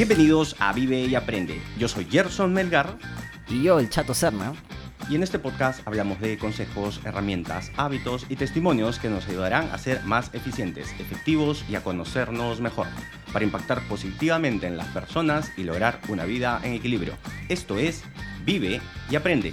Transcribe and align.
Bienvenidos 0.00 0.56
a 0.58 0.72
Vive 0.72 1.00
y 1.00 1.14
Aprende. 1.14 1.60
Yo 1.78 1.86
soy 1.86 2.06
Gerson 2.06 2.54
Melgar. 2.54 2.96
Y 3.50 3.64
yo, 3.64 3.78
el 3.78 3.90
Chato 3.90 4.14
Serna. 4.14 4.54
Y 5.10 5.16
en 5.16 5.22
este 5.22 5.38
podcast 5.38 5.86
hablamos 5.86 6.18
de 6.20 6.38
consejos, 6.38 7.02
herramientas, 7.04 7.70
hábitos 7.76 8.24
y 8.30 8.36
testimonios 8.36 8.98
que 8.98 9.10
nos 9.10 9.28
ayudarán 9.28 9.68
a 9.70 9.76
ser 9.76 10.02
más 10.04 10.30
eficientes, 10.32 10.88
efectivos 10.98 11.66
y 11.68 11.74
a 11.74 11.84
conocernos 11.84 12.62
mejor, 12.62 12.86
para 13.30 13.44
impactar 13.44 13.86
positivamente 13.88 14.66
en 14.66 14.78
las 14.78 14.86
personas 14.86 15.52
y 15.58 15.64
lograr 15.64 16.00
una 16.08 16.24
vida 16.24 16.62
en 16.64 16.72
equilibrio. 16.72 17.12
Esto 17.50 17.78
es 17.78 18.02
Vive 18.46 18.80
y 19.10 19.16
Aprende. 19.16 19.52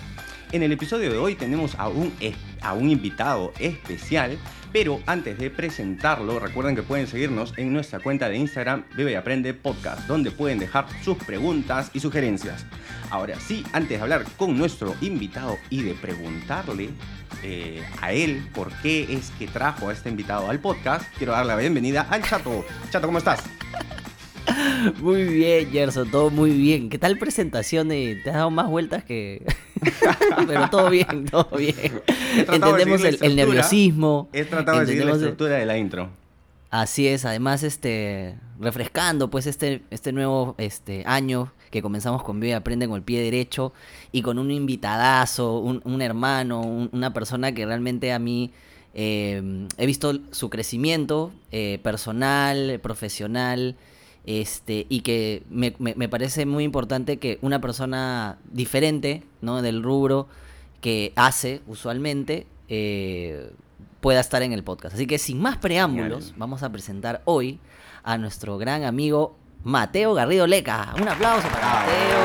En 0.54 0.64
el 0.64 0.72
episodio 0.72 1.12
de 1.12 1.18
hoy 1.18 1.36
tenemos 1.36 1.76
a 1.76 1.90
un, 1.90 2.14
a 2.62 2.72
un 2.72 2.90
invitado 2.90 3.52
especial 3.60 4.38
pero 4.80 5.02
antes 5.08 5.40
de 5.40 5.50
presentarlo, 5.50 6.38
recuerden 6.38 6.76
que 6.76 6.84
pueden 6.84 7.08
seguirnos 7.08 7.52
en 7.58 7.74
nuestra 7.74 8.00
cuenta 8.00 8.30
de 8.30 8.38
Instagram 8.38 8.84
Vive 8.96 9.14
y 9.14 9.16
Aprende 9.16 9.56
Podcast, 9.56 10.08
donde 10.08 10.30
pueden 10.30 10.60
dejar 10.60 10.86
sus 11.04 11.18
preguntas 11.18 11.90
y 11.94 12.00
sugerencias. 12.00 12.64
Ahora 13.10 13.40
sí, 13.40 13.64
antes 13.74 13.98
de 13.98 14.04
hablar 14.04 14.24
con 14.38 14.56
nuestro 14.56 14.96
invitado 15.02 15.58
y 15.72 15.82
de 15.82 15.96
preguntarle 15.96 16.92
eh, 17.42 17.84
a 18.04 18.14
él 18.14 18.48
por 18.54 18.72
qué 18.84 19.12
es 19.12 19.32
que 19.40 19.48
trajo 19.48 19.90
a 19.90 19.94
este 19.94 20.10
invitado 20.10 20.48
al 20.48 20.60
podcast, 20.60 21.12
quiero 21.18 21.34
darle 21.34 21.54
la 21.54 21.60
bienvenida 21.60 22.06
al 22.12 22.22
Chato. 22.22 22.64
Chato, 22.92 23.08
¿cómo 23.08 23.18
estás? 23.18 23.40
Muy 25.02 25.24
bien, 25.24 25.70
Gerson, 25.72 26.10
todo 26.10 26.30
muy 26.30 26.52
bien. 26.52 26.90
¿Qué 26.90 26.98
tal 26.98 27.18
presentación? 27.18 27.90
Te 27.90 28.22
has 28.28 28.36
dado 28.36 28.52
más 28.52 28.68
vueltas 28.68 29.04
que... 29.04 29.46
Pero 30.48 30.70
todo 30.70 30.90
bien, 30.90 31.26
todo 31.26 31.50
bien. 31.58 32.02
Entendemos 32.36 33.04
el, 33.04 33.36
nerviosismo. 33.36 34.30
He 34.34 34.44
tratado 34.46 34.80
de 34.80 34.88
seguir 34.88 35.06
la 35.06 35.14
estructura 35.14 35.56
de 35.56 35.66
la 35.66 35.78
intro. 35.78 36.10
Así 36.70 37.08
es, 37.08 37.24
además, 37.24 37.64
este, 37.64 38.36
refrescando 38.60 39.30
pues 39.30 39.48
este, 39.48 39.84
este 39.90 40.12
nuevo 40.12 40.56
este, 40.58 41.04
año 41.06 41.54
que 41.72 41.82
comenzamos 41.82 42.24
con 42.24 42.40
Vive 42.40 42.56
Aprende 42.56 42.88
con 42.88 42.98
el 42.98 43.04
pie 43.04 43.22
derecho 43.22 43.74
y 44.12 44.22
con 44.22 44.38
un 44.38 44.52
invitadazo, 44.52 45.60
un, 45.60 46.02
hermano, 46.02 46.62
una 46.92 47.14
persona 47.14 47.54
que 47.54 47.66
realmente 47.66 48.12
a 48.12 48.20
mí 48.20 48.52
eh, 48.94 49.68
he 49.78 49.86
visto 49.86 50.20
su 50.32 50.50
crecimiento 50.50 51.32
eh, 51.52 51.80
personal, 51.84 52.80
profesional, 52.82 53.76
este, 54.28 54.86
y 54.90 55.00
que 55.02 55.44
me, 55.50 55.72
parece 56.10 56.46
muy 56.46 56.66
importante 56.66 57.18
que 57.18 57.40
una 57.42 57.62
persona 57.62 58.38
diferente 58.52 59.24
¿no? 59.42 59.62
del 59.62 59.82
rubro 59.82 60.28
que 60.82 61.14
hace 61.16 61.62
usualmente 61.66 62.46
eh, 62.68 63.52
pueda 64.02 64.20
estar 64.20 64.44
en 64.44 64.52
el 64.52 64.64
podcast. 64.64 64.96
Así 64.96 65.08
que 65.08 65.18
sin 65.18 65.42
más 65.42 65.58
preámbulos, 65.58 66.34
vamos 66.36 66.62
a 66.62 66.70
presentar 66.72 67.22
hoy 67.24 67.60
a 68.04 68.18
nuestro 68.18 68.58
gran 68.58 68.84
amigo 68.84 69.38
Mateo 69.64 70.14
Garrido 70.14 70.46
Leca. 70.46 70.94
Un 71.00 71.08
aplauso 71.08 71.48
para 71.48 71.66
Mateo. 71.66 72.18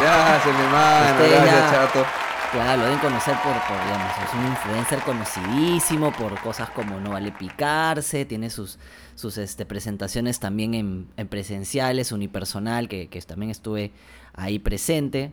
Gracias, 0.00 0.54
mi 0.54 0.64
hermano. 0.64 1.18
Gracias, 1.18 1.70
chato. 1.70 2.27
Claro, 2.50 2.80
lo 2.80 2.84
deben 2.86 2.98
conocer 3.00 3.34
por, 3.42 3.52
por, 3.52 3.84
digamos, 3.84 4.10
es 4.26 4.34
un 4.34 4.46
influencer 4.46 5.00
conocidísimo 5.00 6.12
por 6.12 6.40
cosas 6.40 6.70
como 6.70 6.98
No 6.98 7.10
Vale 7.10 7.30
Picarse, 7.30 8.24
tiene 8.24 8.48
sus, 8.48 8.78
sus 9.16 9.36
este, 9.36 9.66
presentaciones 9.66 10.40
también 10.40 10.72
en, 10.72 11.28
presenciales, 11.28 12.10
unipersonal, 12.10 12.88
que, 12.88 13.08
que, 13.08 13.20
también 13.20 13.50
estuve 13.50 13.92
ahí 14.32 14.58
presente. 14.58 15.32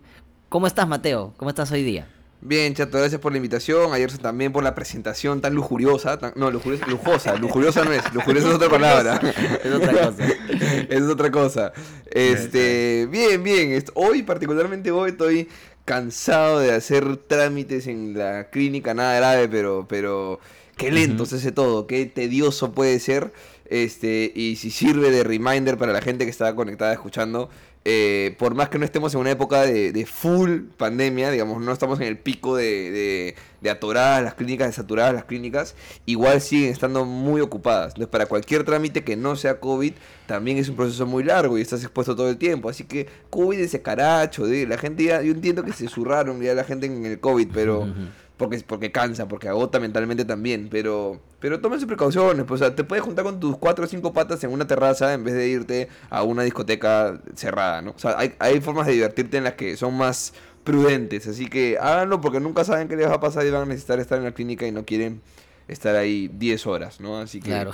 ¿Cómo 0.49 0.67
estás, 0.67 0.89
Mateo? 0.89 1.33
¿Cómo 1.37 1.49
estás 1.49 1.71
hoy 1.71 1.83
día? 1.83 2.05
Bien, 2.41 2.75
chato, 2.75 2.97
gracias 2.97 3.19
por 3.19 3.31
la 3.31 3.37
invitación. 3.37 3.93
Ayer 3.93 4.15
también 4.17 4.51
por 4.51 4.63
la 4.63 4.75
presentación 4.75 5.41
tan 5.41 5.55
lujuriosa. 5.55 6.19
no, 6.35 6.51
lujuriosa, 6.51 6.85
lujosa. 6.85 7.35
Lujuriosa 7.37 7.83
no 7.85 7.91
es. 7.91 8.13
Lujuriosa 8.13 8.49
es 8.49 8.55
otra 8.55 8.69
palabra. 8.69 9.19
es 9.63 9.73
otra 9.73 9.91
cosa. 9.93 10.23
es 10.89 11.01
otra 11.01 11.31
cosa. 11.31 11.73
Este, 12.11 13.07
bien, 13.09 13.41
bien. 13.41 13.83
Hoy, 13.95 14.21
particularmente 14.21 14.91
hoy, 14.91 15.11
estoy 15.11 15.49
cansado 15.85 16.59
de 16.59 16.73
hacer 16.73 17.17
trámites 17.17 17.87
en 17.87 18.17
la 18.17 18.49
clínica, 18.49 18.93
nada 18.93 19.15
grave, 19.15 19.47
pero, 19.47 19.85
pero 19.87 20.39
qué 20.75 20.91
lento 20.91 21.25
se 21.25 21.37
hace 21.37 21.51
todo, 21.51 21.87
qué 21.87 22.05
tedioso 22.05 22.73
puede 22.73 22.99
ser. 22.99 23.31
Este, 23.67 24.31
y 24.35 24.57
si 24.57 24.69
sirve 24.69 25.09
de 25.11 25.23
reminder 25.23 25.77
para 25.77 25.93
la 25.93 26.01
gente 26.01 26.25
que 26.25 26.31
está 26.31 26.55
conectada 26.55 26.93
escuchando, 26.93 27.49
eh, 27.87 28.35
por 28.39 28.55
más 28.55 28.69
que 28.69 28.79
no 28.79 28.85
estemos 28.85 29.13
en 29.13 29.19
una 29.19 29.29
época 29.29 29.61
de, 29.61 30.07
full 30.07 30.61
pandemia, 30.75 31.29
digamos, 31.29 31.61
no 31.61 31.71
estamos 31.71 31.99
en 31.99 32.07
el 32.07 32.17
pico 32.17 32.55
de, 32.55 33.35
de, 33.61 33.69
atoradas 33.69 34.23
las 34.23 34.33
clínicas, 34.33 34.67
de 34.67 34.73
saturadas 34.73 35.13
las 35.13 35.25
clínicas, 35.25 35.75
igual 36.07 36.41
siguen 36.41 36.71
estando 36.71 37.05
muy 37.05 37.41
ocupadas. 37.41 37.89
Entonces, 37.89 38.09
para 38.09 38.25
cualquier 38.25 38.63
trámite 38.63 39.03
que 39.03 39.15
no 39.15 39.35
sea 39.35 39.59
COVID, 39.59 39.93
también 40.25 40.57
es 40.57 40.67
un 40.67 40.75
proceso 40.75 41.05
muy 41.05 41.23
largo 41.23 41.59
y 41.59 41.61
estás 41.61 41.83
expuesto 41.83 42.15
todo 42.15 42.29
el 42.29 42.37
tiempo. 42.37 42.69
Así 42.69 42.85
que 42.85 43.07
cuídense, 43.29 43.83
caracho, 43.83 44.47
la 44.47 44.77
gente 44.79 45.03
ya, 45.03 45.21
yo 45.21 45.31
entiendo 45.31 45.63
que 45.63 45.71
se 45.71 45.87
zurraron 45.87 46.41
ya 46.41 46.55
la 46.55 46.63
gente 46.63 46.87
en 46.87 47.05
el 47.05 47.19
COVID, 47.19 47.49
pero 47.53 47.87
porque, 48.37 48.63
porque 48.65 48.91
cansa, 48.91 49.27
porque 49.27 49.47
agota 49.47 49.79
mentalmente 49.79 50.25
también, 50.25 50.69
pero, 50.71 51.21
pero 51.45 51.59
tómense 51.59 51.85
precauciones, 51.85 52.43
pues, 52.43 52.59
o 52.59 52.65
sea, 52.65 52.75
te 52.75 52.83
puedes 52.83 53.05
juntar 53.05 53.23
con 53.23 53.39
tus 53.39 53.55
cuatro 53.55 53.85
o 53.85 53.87
cinco 53.87 54.13
patas 54.13 54.43
en 54.43 54.51
una 54.51 54.65
terraza 54.65 55.13
en 55.13 55.23
vez 55.23 55.35
de 55.35 55.47
irte 55.47 55.89
a 56.09 56.23
una 56.23 56.41
discoteca 56.41 57.21
cerrada, 57.35 57.83
¿no? 57.83 57.91
O 57.91 57.99
sea, 57.99 58.17
hay, 58.17 58.33
hay 58.39 58.59
formas 58.61 58.87
de 58.87 58.93
divertirte 58.93 59.37
en 59.37 59.43
las 59.43 59.53
que 59.53 59.77
son 59.77 59.95
más 59.95 60.33
prudentes, 60.63 61.27
así 61.27 61.45
que 61.45 61.77
háganlo 61.79 62.19
porque 62.19 62.39
nunca 62.39 62.63
saben 62.63 62.87
qué 62.87 62.95
les 62.95 63.07
va 63.07 63.13
a 63.13 63.19
pasar 63.19 63.45
y 63.45 63.51
van 63.51 63.61
a 63.61 63.65
necesitar 63.65 63.99
estar 63.99 64.17
en 64.17 64.23
la 64.23 64.31
clínica 64.31 64.65
y 64.65 64.71
no 64.71 64.85
quieren 64.85 65.21
estar 65.67 65.95
ahí 65.95 66.31
10 66.33 66.65
horas, 66.65 66.99
¿no? 66.99 67.19
Así 67.19 67.39
que. 67.39 67.49
Claro. 67.49 67.71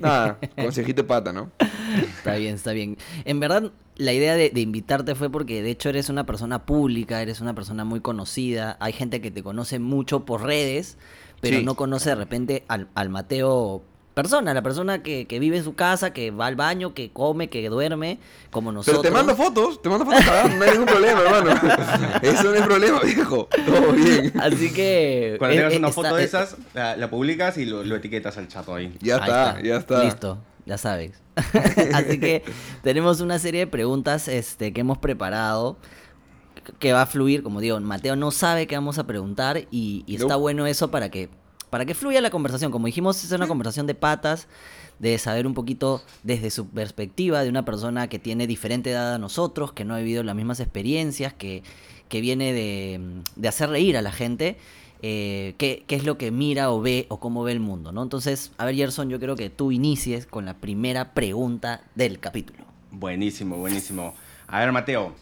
Nada, 0.00 0.40
consejito 0.56 1.06
pata, 1.06 1.32
¿no? 1.32 1.52
Está 2.18 2.34
bien, 2.34 2.56
está 2.56 2.72
bien. 2.72 2.96
En 3.24 3.38
verdad, 3.38 3.70
la 3.96 4.12
idea 4.12 4.34
de, 4.34 4.50
invitarte 4.60 5.14
fue 5.14 5.30
porque 5.30 5.62
de 5.62 5.70
hecho 5.70 5.88
eres 5.88 6.08
una 6.08 6.26
persona 6.26 6.64
pública, 6.64 7.22
eres 7.22 7.40
una 7.40 7.54
persona 7.54 7.84
muy 7.84 8.00
conocida. 8.00 8.76
Hay 8.80 8.92
gente 8.92 9.20
que 9.20 9.30
te 9.30 9.42
conoce 9.42 9.78
mucho 9.78 10.24
por 10.24 10.42
redes, 10.42 10.98
pero 11.42 11.60
no 11.60 11.74
conoce 11.74 12.10
de 12.10 12.14
repente 12.14 12.64
al, 12.68 12.88
al 12.94 13.10
Mateo 13.10 13.82
persona, 14.14 14.54
la 14.54 14.62
persona 14.62 15.02
que, 15.02 15.26
que, 15.26 15.38
vive 15.38 15.56
en 15.56 15.64
su 15.64 15.74
casa, 15.74 16.12
que 16.12 16.30
va 16.30 16.46
al 16.46 16.56
baño, 16.56 16.94
que 16.94 17.10
come, 17.10 17.48
que 17.48 17.68
duerme, 17.68 18.18
como 18.50 18.70
nosotros. 18.72 19.02
Pero 19.02 19.14
te 19.14 19.16
mando 19.16 19.34
fotos, 19.34 19.82
te 19.82 19.88
mando 19.88 20.04
fotos, 20.04 20.24
no 20.24 20.64
hay 20.64 20.70
ningún 20.70 20.86
problema, 20.86 21.20
hermano. 21.20 21.50
Eso 22.22 22.44
no 22.44 22.54
es 22.54 22.62
problema, 22.62 23.00
viejo. 23.00 23.48
Todo 23.66 23.92
bien. 23.92 24.32
Así 24.40 24.72
que. 24.72 25.36
Cuando 25.38 25.56
tengas 25.56 25.76
una 25.76 25.90
foto 25.90 26.14
de 26.16 26.24
esas, 26.24 26.56
la, 26.74 27.10
publicas 27.10 27.58
y 27.58 27.64
lo, 27.64 27.96
etiquetas 27.96 28.38
al 28.38 28.48
chato 28.48 28.74
ahí. 28.74 28.94
Ya 29.00 29.16
está, 29.16 29.60
ya 29.62 29.76
está. 29.76 30.04
Listo, 30.04 30.38
ya 30.66 30.78
sabes. 30.78 31.12
Así 31.94 32.20
que 32.20 32.44
tenemos 32.82 33.20
una 33.20 33.38
serie 33.38 33.60
de 33.60 33.66
preguntas 33.66 34.28
este, 34.28 34.72
que 34.72 34.82
hemos 34.82 34.98
preparado 34.98 35.78
que 36.78 36.92
va 36.92 37.02
a 37.02 37.06
fluir, 37.06 37.42
como 37.42 37.60
digo, 37.60 37.78
Mateo 37.80 38.16
no 38.16 38.30
sabe 38.30 38.66
qué 38.66 38.74
vamos 38.74 38.98
a 38.98 39.06
preguntar 39.06 39.66
y, 39.70 40.04
está 40.08 40.36
bueno 40.36 40.66
eso 40.66 40.90
para 40.90 41.10
que 41.10 41.28
para 41.70 41.86
que 41.86 41.94
fluya 41.94 42.20
la 42.20 42.28
conversación. 42.28 42.70
Como 42.70 42.84
dijimos, 42.84 43.24
es 43.24 43.32
una 43.32 43.48
conversación 43.48 43.86
de 43.86 43.94
patas, 43.94 44.46
de 44.98 45.16
saber 45.16 45.46
un 45.46 45.54
poquito 45.54 46.02
desde 46.22 46.50
su 46.50 46.68
perspectiva 46.68 47.42
de 47.42 47.48
una 47.48 47.64
persona 47.64 48.08
que 48.08 48.18
tiene 48.18 48.46
diferente 48.46 48.90
edad 48.90 49.14
a 49.14 49.18
nosotros, 49.18 49.72
que 49.72 49.86
no 49.86 49.94
ha 49.94 49.98
vivido 49.98 50.22
las 50.22 50.36
mismas 50.36 50.60
experiencias, 50.60 51.32
que, 51.32 51.62
que 52.10 52.20
viene 52.20 52.52
de, 52.52 53.22
de 53.36 53.48
hacer 53.48 53.70
reír 53.70 53.96
a 53.96 54.02
la 54.02 54.12
gente. 54.12 54.58
Eh, 55.00 55.54
qué, 55.56 55.82
qué, 55.86 55.96
es 55.96 56.04
lo 56.04 56.18
que 56.18 56.30
mira 56.30 56.70
o 56.70 56.80
ve 56.82 57.06
o 57.08 57.18
cómo 57.18 57.42
ve 57.42 57.52
el 57.52 57.60
mundo, 57.60 57.90
¿no? 57.90 58.02
Entonces, 58.02 58.52
a 58.58 58.66
ver, 58.66 58.76
Gerson, 58.76 59.08
yo 59.08 59.18
creo 59.18 59.34
que 59.34 59.48
tú 59.48 59.72
inicies 59.72 60.26
con 60.26 60.44
la 60.44 60.58
primera 60.58 61.14
pregunta 61.14 61.80
del 61.94 62.20
capítulo. 62.20 62.64
Buenísimo, 62.90 63.56
buenísimo. 63.56 64.14
A 64.46 64.60
ver, 64.60 64.70
Mateo, 64.70 65.14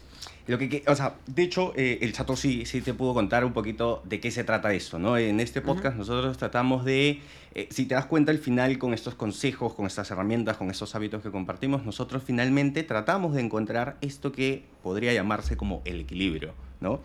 lo 0.51 0.57
que, 0.57 0.83
o 0.85 0.95
sea, 0.95 1.15
de 1.27 1.43
hecho, 1.43 1.71
eh, 1.77 1.99
el 2.01 2.11
chato 2.11 2.35
sí, 2.35 2.65
sí 2.65 2.81
te 2.81 2.93
pudo 2.93 3.13
contar 3.13 3.45
un 3.45 3.53
poquito 3.53 4.03
de 4.03 4.19
qué 4.19 4.31
se 4.31 4.43
trata 4.43 4.73
esto, 4.73 4.99
¿no? 4.99 5.17
En 5.17 5.39
este 5.39 5.61
podcast 5.61 5.95
nosotros 5.95 6.37
tratamos 6.37 6.83
de, 6.83 7.21
eh, 7.55 7.69
si 7.71 7.85
te 7.85 7.95
das 7.95 8.05
cuenta 8.05 8.31
al 8.31 8.37
final 8.37 8.77
con 8.77 8.93
estos 8.93 9.15
consejos, 9.15 9.73
con 9.73 9.85
estas 9.85 10.11
herramientas, 10.11 10.57
con 10.57 10.69
estos 10.69 10.93
hábitos 10.93 11.23
que 11.23 11.31
compartimos, 11.31 11.85
nosotros 11.85 12.21
finalmente 12.25 12.83
tratamos 12.83 13.33
de 13.33 13.41
encontrar 13.41 13.95
esto 14.01 14.33
que 14.33 14.65
podría 14.83 15.13
llamarse 15.13 15.55
como 15.55 15.81
el 15.85 16.01
equilibrio, 16.01 16.53
¿no? 16.81 16.99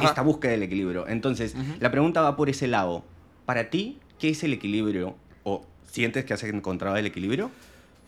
Esta 0.00 0.22
búsqueda 0.22 0.52
del 0.52 0.62
equilibrio. 0.62 1.08
Entonces, 1.08 1.56
la 1.80 1.90
pregunta 1.90 2.20
va 2.20 2.36
por 2.36 2.48
ese 2.48 2.68
lado. 2.68 3.04
Para 3.44 3.70
ti, 3.70 3.98
¿qué 4.20 4.28
es 4.28 4.44
el 4.44 4.52
equilibrio? 4.52 5.16
¿O 5.42 5.66
sientes 5.90 6.24
que 6.24 6.32
has 6.32 6.44
encontrado 6.44 6.96
el 6.96 7.06
equilibrio? 7.06 7.50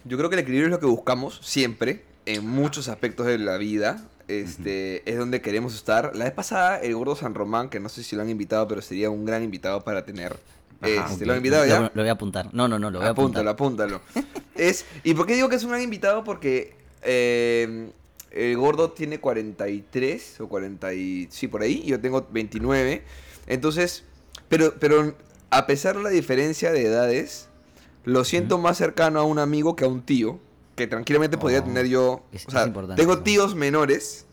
Yo 0.05 0.17
creo 0.17 0.31
que 0.31 0.37
el 0.37 0.43
equilibrio 0.43 0.69
es 0.69 0.73
lo 0.73 0.79
que 0.79 0.87
buscamos 0.87 1.41
siempre 1.43 2.05
en 2.25 2.49
muchos 2.49 2.89
aspectos 2.89 3.27
de 3.27 3.39
la 3.39 3.56
vida 3.56 4.06
este, 4.28 5.08
es 5.11 5.19
donde 5.19 5.40
queremos 5.40 5.75
estar. 5.75 6.14
La 6.17 6.25
vez 6.25 6.34
pasada, 6.34 6.78
el 6.78 6.94
gordo 6.94 7.17
San 7.17 7.34
Román, 7.34 7.69
que 7.69 7.81
no 7.81 7.88
sé 7.88 8.02
si 8.02 8.17
lo 8.17 8.23
han 8.23 8.31
invitado, 8.31 8.67
pero 8.69 8.82
sería 8.82 9.11
un 9.11 9.25
gran 9.25 9.43
invitado 9.43 9.82
para 9.82 10.05
tener. 10.05 10.37
Este, 10.82 11.25
¿Lo 11.25 11.32
han 11.32 11.38
invitado 11.38 11.64
ya? 11.67 11.81
Lo, 11.81 12.02
voy 12.02 12.08
a 12.08 12.12
apuntar. 12.12 12.52
No, 12.52 12.69
no, 12.69 12.78
no, 12.78 12.90
lo 12.90 12.99
voy 12.99 13.08
a 13.08 13.11
apuntar. 13.11 13.46
Apúntalo, 13.49 14.00
apúntalo. 14.00 14.37
es, 14.55 14.84
¿Y 15.05 15.14
por 15.14 15.26
qué 15.26 15.34
digo 15.34 15.49
que 15.49 15.56
es 15.56 15.64
un 15.64 15.70
gran 15.70 15.82
invitado? 15.82 16.25
Porque 16.25 16.75
eh, 17.02 17.90
el 18.31 18.56
gordo 18.56 18.90
tiene 18.90 19.19
43 19.19 20.40
o 20.40 20.49
40 20.49 20.94
y, 20.94 21.29
sí, 21.31 21.49
por 21.49 21.62
ahí, 21.62 21.82
yo 21.84 22.00
tengo 22.00 22.26
29. 22.31 23.02
Entonces, 23.46 24.05
pero, 24.49 24.75
pero 24.79 25.14
a 25.50 25.67
pesar 25.67 25.96
de 25.96 26.02
la 26.02 26.11
diferencia 26.11 26.72
de 26.72 26.84
edades, 26.84 27.49
lo 28.05 28.25
siento 28.25 28.58
más 28.58 28.76
cercano 28.76 29.20
a 29.20 29.25
un 29.25 29.38
amigo 29.38 29.76
que 29.76 29.84
a 29.84 29.88
un 29.88 30.02
tío. 30.02 30.38
Que 30.76 30.87
tranquilamente 30.87 31.37
podría 31.38 31.64
tener 31.64 31.87
yo. 31.87 32.25
es- 32.32 32.46
o 32.46 32.50
sea, 32.50 32.64
tengo 32.96 33.19
tíos 33.25 33.55
menores, 33.56 34.26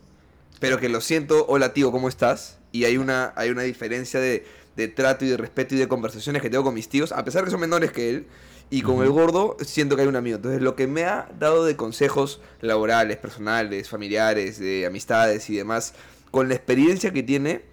pero 0.60 0.80
que 0.80 0.90
lo 0.90 1.02
siento, 1.02 1.46
hola 1.48 1.74
tío, 1.74 1.92
¿cómo 1.92 2.10
estás? 2.10 2.60
Y 2.72 2.84
hay 2.86 2.98
una, 2.98 3.34
hay 3.36 3.50
una 3.50 3.64
diferencia 3.64 4.20
de, 4.20 4.46
de 4.76 4.88
trato 4.88 5.26
y 5.26 5.30
de 5.30 5.38
respeto 5.38 5.74
y 5.76 5.78
de 5.78 5.88
conversaciones 5.88 6.42
que 6.42 6.50
tengo 6.50 6.64
con 6.64 6.74
mis 6.74 6.90
tíos, 6.90 7.12
a 7.12 7.24
pesar 7.24 7.44
que 7.46 7.50
son 7.52 7.60
menores 7.60 7.92
que 7.92 8.10
él. 8.10 8.28
Y 8.70 8.82
con 8.82 9.04
el 9.04 9.10
gordo 9.12 9.56
siento 9.62 9.96
que 9.96 10.02
hay 10.04 10.08
un 10.08 10.16
amigo. 10.16 10.38
Entonces, 10.38 10.62
lo 10.62 10.76
que 10.76 10.88
me 10.88 11.04
ha 11.06 11.30
dado 11.38 11.64
de 11.64 11.76
consejos 11.76 12.42
laborales, 12.60 13.18
personales, 13.18 13.88
familiares, 13.90 14.58
de 14.58 14.86
amistades 14.88 15.50
y 15.52 15.56
demás, 15.58 15.94
con 16.32 16.50
la 16.50 16.56
experiencia 16.56 17.14
que 17.14 17.22
tiene, 17.22 17.66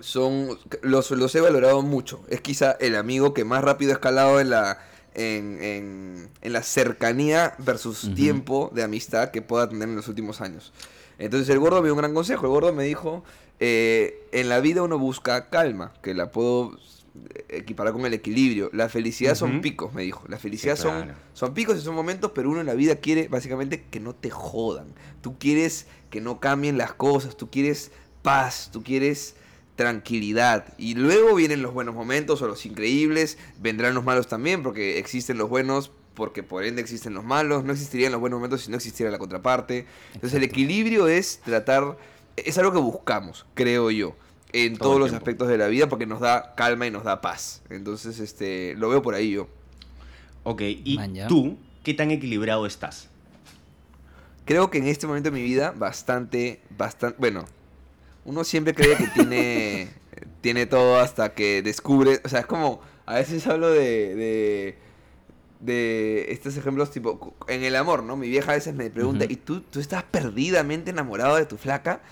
son 0.00 0.56
los, 0.82 1.10
los 1.10 1.34
he 1.34 1.40
valorado 1.40 1.82
mucho. 1.82 2.22
Es 2.28 2.40
quizá 2.40 2.72
el 2.80 2.94
amigo 2.96 3.34
que 3.34 3.44
más 3.44 3.62
rápido 3.64 3.90
ha 3.90 3.94
escalado 3.94 4.40
en 4.40 4.50
la, 4.50 4.78
en, 5.14 5.58
en- 5.62 6.28
en 6.42 6.52
la 6.52 6.62
cercanía 6.62 7.54
versus 7.58 8.14
tiempo 8.14 8.70
de 8.74 8.82
amistad 8.82 9.30
que 9.30 9.42
pueda 9.42 9.68
tener 9.68 9.88
en 9.88 9.96
los 9.96 10.08
últimos 10.08 10.40
años. 10.40 10.72
Entonces 11.18 11.48
el 11.50 11.58
gordo 11.58 11.80
me 11.82 11.86
dio 11.88 11.94
un 11.94 11.98
gran 11.98 12.14
consejo. 12.14 12.46
El 12.46 12.50
gordo 12.52 12.72
me 12.72 12.84
dijo, 12.84 13.24
eh, 13.58 14.26
en 14.32 14.48
la 14.48 14.60
vida 14.60 14.82
uno 14.82 14.98
busca 14.98 15.50
calma, 15.50 15.92
que 16.02 16.14
la 16.14 16.30
puedo 16.32 16.78
equiparar 17.48 17.92
con 17.92 18.06
el 18.06 18.14
equilibrio. 18.14 18.70
La 18.72 18.88
felicidad 18.88 19.34
son 19.34 19.60
picos, 19.60 19.92
me 19.92 20.02
dijo. 20.02 20.24
La 20.28 20.38
felicidad 20.38 20.76
Sí, 20.76 20.82
son, 20.82 20.98
son 21.34 21.54
picos 21.54 21.76
y 21.76 21.80
son 21.82 21.94
momentos, 21.94 22.30
pero 22.34 22.48
uno 22.50 22.60
en 22.60 22.66
la 22.66 22.74
vida 22.74 22.96
quiere 22.96 23.28
básicamente 23.28 23.84
que 23.90 24.00
no 24.00 24.14
te 24.14 24.30
jodan. 24.30 24.86
Tú 25.20 25.38
quieres 25.38 25.86
que 26.08 26.20
no 26.20 26.40
cambien 26.40 26.78
las 26.78 26.94
cosas, 26.94 27.36
tú 27.36 27.50
quieres 27.50 27.90
paz, 28.22 28.70
tú 28.72 28.82
quieres 28.82 29.34
tranquilidad. 29.80 30.74
Y 30.76 30.94
luego 30.94 31.34
vienen 31.34 31.62
los 31.62 31.72
buenos 31.72 31.94
momentos 31.94 32.42
o 32.42 32.46
los 32.46 32.66
increíbles, 32.66 33.38
vendrán 33.58 33.94
los 33.94 34.04
malos 34.04 34.28
también, 34.28 34.62
porque 34.62 34.98
existen 34.98 35.38
los 35.38 35.48
buenos, 35.48 35.90
porque 36.12 36.42
por 36.42 36.64
ende 36.64 36.82
existen 36.82 37.14
los 37.14 37.24
malos, 37.24 37.64
no 37.64 37.72
existirían 37.72 38.12
los 38.12 38.20
buenos 38.20 38.38
momentos 38.38 38.60
si 38.60 38.70
no 38.70 38.76
existiera 38.76 39.10
la 39.10 39.16
contraparte. 39.16 39.86
Entonces 40.12 40.36
el 40.36 40.42
equilibrio 40.42 41.08
es 41.08 41.40
tratar, 41.42 41.96
es 42.36 42.58
algo 42.58 42.72
que 42.72 42.78
buscamos, 42.78 43.46
creo 43.54 43.90
yo, 43.90 44.14
en 44.52 44.76
Todo 44.76 44.90
todos 44.90 45.00
los 45.00 45.12
aspectos 45.14 45.48
de 45.48 45.56
la 45.56 45.68
vida, 45.68 45.88
porque 45.88 46.04
nos 46.04 46.20
da 46.20 46.54
calma 46.56 46.86
y 46.86 46.90
nos 46.90 47.04
da 47.04 47.22
paz. 47.22 47.62
Entonces, 47.70 48.20
este, 48.20 48.74
lo 48.76 48.90
veo 48.90 49.00
por 49.00 49.14
ahí 49.14 49.30
yo. 49.30 49.48
Ok, 50.42 50.60
y 50.60 50.98
tú, 51.26 51.56
¿qué 51.82 51.94
tan 51.94 52.10
equilibrado 52.10 52.66
estás? 52.66 53.08
Creo 54.44 54.68
que 54.68 54.76
en 54.76 54.88
este 54.88 55.06
momento 55.06 55.30
de 55.30 55.38
mi 55.38 55.42
vida, 55.42 55.72
bastante, 55.74 56.60
bastante, 56.76 57.16
bueno, 57.18 57.46
uno 58.30 58.44
siempre 58.44 58.74
cree 58.74 58.96
que 58.96 59.08
tiene, 59.08 59.88
tiene 60.40 60.66
todo 60.66 61.00
hasta 61.00 61.34
que 61.34 61.62
descubre, 61.62 62.20
o 62.24 62.28
sea, 62.28 62.40
es 62.40 62.46
como, 62.46 62.80
a 63.04 63.14
veces 63.14 63.44
hablo 63.48 63.70
de, 63.70 64.14
de, 64.14 64.78
de 65.58 66.26
estos 66.30 66.56
ejemplos 66.56 66.92
tipo, 66.92 67.34
en 67.48 67.64
el 67.64 67.74
amor, 67.74 68.04
¿no? 68.04 68.16
Mi 68.16 68.28
vieja 68.28 68.52
a 68.52 68.54
veces 68.54 68.72
me 68.72 68.88
pregunta. 68.88 69.24
¿y 69.28 69.34
tú, 69.34 69.62
tú 69.62 69.80
estás 69.80 70.04
perdidamente 70.04 70.90
enamorado 70.90 71.34
de 71.34 71.44
tu 71.44 71.56
flaca? 71.56 72.02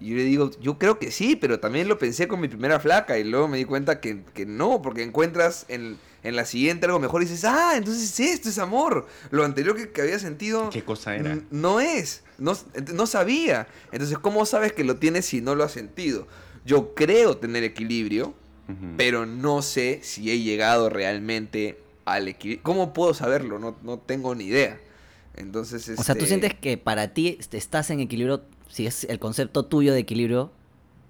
Y 0.00 0.10
yo 0.10 0.16
le 0.16 0.24
digo, 0.24 0.50
yo 0.60 0.78
creo 0.78 0.98
que 0.98 1.10
sí, 1.10 1.36
pero 1.36 1.60
también 1.60 1.88
lo 1.88 1.98
pensé 1.98 2.26
con 2.26 2.40
mi 2.40 2.48
primera 2.48 2.80
flaca 2.80 3.18
y 3.18 3.24
luego 3.24 3.46
me 3.46 3.58
di 3.58 3.66
cuenta 3.66 4.00
que, 4.00 4.22
que 4.32 4.46
no, 4.46 4.80
porque 4.80 5.02
encuentras 5.02 5.66
en, 5.68 5.98
en 6.26 6.36
la 6.36 6.44
siguiente 6.44 6.86
algo 6.86 6.98
mejor 6.98 7.22
y 7.22 7.26
dices, 7.26 7.44
ah, 7.44 7.74
entonces 7.76 8.18
esto 8.20 8.48
es 8.48 8.58
amor. 8.58 9.06
Lo 9.30 9.44
anterior 9.44 9.76
que, 9.76 9.90
que 9.90 10.02
había 10.02 10.18
sentido 10.18 10.70
¿Qué 10.70 10.82
cosa 10.82 11.14
era? 11.16 11.38
No 11.50 11.80
es, 11.80 12.22
no, 12.38 12.56
no 12.94 13.06
sabía. 13.06 13.68
Entonces, 13.92 14.18
¿cómo 14.18 14.44
sabes 14.46 14.72
que 14.72 14.84
lo 14.84 14.96
tienes 14.96 15.26
si 15.26 15.40
no 15.40 15.54
lo 15.54 15.64
has 15.64 15.72
sentido? 15.72 16.26
Yo 16.64 16.94
creo 16.94 17.36
tener 17.36 17.62
equilibrio, 17.64 18.34
pero 18.96 19.24
no 19.26 19.62
sé 19.62 20.00
si 20.02 20.30
he 20.32 20.40
llegado 20.40 20.90
realmente 20.90 21.78
al 22.04 22.26
equilibrio. 22.26 22.64
¿Cómo 22.64 22.92
puedo 22.92 23.14
saberlo? 23.14 23.58
No, 23.60 23.76
no 23.82 23.98
tengo 23.98 24.34
ni 24.34 24.44
idea. 24.46 24.80
Entonces, 25.36 25.88
O 25.88 26.02
sea, 26.02 26.14
tú 26.14 26.24
este, 26.24 26.26
sientes 26.26 26.54
que 26.54 26.76
para 26.78 27.12
ti 27.14 27.36
est- 27.38 27.54
estás 27.54 27.90
en 27.90 28.00
equilibrio, 28.00 28.42
si 28.68 28.86
es 28.86 29.04
el 29.04 29.18
concepto 29.18 29.66
tuyo 29.66 29.92
de 29.92 30.00
equilibrio, 30.00 30.50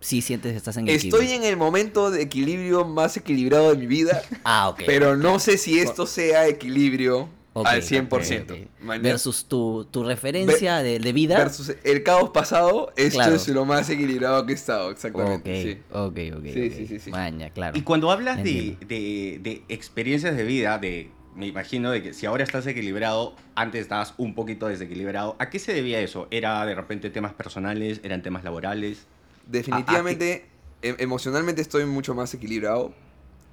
sí 0.01 0.23
sientes 0.23 0.53
que 0.53 0.59
estás 0.59 0.77
en 0.77 0.89
equilibrio. 0.89 1.21
Estoy 1.23 1.37
en 1.37 1.45
el 1.45 1.57
momento 1.57 2.11
de 2.11 2.23
equilibrio 2.23 2.85
más 2.85 3.17
equilibrado 3.17 3.71
de 3.73 3.77
mi 3.79 3.87
vida, 3.87 4.23
Ah, 4.45 4.69
ok. 4.69 4.83
pero 4.87 5.17
no 5.17 5.39
sé 5.39 5.59
si 5.59 5.79
esto 5.79 6.07
sea 6.07 6.47
equilibrio 6.49 7.29
Ok, 7.59 7.67
al 7.69 7.81
100%. 7.83 8.43
ok, 8.43 8.51
ok. 8.51 8.83
¿mañas? 8.83 9.03
Versus 9.03 9.47
tu, 9.47 9.87
tu 9.91 10.05
referencia 10.05 10.83
de, 10.83 10.99
de 10.99 11.13
vida. 11.15 11.39
Versus 11.39 11.73
el 11.85 12.03
caos 12.03 12.29
pasado, 12.29 12.93
esto 12.97 13.17
Claro. 13.17 13.35
es 13.37 13.49
lo 13.49 13.65
más 13.65 13.89
equilibrado 13.89 14.45
que 14.45 14.53
he 14.53 14.55
estado, 14.55 14.89
Ok, 14.89 14.93
exactamente. 14.93 15.63
sí. 15.63 15.79
ok, 15.91 16.19
ok. 16.37 16.45
Sí, 16.53 16.71
sí, 16.71 16.87
sí, 16.87 16.99
sí. 16.99 17.11
Maña, 17.11 17.49
claro. 17.51 17.79
Y 17.79 17.81
cuando 17.83 18.11
hablas 18.11 18.43
de, 18.45 18.77
de- 18.87 19.39
de 19.43 19.63
experiencias 19.71 20.37
de 20.37 20.45
vida, 20.45 20.77
de, 20.77 21.11
me 21.35 21.47
imagino 21.47 21.91
de 21.91 22.03
que 22.03 22.13
si 22.13 22.27
ahora 22.27 22.45
estás 22.45 22.67
equilibrado, 22.67 23.35
antes 23.55 23.81
estabas 23.81 24.13
un 24.19 24.35
poquito 24.35 24.67
desequilibrado, 24.69 25.35
¿a 25.39 25.49
qué 25.49 25.59
se 25.59 25.73
debía 25.73 25.99
eso? 26.01 26.29
¿Era 26.31 26.65
de 26.67 26.75
repente 26.75 27.09
temas 27.09 27.33
personales? 27.33 28.01
¿Eran 28.05 28.21
temas 28.21 28.45
laborales? 28.45 29.07
Definitivamente, 29.47 30.47
em- 30.83 30.97
emocionalmente 30.99 31.63
estoy 31.63 31.85
mucho 31.87 32.15
más 32.15 32.33
equilibrado. 32.35 32.93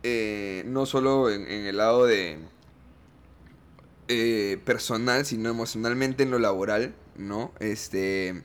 eh, 0.03 0.63
no 0.65 0.85
solo 0.85 1.29
en, 1.31 1.49
en 1.49 1.65
el 1.65 1.77
lado 1.77 2.05
de 2.05 2.37
eh, 4.09 4.59
personal, 4.65 5.25
sino 5.25 5.49
emocionalmente 5.49 6.23
en 6.23 6.31
lo 6.31 6.39
laboral, 6.39 6.93
¿no? 7.17 7.51
Este, 7.59 8.43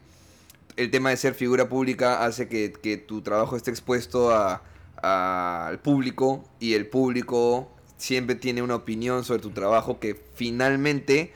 el 0.77 0.91
tema 0.91 1.11
de 1.11 1.17
ser 1.17 1.35
figura 1.35 1.69
pública 1.69 2.25
hace 2.25 2.49
que, 2.49 2.73
que 2.73 2.97
tu 2.97 3.23
trabajo 3.23 3.57
esté 3.57 3.71
expuesto 3.71 4.31
a- 4.33 4.63
al 5.03 5.79
público 5.81 6.45
y 6.61 6.75
el 6.75 6.87
público 6.89 7.71
siempre 7.97 8.35
tiene 8.37 8.63
una 8.63 8.75
opinión 8.77 9.25
sobre 9.25 9.43
tu 9.43 9.51
trabajo 9.51 9.99
que 10.01 10.21
finalmente 10.35 11.33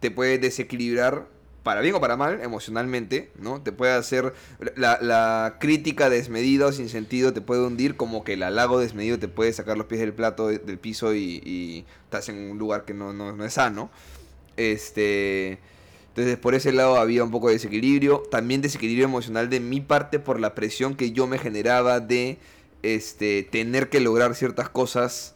te 0.00 0.10
puede 0.10 0.38
desequilibrar 0.38 1.26
para 1.62 1.80
bien 1.80 1.94
o 1.94 2.00
para 2.00 2.16
mal 2.16 2.40
emocionalmente, 2.42 3.30
¿no? 3.38 3.60
Te 3.60 3.70
puede 3.72 3.92
hacer 3.92 4.34
la, 4.76 4.98
la 5.00 5.56
crítica 5.60 6.10
desmedida 6.10 6.66
o 6.66 6.72
sin 6.72 6.88
sentido 6.88 7.32
te 7.32 7.40
puede 7.40 7.64
hundir 7.64 7.96
como 7.96 8.24
que 8.24 8.32
el 8.32 8.42
halago 8.42 8.80
desmedido 8.80 9.18
te 9.18 9.28
puede 9.28 9.52
sacar 9.52 9.76
los 9.78 9.86
pies 9.86 10.00
del 10.00 10.12
plato 10.12 10.48
del 10.48 10.78
piso 10.78 11.14
y, 11.14 11.40
y 11.44 11.84
estás 12.04 12.28
en 12.28 12.50
un 12.50 12.58
lugar 12.58 12.84
que 12.84 12.94
no, 12.94 13.12
no, 13.12 13.32
no 13.36 13.44
es 13.44 13.54
sano. 13.54 13.90
Este, 14.56 15.58
entonces 16.08 16.36
por 16.36 16.54
ese 16.54 16.72
lado 16.72 16.96
había 16.96 17.24
un 17.24 17.30
poco 17.30 17.48
de 17.48 17.54
desequilibrio, 17.54 18.22
también 18.30 18.60
desequilibrio 18.60 19.04
emocional 19.06 19.48
de 19.48 19.60
mi 19.60 19.80
parte 19.80 20.18
por 20.18 20.40
la 20.40 20.54
presión 20.54 20.94
que 20.94 21.12
yo 21.12 21.26
me 21.26 21.38
generaba 21.38 22.00
de 22.00 22.38
este 22.82 23.44
tener 23.44 23.88
que 23.88 24.00
lograr 24.00 24.34
ciertas 24.34 24.68
cosas 24.68 25.34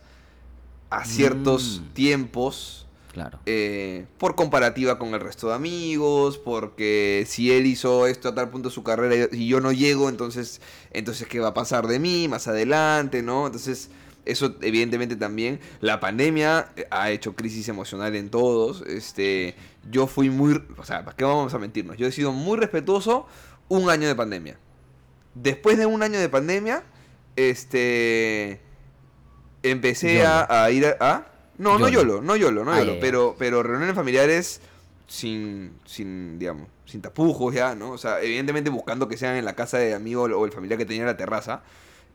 a 0.91 1.05
ciertos 1.05 1.81
Mm. 1.83 1.95
tiempos 1.95 2.86
Claro. 3.17 3.41
eh, 3.47 4.05
por 4.19 4.35
comparativa 4.35 4.99
con 4.99 5.15
el 5.15 5.21
resto 5.21 5.49
de 5.49 5.55
amigos, 5.55 6.37
porque 6.37 7.25
si 7.27 7.51
él 7.51 7.65
hizo 7.65 8.07
esto 8.07 8.29
a 8.29 8.35
tal 8.35 8.51
punto 8.51 8.69
de 8.69 8.75
su 8.75 8.83
carrera 8.83 9.27
y 9.33 9.49
yo 9.49 9.63
no 9.63 9.73
llego, 9.73 10.11
entonces, 10.11 10.61
entonces 10.91 11.27
¿qué 11.27 11.41
va 11.41 11.49
a 11.49 11.55
pasar 11.55 11.87
de 11.87 11.99
mí 11.99 12.29
más 12.29 12.47
adelante, 12.47 13.23
no? 13.23 13.47
Entonces, 13.47 13.89
eso 14.27 14.57
evidentemente 14.61 15.17
también, 15.17 15.61
la 15.81 15.99
pandemia 15.99 16.73
eh, 16.77 16.87
ha 16.91 17.11
hecho 17.11 17.35
crisis 17.35 17.67
emocional 17.71 18.15
en 18.17 18.29
todos, 18.29 18.83
este, 18.83 19.55
yo 19.91 20.07
fui 20.07 20.29
muy, 20.29 20.63
o 20.77 20.85
sea, 20.85 21.03
¿para 21.03 21.17
qué 21.17 21.25
vamos 21.25 21.55
a 21.55 21.59
mentirnos? 21.59 21.97
Yo 21.97 22.07
he 22.07 22.13
sido 22.13 22.33
muy 22.33 22.59
respetuoso 22.59 23.27
un 23.69 23.89
año 23.89 24.09
de 24.09 24.15
pandemia. 24.15 24.59
Después 25.35 25.79
de 25.79 25.87
un 25.87 26.03
año 26.03 26.19
de 26.19 26.29
pandemia, 26.29 26.83
este, 27.35 28.61
empecé 29.63 30.23
a, 30.23 30.65
a 30.65 30.71
ir 30.71 30.85
a... 30.85 30.97
¿ah? 31.01 31.33
No, 31.59 31.79
no 31.79 31.89
YOLO. 31.89 32.23
No 32.23 32.37
YOLO, 32.37 32.65
no 32.65 32.73
Ah, 32.73 32.81
YOLO, 32.81 32.99
pero, 33.01 33.37
pero 33.39 33.63
reuniones 33.63 33.95
familiares 33.95 34.61
sin, 35.07 35.73
sin, 35.85 36.39
digamos, 36.39 36.69
sin 36.85 37.01
tapujos 37.01 37.55
ya, 37.55 37.75
¿no? 37.75 37.91
O 37.93 37.99
sea, 37.99 38.21
evidentemente 38.21 38.71
buscando 38.71 39.09
que 39.09 39.17
sean 39.17 39.37
en 39.37 39.45
la 39.45 39.55
casa 39.55 39.79
de 39.79 39.95
amigo 39.95 40.25
o 40.25 40.45
el 40.45 40.53
familiar 40.53 40.79
que 40.79 40.85
tenía 40.85 41.03
en 41.03 41.09
la 41.09 41.17
terraza. 41.17 41.63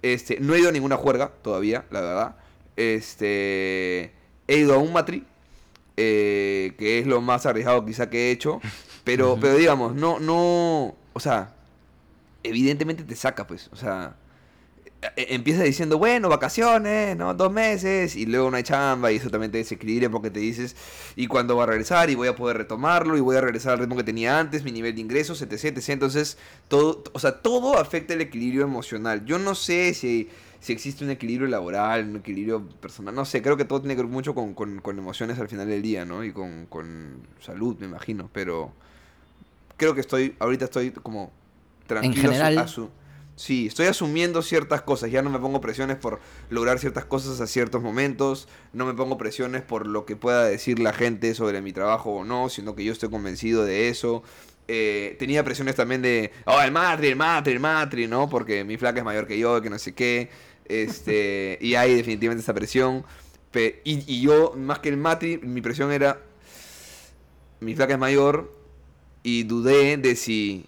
Este, 0.02 0.40
no 0.40 0.56
he 0.56 0.60
ido 0.60 0.70
a 0.70 0.72
ninguna 0.72 0.98
juerga 0.98 1.32
todavía, 1.42 1.86
la 1.92 2.02
verdad. 2.02 2.36
Este, 2.76 4.14
he 4.48 4.58
ido 4.58 4.74
a 4.74 4.78
un 4.78 4.94
matri, 4.94 5.26
eh, 5.98 6.74
que 6.78 7.00
es 7.00 7.08
lo 7.08 7.22
más 7.22 7.46
arriesgado 7.46 7.86
quizá 7.86 8.10
que 8.10 8.30
he 8.30 8.32
hecho, 8.32 8.60
pero, 9.04 9.38
pero 9.40 9.56
digamos, 9.56 9.96
no, 9.96 10.20
no, 10.20 10.96
o 11.14 11.20
sea, 11.20 11.54
evidentemente 12.44 13.04
te 13.04 13.16
saca, 13.16 13.46
pues, 13.48 13.70
o 13.72 13.76
sea, 13.76 14.16
empieza 15.16 15.64
diciendo, 15.64 15.98
bueno, 15.98 16.30
vacaciones, 16.30 17.18
¿no? 17.18 17.34
Dos 17.34 17.52
meses, 17.52 18.16
y 18.16 18.26
luego 18.28 18.52
no 18.52 18.58
hay 18.58 18.64
chamba, 18.64 19.12
y 19.12 19.16
eso 19.16 19.30
también 19.30 19.52
te 19.52 19.58
desequilibra 19.58 20.10
porque 20.10 20.30
te 20.30 20.40
dices, 20.40 20.76
¿y 21.16 21.28
cuándo 21.28 21.56
va 21.56 21.64
a 21.64 21.66
regresar? 21.68 22.10
Y 22.12 22.16
voy 22.16 22.28
a 22.28 22.36
poder 22.36 22.58
retomarlo, 22.58 23.18
y 23.18 23.20
voy 23.22 23.36
a 23.36 23.42
regresar 23.42 23.74
al 23.74 23.80
ritmo 23.80 23.96
que 23.98 24.04
tenía 24.04 24.40
antes, 24.40 24.64
mi 24.64 24.72
nivel 24.72 24.94
de 24.96 25.02
ingresos, 25.02 25.42
etc, 25.42 25.66
etc. 25.78 25.90
Entonces, 25.90 26.38
todo, 26.68 27.04
o 27.14 27.20
sea, 27.20 27.40
todo 27.42 27.78
afecta 27.80 28.14
el 28.14 28.22
equilibrio 28.22 28.64
emocional. 28.64 29.26
Yo 29.26 29.40
no 29.40 29.56
sé 29.56 29.94
si, 29.96 30.30
si 30.60 30.72
existe 30.72 31.04
un 31.04 31.10
equilibrio 31.10 31.48
laboral, 31.48 32.08
un 32.08 32.18
equilibrio 32.18 32.68
personal, 32.80 33.16
no 33.16 33.26
sé, 33.26 33.42
creo 33.42 33.58
que 33.58 33.66
todo 33.66 33.82
tiene 33.82 33.96
que 33.96 34.04
ver 34.04 34.12
mucho 34.12 34.36
con, 34.36 34.54
con- 34.54 34.82
con 34.82 35.00
emociones 35.00 35.40
al 35.40 35.50
final 35.50 35.68
del 35.68 35.82
día, 35.82 36.06
¿no? 36.06 36.24
Y 36.24 36.32
con, 36.32 36.68
con 36.68 37.22
salud, 37.40 37.76
me 37.80 37.88
imagino, 37.88 38.30
pero 38.32 38.72
creo 39.78 39.96
que 39.96 40.02
estoy, 40.02 40.36
ahorita 40.40 40.66
estoy 40.66 40.92
como 40.92 41.32
tranquilo 41.88 42.14
su- 42.16 42.22
general- 42.34 42.58
a 42.60 42.68
su... 42.68 42.90
Sí, 43.42 43.66
estoy 43.66 43.88
asumiendo 43.88 44.44
ciertas 44.44 44.84
cosas. 44.84 45.10
Ya 45.10 45.24
no 45.24 45.32
me 45.32 45.40
pongo 45.40 45.62
presiones 45.62 45.98
por 45.98 46.20
lograr 46.52 46.78
ciertas 46.78 47.06
cosas 47.06 47.42
a 47.42 47.48
ciertos 47.48 47.82
momentos. 47.82 48.48
No 48.72 48.86
me 48.86 48.94
pongo 48.94 49.18
presiones 49.18 49.64
por 49.64 49.88
lo 49.88 50.06
que 50.06 50.16
pueda 50.16 50.46
decir 50.46 50.78
la 50.78 50.94
gente 50.94 51.34
sobre 51.34 51.60
mi 51.60 51.74
trabajo 51.74 52.12
o 52.12 52.24
no, 52.24 52.50
sino 52.50 52.76
que 52.76 52.84
yo 52.84 52.92
estoy 52.92 53.10
convencido 53.10 53.66
de 53.66 53.90
eso. 53.90 54.22
Eh, 54.68 55.16
tenía 55.18 55.44
presiones 55.44 55.74
también 55.74 56.04
de, 56.04 56.32
oh, 56.46 56.62
el 56.62 56.72
matri, 56.72 57.08
el 57.08 57.16
matri, 57.16 57.54
el 57.54 57.60
matri, 57.60 58.08
¿no? 58.08 58.30
Porque 58.30 58.64
mi 58.64 58.78
flaca 58.78 59.00
es 59.00 59.06
mayor 59.06 59.26
que 59.26 59.40
yo, 59.40 59.60
que 59.60 59.72
no 59.72 59.80
sé 59.80 59.96
qué. 59.96 60.30
Este, 60.66 61.58
y 61.62 61.74
hay 61.74 61.96
definitivamente 61.96 62.44
esa 62.44 62.54
presión. 62.54 63.04
y, 63.56 64.04
y 64.06 64.22
yo, 64.22 64.54
más 64.56 64.78
que 64.78 64.90
el 64.90 64.98
matri, 64.98 65.40
mi 65.40 65.62
presión 65.62 65.92
era, 65.92 66.22
mi 67.60 67.74
flaca 67.74 67.94
es 67.94 68.00
mayor 68.00 68.56
y 69.24 69.46
dudé 69.46 69.98
de 69.98 70.16
si 70.16 70.68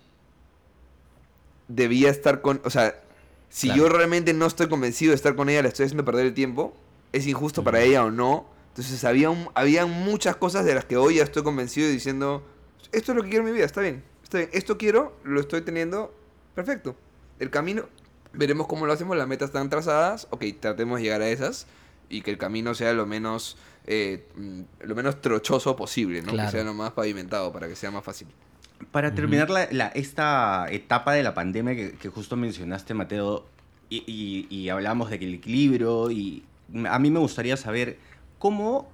debía 1.75 2.09
estar 2.09 2.41
con. 2.41 2.61
O 2.63 2.69
sea, 2.69 3.01
si 3.49 3.73
yo 3.73 3.87
realmente 3.89 4.33
no 4.33 4.45
estoy 4.45 4.67
convencido 4.67 5.11
de 5.11 5.15
estar 5.15 5.35
con 5.35 5.49
ella, 5.49 5.61
le 5.61 5.67
estoy 5.67 5.85
haciendo 5.85 6.05
perder 6.05 6.25
el 6.25 6.33
tiempo, 6.33 6.75
es 7.11 7.27
injusto 7.27 7.63
para 7.63 7.81
ella 7.81 8.03
o 8.03 8.11
no. 8.11 8.49
Entonces 8.69 9.03
había, 9.03 9.29
había 9.53 9.85
muchas 9.85 10.35
cosas 10.35 10.65
de 10.65 10.73
las 10.73 10.85
que 10.85 10.97
hoy 10.97 11.15
ya 11.15 11.23
estoy 11.23 11.43
convencido 11.43 11.87
diciendo, 11.87 12.43
esto 12.91 13.11
es 13.11 13.15
lo 13.15 13.23
que 13.23 13.29
quiero 13.29 13.45
en 13.45 13.51
mi 13.51 13.55
vida, 13.55 13.65
está 13.65 13.81
bien, 13.81 14.03
está 14.23 14.39
bien, 14.39 14.49
esto 14.51 14.79
quiero, 14.79 15.15
lo 15.23 15.39
estoy 15.39 15.61
teniendo, 15.61 16.11
perfecto. 16.55 16.95
El 17.37 17.51
camino, 17.51 17.85
veremos 18.33 18.65
cómo 18.65 18.87
lo 18.87 18.93
hacemos, 18.93 19.15
las 19.15 19.27
metas 19.27 19.49
están 19.49 19.69
trazadas, 19.69 20.27
ok, 20.31 20.45
tratemos 20.59 20.97
de 20.97 21.03
llegar 21.03 21.21
a 21.21 21.29
esas 21.29 21.67
y 22.09 22.23
que 22.23 22.31
el 22.31 22.39
camino 22.39 22.73
sea 22.73 22.93
lo 22.93 23.05
menos, 23.05 23.57
eh, 23.85 24.27
mm, 24.35 24.61
lo 24.79 24.95
menos 24.95 25.21
trochoso 25.21 25.75
posible, 25.75 26.23
¿no? 26.23 26.31
Que 26.31 26.49
sea 26.49 26.63
lo 26.63 26.73
más 26.73 26.93
pavimentado 26.93 27.53
para 27.53 27.67
que 27.67 27.75
sea 27.75 27.91
más 27.91 28.03
fácil. 28.03 28.27
Para 28.91 29.13
terminar 29.13 29.49
la, 29.49 29.87
esta 29.87 30.67
etapa 30.69 31.13
de 31.13 31.23
la 31.23 31.33
pandemia 31.33 31.75
que, 31.75 32.09
justo 32.09 32.35
mencionaste, 32.35 32.93
Mateo, 32.93 33.45
y, 33.89 34.69
hablamos 34.69 35.09
de 35.09 35.19
que 35.19 35.25
el 35.25 35.35
equilibrio, 35.35 36.09
y 36.11 36.43
a 36.89 36.97
mí 36.99 37.11
me 37.11 37.19
gustaría 37.19 37.57
saber 37.57 37.97
cómo, 38.39 38.89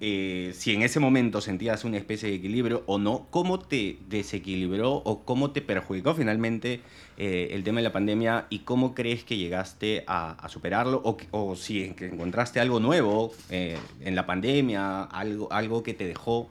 eh, 0.00 0.52
si 0.54 0.74
en 0.74 0.82
ese 0.82 1.00
momento 1.00 1.40
sentías 1.40 1.84
una 1.84 1.96
especie 1.96 2.28
de 2.28 2.36
equilibrio 2.36 2.84
o 2.86 2.98
no, 2.98 3.26
cómo 3.30 3.58
te 3.58 3.98
desequilibró 4.08 4.92
o 4.92 5.24
cómo 5.24 5.50
te 5.50 5.60
perjudicó 5.60 6.14
finalmente 6.14 6.80
eh, 7.16 7.48
el 7.50 7.64
tema 7.64 7.80
de 7.80 7.84
la 7.84 7.92
pandemia 7.92 8.46
y 8.48 8.60
cómo 8.60 8.94
crees 8.94 9.24
que 9.24 9.36
llegaste 9.36 10.04
a, 10.06 10.46
superarlo 10.48 11.02
o, 11.04 11.16
o, 11.32 11.56
si 11.56 11.82
encontraste 11.82 12.60
algo 12.60 12.78
nuevo 12.78 13.32
eh, 13.50 13.76
en 14.00 14.14
la 14.14 14.24
pandemia, 14.24 15.02
algo, 15.02 15.52
algo 15.52 15.82
que 15.82 15.94
te 15.94 16.06
dejó 16.06 16.48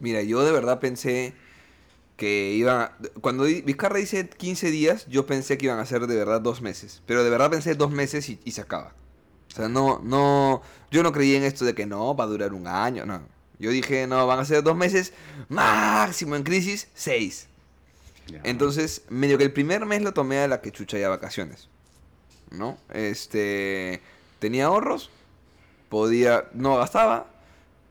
Mira, 0.00 0.22
yo 0.22 0.42
de 0.42 0.50
verdad 0.50 0.80
pensé 0.80 1.34
que 2.16 2.52
iban 2.52 2.90
Cuando 3.22 3.44
Vizcarra 3.44 3.98
dice 3.98 4.28
15 4.28 4.70
días, 4.70 5.06
yo 5.08 5.24
pensé 5.24 5.56
que 5.56 5.66
iban 5.66 5.78
a 5.78 5.86
ser 5.86 6.06
de 6.06 6.16
verdad 6.16 6.40
dos 6.40 6.60
meses. 6.60 7.02
Pero 7.06 7.24
de 7.24 7.30
verdad 7.30 7.50
pensé 7.50 7.74
dos 7.74 7.90
meses 7.90 8.28
y, 8.28 8.50
se 8.50 8.60
acaba. 8.60 8.94
O 9.50 9.56
sea, 9.56 9.68
no, 9.68 10.00
no... 10.02 10.62
Yo 10.90 11.02
no 11.02 11.12
creí 11.12 11.34
en 11.34 11.44
esto 11.44 11.64
de 11.64 11.74
que 11.74 11.86
no, 11.86 12.14
va 12.14 12.24
a 12.24 12.26
durar 12.26 12.52
un 12.52 12.66
año, 12.66 13.06
no. 13.06 13.22
Yo 13.58 13.70
dije, 13.70 14.06
no, 14.06 14.26
van 14.26 14.38
a 14.38 14.44
ser 14.44 14.62
dos 14.62 14.76
meses, 14.76 15.12
máximo 15.48 16.36
en 16.36 16.42
crisis, 16.42 16.88
seis. 16.94 17.46
Entonces, 18.44 19.02
medio 19.08 19.38
que 19.38 19.44
el 19.44 19.52
primer 19.52 19.86
mes 19.86 20.02
lo 20.02 20.12
tomé 20.12 20.38
a 20.38 20.48
la 20.48 20.60
que 20.60 20.72
chucha 20.72 20.98
ya 20.98 21.08
vacaciones. 21.08 21.68
¿No? 22.50 22.76
Este... 22.92 24.02
Tenía 24.40 24.66
ahorros, 24.66 25.10
podía... 25.88 26.44
No 26.52 26.76
gastaba, 26.76 27.26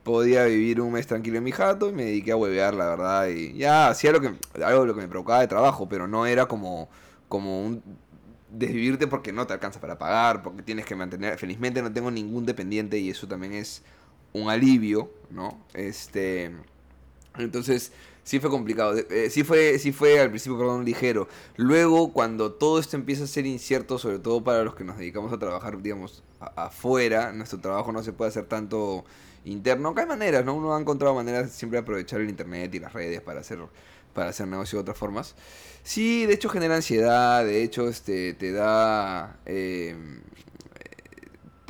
podía 0.02 0.44
vivir 0.44 0.80
un 0.80 0.92
mes 0.92 1.06
tranquilo 1.06 1.38
en 1.38 1.44
mi 1.44 1.52
jato 1.52 1.88
y 1.88 1.92
me 1.92 2.04
dediqué 2.04 2.32
a 2.32 2.36
huevear, 2.36 2.74
la 2.74 2.88
verdad. 2.88 3.28
Y 3.28 3.54
ya 3.54 3.88
hacía 3.88 4.12
lo 4.12 4.20
que, 4.20 4.34
algo 4.62 4.86
lo 4.86 4.94
que 4.94 5.02
me 5.02 5.08
provocaba 5.08 5.40
de 5.40 5.48
trabajo, 5.48 5.88
pero 5.88 6.06
no 6.06 6.26
era 6.26 6.46
como, 6.46 6.88
como 7.28 7.64
un 7.64 7.82
desvivirte 8.50 9.06
porque 9.06 9.32
no 9.32 9.46
te 9.46 9.52
alcanza 9.52 9.80
para 9.80 9.98
pagar, 9.98 10.42
porque 10.42 10.62
tienes 10.62 10.84
que 10.84 10.94
mantener. 10.94 11.38
Felizmente 11.38 11.82
no 11.82 11.92
tengo 11.92 12.10
ningún 12.10 12.46
dependiente 12.46 12.98
y 12.98 13.10
eso 13.10 13.28
también 13.28 13.52
es 13.52 13.82
un 14.32 14.48
alivio, 14.50 15.10
¿no? 15.30 15.58
Este. 15.74 16.52
Entonces, 17.36 17.92
sí 18.30 18.38
fue 18.38 18.48
complicado. 18.48 18.94
Eh, 18.96 19.28
sí, 19.28 19.42
fue, 19.42 19.76
sí 19.80 19.90
fue 19.90 20.20
al 20.20 20.28
principio, 20.30 20.56
perdón, 20.56 20.84
ligero. 20.84 21.26
Luego, 21.56 22.12
cuando 22.12 22.52
todo 22.52 22.78
esto 22.78 22.96
empieza 22.96 23.24
a 23.24 23.26
ser 23.26 23.44
incierto, 23.44 23.98
sobre 23.98 24.20
todo 24.20 24.44
para 24.44 24.62
los 24.62 24.76
que 24.76 24.84
nos 24.84 24.98
dedicamos 24.98 25.32
a 25.32 25.38
trabajar, 25.40 25.82
digamos, 25.82 26.22
afuera, 26.38 27.32
nuestro 27.32 27.58
trabajo 27.58 27.90
no 27.90 28.04
se 28.04 28.12
puede 28.12 28.28
hacer 28.28 28.44
tanto 28.44 29.04
interno, 29.44 29.88
aunque 29.88 30.02
hay 30.02 30.06
maneras, 30.06 30.44
¿no? 30.44 30.54
Uno 30.54 30.76
ha 30.76 30.80
encontrado 30.80 31.12
maneras 31.12 31.50
siempre 31.50 31.78
de 31.78 31.82
aprovechar 31.82 32.20
el 32.20 32.28
internet 32.30 32.72
y 32.72 32.78
las 32.78 32.92
redes 32.92 33.20
para 33.20 33.40
hacer, 33.40 33.58
para 34.14 34.30
hacer 34.30 34.46
negocio 34.46 34.78
de 34.78 34.82
otras 34.82 34.96
formas. 34.96 35.34
Sí, 35.82 36.24
de 36.26 36.34
hecho 36.34 36.48
genera 36.50 36.76
ansiedad, 36.76 37.44
de 37.44 37.64
hecho 37.64 37.88
este, 37.88 38.34
te 38.34 38.52
da... 38.52 39.40
Eh, 39.44 39.96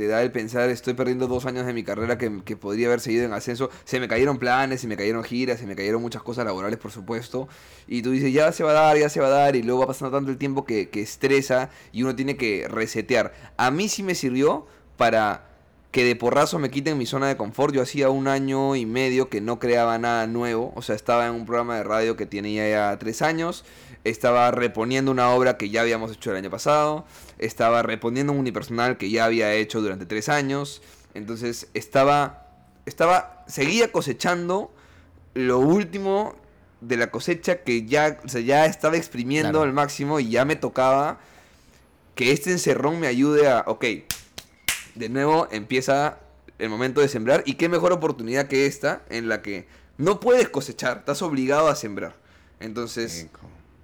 te 0.00 0.06
da 0.06 0.22
el 0.22 0.32
pensar, 0.32 0.70
estoy 0.70 0.94
perdiendo 0.94 1.26
dos 1.26 1.44
años 1.44 1.66
de 1.66 1.74
mi 1.74 1.84
carrera 1.84 2.16
que, 2.16 2.30
podría 2.56 2.86
haber 2.86 3.00
seguido 3.00 3.26
en 3.26 3.34
ascenso. 3.34 3.68
Se 3.84 4.00
me 4.00 4.08
cayeron 4.08 4.38
planes, 4.38 4.80
se 4.80 4.86
me 4.86 4.96
cayeron 4.96 5.22
giras, 5.22 5.60
se 5.60 5.66
me 5.66 5.76
cayeron 5.76 6.00
muchas 6.00 6.22
cosas 6.22 6.46
laborales, 6.46 6.78
por 6.78 6.90
supuesto. 6.90 7.48
Y 7.86 8.00
tú 8.00 8.10
dices, 8.10 8.32
ya 8.32 8.50
se 8.50 8.64
va 8.64 8.70
a 8.70 8.72
dar, 8.72 8.96
ya 8.96 9.10
se 9.10 9.20
va 9.20 9.26
a 9.26 9.30
dar, 9.30 9.56
y 9.56 9.62
luego 9.62 9.80
va 9.82 9.88
pasando 9.88 10.16
tanto 10.16 10.30
el 10.30 10.38
tiempo 10.38 10.64
que, 10.64 10.88
que 10.88 11.02
estresa 11.02 11.68
y 11.92 12.02
uno 12.02 12.16
tiene 12.16 12.38
que 12.38 12.66
resetear. 12.66 13.34
A 13.58 13.70
mí 13.70 13.90
sí 13.90 14.02
me 14.02 14.14
sirvió 14.14 14.66
para 14.96 15.50
que 15.90 16.04
de 16.04 16.16
porrazo 16.16 16.58
me 16.58 16.70
quiten 16.70 16.96
mi 16.96 17.04
zona 17.04 17.28
de 17.28 17.36
confort. 17.36 17.74
Yo 17.74 17.82
hacía 17.82 18.08
un 18.08 18.26
año 18.26 18.76
y 18.76 18.86
medio 18.86 19.28
que 19.28 19.42
no 19.42 19.58
creaba 19.58 19.98
nada 19.98 20.26
nuevo. 20.26 20.72
O 20.76 20.82
sea, 20.82 20.94
estaba 20.94 21.26
en 21.26 21.34
un 21.34 21.44
programa 21.44 21.76
de 21.76 21.84
radio 21.84 22.16
que 22.16 22.24
tenía 22.24 22.68
ya 22.70 22.98
tres 22.98 23.20
años. 23.22 23.66
Estaba 24.04 24.50
reponiendo 24.50 25.10
una 25.10 25.30
obra 25.30 25.56
que 25.56 25.68
ya 25.70 25.82
habíamos 25.82 26.12
hecho 26.12 26.30
el 26.30 26.36
año 26.36 26.50
pasado. 26.50 27.04
Estaba 27.38 27.82
reponiendo 27.82 28.32
un 28.32 28.38
unipersonal 28.38 28.96
que 28.96 29.10
ya 29.10 29.24
había 29.24 29.52
hecho 29.54 29.80
durante 29.80 30.06
tres 30.06 30.28
años. 30.28 30.82
Entonces 31.14 31.68
estaba. 31.74 32.46
Estaba. 32.86 33.44
Seguía 33.46 33.92
cosechando 33.92 34.72
lo 35.34 35.58
último 35.58 36.34
de 36.80 36.96
la 36.96 37.10
cosecha 37.10 37.62
que 37.62 37.84
ya, 37.84 38.18
o 38.24 38.28
sea, 38.28 38.40
ya 38.40 38.66
estaba 38.66 38.96
exprimiendo 38.96 39.62
al 39.62 39.72
máximo 39.72 40.18
y 40.18 40.30
ya 40.30 40.44
me 40.44 40.56
tocaba 40.56 41.20
que 42.14 42.32
este 42.32 42.50
encerrón 42.50 43.00
me 43.00 43.06
ayude 43.06 43.48
a. 43.48 43.64
Ok 43.66 43.84
de 44.94 45.08
nuevo 45.08 45.48
empieza 45.50 46.18
el 46.58 46.68
momento 46.68 47.00
de 47.00 47.08
sembrar. 47.08 47.42
Y 47.46 47.54
qué 47.54 47.68
mejor 47.68 47.92
oportunidad 47.92 48.46
que 48.48 48.66
esta, 48.66 49.02
en 49.08 49.28
la 49.28 49.42
que 49.42 49.66
no 49.98 50.20
puedes 50.20 50.48
cosechar, 50.48 50.98
estás 50.98 51.22
obligado 51.22 51.68
a 51.68 51.74
sembrar. 51.74 52.14
Entonces, 52.60 53.28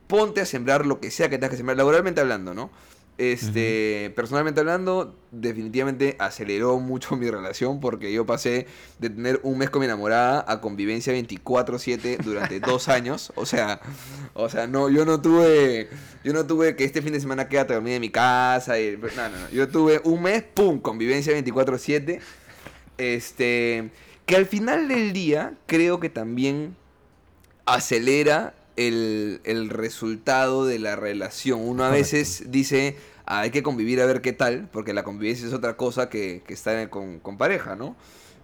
ponte 0.07 0.41
a 0.41 0.47
sembrar 0.47 0.87
lo 0.87 1.01
que 1.01 1.11
sea 1.11 1.29
que 1.29 1.37
tengas 1.37 1.51
que 1.51 1.57
sembrar, 1.57 1.77
laboralmente 1.77 2.21
hablando, 2.21 2.55
¿no? 2.55 2.71
Este, 3.19 4.13
personalmente 4.15 4.61
hablando, 4.61 5.17
definitivamente 5.31 6.17
aceleró 6.19 6.79
mucho 6.81 7.17
mi 7.17 7.31
relación 7.31 7.81
porque 7.81 8.13
yo 8.13 8.27
pasé 8.27 8.67
de 8.99 9.09
tener 9.09 9.41
un 9.43 9.57
mes 9.57 9.71
con 9.71 9.81
mi 9.81 9.87
enamorada 9.87 10.45
a 10.47 10.61
convivencia 10.61 11.15
24/7 11.15 12.19
durante 12.19 12.61
dos 12.61 12.89
años. 12.91 13.33
O 13.35 13.47
sea, 13.47 13.81
o 14.35 14.51
sea, 14.51 14.67
no, 14.67 14.91
yo 14.91 15.07
no 15.07 15.21
tuve, 15.23 15.89
yo 16.25 16.35
no 16.35 16.47
tuve 16.47 16.77
que 16.77 16.85
este 16.85 17.01
fin 17.01 17.15
de 17.15 17.21
semana 17.21 17.49
quédate 17.49 17.73
dormir 17.73 17.95
en 17.95 18.03
mi 18.03 18.11
casa. 18.11 18.79
Y, 18.79 18.99
no, 18.99 19.09
no, 19.09 19.39
no. 19.39 19.51
Yo 19.51 19.69
tuve 19.69 20.01
un 20.05 20.23
mes, 20.23 20.43
pum, 20.43 20.81
convivencia 20.81 21.33
24/7. 21.33 22.21
Este, 22.99 23.91
que 24.27 24.37
al 24.37 24.47
final 24.47 24.89
del 24.89 25.13
día 25.15 25.55
creo 25.67 26.01
que 26.01 26.11
también 26.11 26.77
acelera 27.65 28.55
el, 28.77 29.69
resultado 29.71 30.67
de 30.67 30.79
la 30.79 30.97
relación. 30.97 31.61
Uno 31.61 31.85
a 31.85 31.91
veces 31.91 32.45
dice, 32.49 32.97
ah, 33.25 33.41
hay 33.41 33.51
que 33.51 33.63
convivir 33.63 34.01
a 34.01 34.07
ver 34.07 34.21
qué 34.21 34.33
tal, 34.33 34.69
porque 34.73 34.93
la 34.93 35.05
convivencia 35.05 35.47
es 35.47 35.53
otra 35.53 35.77
cosa 35.77 36.09
que, 36.09 36.43
que 36.47 36.55
estar 36.55 36.89
con, 36.91 37.21
pareja, 37.39 37.77
¿no? 37.77 37.97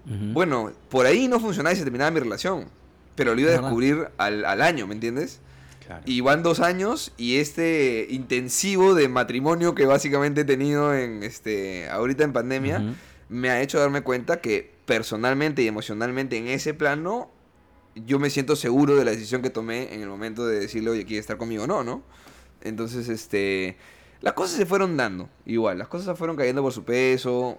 Bueno, 0.05 0.73
por 0.89 1.07
ahí 1.07 1.29
no 1.29 1.39
funcionaba 1.39 1.73
y 1.73 1.77
se 1.77 1.85
terminaba 1.85 2.11
mi 2.11 2.19
relación, 2.19 2.67
pero 3.15 3.37
lo 3.37 3.41
iba 3.41 3.51
a 3.51 3.61
descubrir 3.61 4.09
al, 4.19 4.61
año, 4.61 4.89
¿me 4.89 4.95
entiendes? 4.95 5.41
Y 6.07 6.23
van 6.23 6.43
dos 6.43 6.59
años 6.61 7.13
y 7.17 7.37
este 7.37 8.07
intensivo 8.11 8.95
de 8.95 9.09
matrimonio 9.09 9.75
que 9.75 9.87
básicamente 9.87 10.41
he 10.41 10.45
tenido 10.45 10.95
en 10.95 11.23
este 11.23 11.89
ahorita 11.91 12.25
en 12.25 12.33
pandemia 12.33 12.95
me 13.29 13.51
ha 13.51 13.61
hecho 13.61 13.79
darme 13.79 14.03
cuenta 14.03 14.41
que 14.41 14.73
personalmente 14.87 15.63
y 15.63 15.67
emocionalmente 15.67 16.37
en 16.37 16.49
ese 16.49 16.75
plano 16.75 17.31
yo 17.95 18.19
me 18.19 18.31
siento 18.31 18.57
seguro 18.57 18.97
de 18.97 19.05
la 19.05 19.11
decisión 19.11 19.43
que 19.43 19.51
tomé 19.51 19.95
en 19.95 20.01
el 20.01 20.09
momento 20.09 20.47
de 20.47 20.61
decirle, 20.61 20.91
oye, 20.91 21.05
¿quiere 21.05 21.21
estar 21.21 21.37
conmigo 21.37 21.65
o 21.65 21.67
no, 21.67 21.85
no? 21.85 22.03
Entonces, 22.63 23.09
este, 23.09 23.77
las 24.21 24.35
cosas 24.35 24.57
se 24.57 24.67
fueron 24.67 24.97
dando, 24.97 25.29
igual, 25.47 25.79
las 25.79 25.89
cosas 25.89 26.17
fueron 26.17 26.37
cayendo 26.37 26.63
por 26.63 26.73
su 26.73 26.85
peso. 26.85 27.59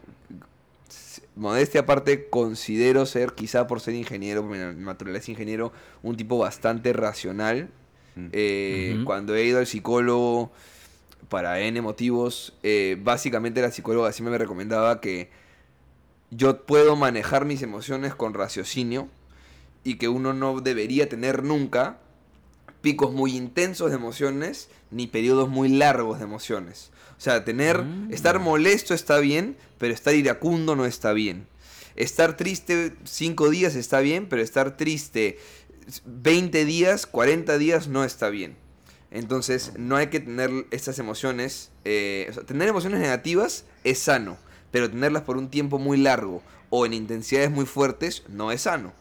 Modestia 1.36 1.82
aparte, 1.82 2.30
considero 2.30 3.06
ser, 3.06 3.34
quizá 3.34 3.68
por 3.68 3.80
ser 3.80 3.96
ingeniero, 3.96 4.42
por 4.42 4.52
mi 4.52 4.84
naturaleza 4.84 5.32
ingeniero, 5.32 5.72
un 6.02 6.16
tipo 6.16 6.38
bastante 6.38 6.94
racional. 6.94 7.70
Mm. 8.16 8.28
Eh, 8.32 9.02
cuando 9.06 9.36
he 9.36 9.44
ido 9.44 9.60
al 9.60 9.68
psicólogo 9.68 10.52
para 11.30 11.60
N 11.60 11.82
motivos, 11.82 12.54
eh, 12.64 12.98
básicamente 13.02 13.62
la 13.62 13.72
psicóloga 13.72 14.12
siempre 14.12 14.32
me 14.32 14.38
recomendaba 14.38 15.02
que 15.02 15.30
yo 16.30 16.66
puedo 16.66 16.96
manejar 16.96 17.46
mis 17.46 17.62
emociones 17.62 18.16
con 18.16 18.34
raciocinio 18.34 19.10
y 19.84 19.96
que 19.96 20.08
uno 20.08 20.34
no 20.34 20.60
debería 20.62 21.10
tener 21.10 21.44
nunca, 21.44 21.98
picos 22.82 23.14
muy 23.14 23.36
intensos 23.36 23.90
de 23.90 23.96
emociones 23.96 24.70
ni 24.92 25.08
periodos 25.08 25.50
muy 25.50 25.70
largos 25.70 26.20
de 26.20 26.26
emociones. 26.26 26.92
O 27.18 27.22
sea, 27.22 27.46
tener, 27.46 27.84
Mm. 27.84 28.14
estar 28.14 28.40
molesto 28.40 28.94
está 28.94 29.20
bien, 29.20 29.56
pero 29.78 29.94
estar 29.94 30.14
iracundo 30.14 30.76
no 30.76 30.86
está 30.86 31.14
bien. 31.14 31.48
Estar 31.96 32.36
triste 32.36 32.94
5 33.06 33.50
días 33.50 33.76
está 33.76 34.00
bien, 34.00 34.28
pero 34.28 34.42
estar 34.42 34.76
triste 34.78 35.38
20 36.06 36.66
días, 36.66 37.06
40 37.06 37.58
días 37.58 37.88
no 37.88 38.04
está 38.04 38.30
bien. 38.30 38.56
Entonces, 39.12 39.74
no 39.78 39.96
hay 39.96 40.08
que 40.08 40.20
tener 40.20 40.50
estas 40.72 40.98
emociones. 41.00 41.70
eh, 41.86 42.28
o 42.30 42.34
sea, 42.34 42.44
tener 42.44 42.68
emociones 42.70 43.00
negativas 43.02 43.66
es 43.84 44.00
sano, 44.00 44.38
pero 44.72 44.90
tenerlas 44.90 45.24
por 45.24 45.36
un 45.38 45.50
tiempo 45.50 45.78
muy 45.80 45.98
largo 45.98 46.42
o 46.70 46.86
en 46.86 46.94
intensidades 46.94 47.52
muy 47.52 47.66
fuertes 47.66 48.24
no 48.30 48.52
es 48.52 48.62
sano. 48.62 48.94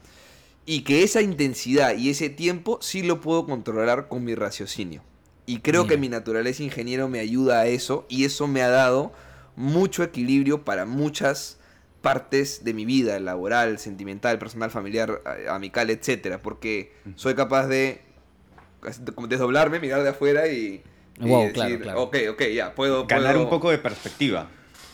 Y 0.64 0.82
que 0.82 1.02
esa 1.02 1.20
intensidad 1.22 1.96
y 1.96 2.10
ese 2.10 2.30
tiempo 2.30 2.78
sí 2.80 3.02
lo 3.02 3.20
puedo 3.20 3.46
controlar 3.46 4.08
con 4.08 4.24
mi 4.24 4.34
raciocinio. 4.34 5.02
Y 5.44 5.58
creo 5.58 5.86
que 5.88 5.96
mi 5.96 6.08
naturaleza 6.08 6.62
ingeniero 6.62 7.08
me 7.08 7.18
ayuda 7.18 7.60
a 7.60 7.66
eso 7.66 8.06
y 8.08 8.24
eso 8.24 8.46
me 8.46 8.62
ha 8.62 8.68
dado 8.68 9.12
mucho 9.56 10.04
equilibrio 10.04 10.64
para 10.64 10.86
muchas 10.86 11.58
partes 12.00 12.64
de 12.64 12.74
mi 12.74 12.84
vida, 12.84 13.18
laboral, 13.18 13.78
sentimental, 13.78 14.38
personal, 14.38 14.70
familiar, 14.70 15.20
amical, 15.48 15.90
etcétera, 15.90 16.38
porque 16.38 16.92
soy 17.16 17.34
capaz 17.34 17.66
de 17.66 18.00
desdoblarme, 19.28 19.80
mirar 19.80 20.02
de 20.02 20.08
afuera 20.10 20.48
y, 20.48 20.82
y 21.20 21.28
Wow, 21.28 21.40
decir, 21.48 21.52
claro, 21.54 21.78
claro. 21.80 22.02
ok, 22.02 22.16
ok, 22.32 22.42
ya, 22.54 22.74
puedo, 22.74 23.06
Ganar 23.06 23.34
puedo- 23.34 23.44
un 23.44 23.50
poco 23.50 23.70
de 23.70 23.78
perspecta. 23.78 24.48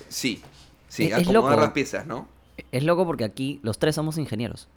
Sí, 0.09 0.43
sí, 0.89 1.05
Es- 1.05 1.13
es 1.13 1.29
acomodar 1.29 1.53
loco. 1.53 1.61
las 1.61 1.71
piezas, 1.73 2.07
¿no? 2.07 2.29
Es 2.73 2.83
loco 2.83 3.07
porque 3.07 3.25
aquí 3.25 3.61
los 3.63 3.79
tres 3.79 3.95
somos 3.95 4.19
ingenieros. 4.19 4.69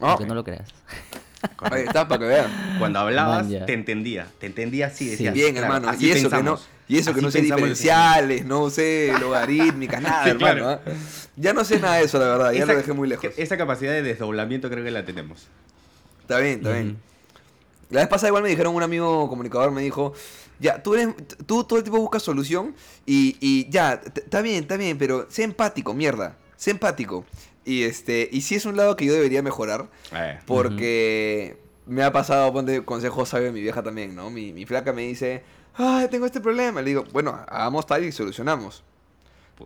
Aunque 0.00 0.26
no 0.26 0.34
lo 0.34 0.44
creas. 0.44 0.68
ahí 1.60 1.82
está, 1.86 2.06
para 2.08 2.18
que 2.20 2.26
vean. 2.26 2.76
Cuando 2.78 2.98
hablabas, 3.00 3.46
Man, 3.48 3.66
te 3.66 3.72
entendía. 3.72 4.26
Te 4.38 4.46
entendía 4.46 4.86
así. 4.88 5.04
Sí. 5.04 5.10
Decías, 5.12 5.34
Bien, 5.34 5.52
claro, 5.52 5.66
hermano. 5.74 5.88
así 5.90 6.06
Y 6.06 6.10
eso, 6.12 6.30
que 6.30 6.42
no, 6.42 6.58
y 6.88 6.98
eso 6.98 7.14
que 7.14 7.22
no 7.22 7.30
sé 7.30 7.40
diferenciales, 7.40 8.44
no 8.44 8.68
sé 8.70 9.12
logarítmicas, 9.20 10.02
nada, 10.02 10.24
Sí, 10.24 10.30
hermano. 10.30 10.54
claro. 10.60 10.80
¿ah? 10.86 10.90
Ya 11.36 11.52
no 11.52 11.64
sé 11.64 11.78
nada 11.80 11.96
de 11.96 12.04
eso, 12.04 12.18
la 12.18 12.26
verdad. 12.26 12.52
Ya 12.52 12.64
Esa- 12.64 12.72
lo 12.72 12.78
dejé 12.78 12.92
muy 12.92 13.08
lejos. 13.08 13.26
Esa 13.36 13.56
capacidad 13.56 13.92
de 13.92 14.02
desdoblamiento 14.02 14.68
creo 14.70 14.84
que 14.84 14.90
la 14.90 15.04
tenemos. 15.04 15.46
Está 16.22 16.38
bien, 16.38 16.58
está 16.58 16.72
bien. 16.72 16.98
La 17.90 18.00
vez 18.00 18.08
pasada 18.08 18.28
igual 18.28 18.42
me 18.44 18.48
dijeron, 18.50 18.74
un 18.74 18.82
amigo 18.84 19.28
comunicador 19.28 19.72
me 19.72 19.82
dijo, 19.82 20.12
ya, 20.60 20.80
tú, 20.82 20.94
eres, 20.94 21.08
tú 21.46 21.64
todo 21.64 21.78
el 21.78 21.84
tiempo 21.84 22.00
buscas 22.00 22.22
solución 22.22 22.74
y, 23.04 23.36
y 23.40 23.68
ya, 23.70 24.00
está 24.14 24.42
bien, 24.42 24.62
está 24.62 24.76
bien, 24.76 24.96
pero 24.96 25.26
sé 25.28 25.42
empático, 25.42 25.92
mierda, 25.94 26.36
sé 26.56 26.70
empático. 26.70 27.24
Y 27.70 27.84
este 27.84 28.28
y 28.32 28.40
sí 28.40 28.56
es 28.56 28.64
un 28.66 28.76
lado 28.76 28.96
que 28.96 29.04
yo 29.04 29.12
debería 29.12 29.42
mejorar, 29.42 29.88
Eh, 30.12 30.38
porque 30.46 31.56
me 31.86 32.02
ha 32.02 32.12
pasado, 32.12 32.52
ponte 32.52 32.84
consejo 32.84 33.24
sabio 33.26 33.46
de 33.46 33.52
mi 33.52 33.60
vieja 33.60 33.82
también, 33.82 34.14
¿no? 34.14 34.30
Mi, 34.30 34.52
mi 34.52 34.66
flaca 34.66 34.92
me 34.92 35.02
dice, 35.02 35.42
ay, 35.76 36.08
tengo 36.08 36.26
este 36.26 36.40
problema. 36.40 36.82
Le 36.82 36.88
digo, 36.90 37.04
bueno, 37.12 37.38
hagamos 37.48 37.86
tal 37.86 38.04
y 38.04 38.12
solucionamos. 38.12 38.82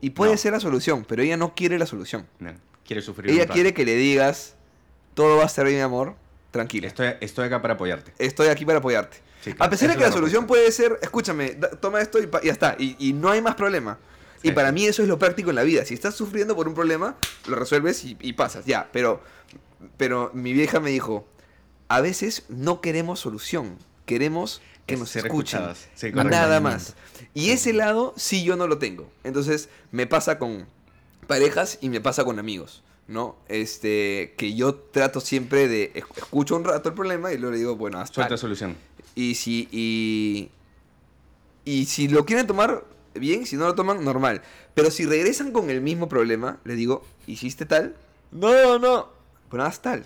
Y 0.01 0.11
puede 0.11 0.33
no, 0.33 0.39
ser 0.39 0.53
la 0.53 0.61
solución, 0.61 1.05
pero 1.09 1.23
ella 1.23 1.37
no 1.37 1.55
quiere 1.55 1.79
la 1.79 1.87
solución. 1.87 2.27
no, 2.41 2.53
quiere 2.87 3.01
sufrir. 3.01 3.31
Ella 3.31 3.47
quiere 3.47 3.73
que 3.73 3.85
le 3.85 3.95
digas, 3.97 4.55
todo 5.15 5.37
va 5.39 5.45
a 5.45 5.47
estar 5.47 5.65
bien, 5.65 5.77
mi 5.79 5.83
amor, 5.83 6.15
tranquila. 6.51 6.89
Estoy, 6.89 7.09
estoy 7.21 7.47
acá 7.47 7.63
para 7.63 7.75
apoyarte. 7.75 8.13
Estoy 8.19 8.49
aquí 8.49 8.65
para 8.67 8.79
apoyarte. 8.81 9.19
Sí, 9.43 9.53
claro, 9.53 9.67
a 9.67 9.71
pesar 9.71 9.89
de 9.91 9.95
que 9.97 10.01
la 10.03 10.13
solución 10.13 10.47
puede 10.47 10.71
ser, 10.73 10.99
escúchame, 11.03 11.51
da- 11.55 11.71
toma 11.71 12.01
esto 12.01 12.19
y 12.23 12.27
pa- 12.27 12.43
ya 12.43 12.53
está, 12.53 12.77
y, 12.79 12.97
y 12.99 13.13
no 13.13 13.31
hay 13.31 13.41
más 13.41 13.55
problema. 13.55 13.99
Y 14.45 14.53
para 14.53 14.73
mí 14.73 14.87
eso 14.87 15.03
es 15.03 15.09
lo 15.09 15.19
práctico 15.19 15.51
en 15.51 15.57
la 15.57 15.63
vida. 15.63 15.85
Si 15.85 15.95
estás 15.95 16.15
sufriendo 16.15 16.55
por 16.55 16.69
un 16.69 16.75
problema, 16.75 17.17
lo 17.47 17.57
resuelves 17.57 18.05
y, 18.05 18.17
y 18.21 18.35
pasas, 18.35 18.65
ya. 18.67 18.89
Pero, 18.93 19.23
pero 19.97 20.31
mi 20.35 20.53
vieja 20.53 20.81
me 20.81 20.91
dijo, 20.91 21.27
a 21.89 22.01
veces 22.01 22.45
no 22.49 22.81
queremos 22.81 23.21
solución, 23.21 23.77
queremos 24.07 24.61
que 24.87 24.97
nos 24.97 25.17
escuchen. 25.17 25.61
Sí, 25.95 26.13
nada 26.13 26.61
más. 26.61 26.95
Y 27.33 27.51
ese 27.51 27.73
lado 27.73 28.13
sí 28.17 28.45
yo 28.45 28.57
no 28.57 28.67
lo 28.67 28.79
tengo. 28.79 29.11
Entonces 29.25 29.69
me 29.93 30.07
pasa 30.07 30.39
con 30.39 30.67
parejas 31.27 31.79
y 31.81 31.89
me 31.89 32.01
pasa 32.01 32.25
con 32.25 32.39
amigos. 32.39 32.83
¿No? 33.07 33.37
Este, 33.49 34.33
que 34.39 34.55
yo 34.55 34.75
trato 34.77 35.21
siempre 35.21 35.69
de 35.69 35.93
esc- 35.93 36.17
escucho 36.17 36.57
un 36.57 36.65
rato 36.65 36.89
el 36.89 36.95
problema 36.95 37.33
y 37.35 37.37
luego 37.37 37.53
le 37.53 37.59
digo, 37.59 37.77
bueno, 37.77 37.99
hasta 38.01 38.15
Suelta 38.15 38.39
solución. 38.39 38.77
y 39.15 39.35
si, 39.35 39.69
y, 39.71 40.49
y 41.67 41.85
si 41.85 42.09
lo 42.09 42.25
quieren 42.25 42.47
tomar, 42.47 42.83
bien, 43.15 43.47
si 43.47 43.57
no 43.57 43.67
lo 43.67 43.75
toman, 43.75 44.05
normal. 44.05 44.43
Pero 44.75 44.91
si 44.91 45.07
regresan 45.07 45.53
con 45.53 45.71
el 45.71 45.81
mismo 45.81 46.09
problema, 46.09 46.59
les 46.65 46.77
digo, 46.77 47.05
¿hiciste 47.27 47.67
tal? 47.67 47.95
No, 48.31 48.79
no. 48.79 49.09
Bueno, 49.51 49.65
haz 49.65 49.81
tal. 49.81 50.05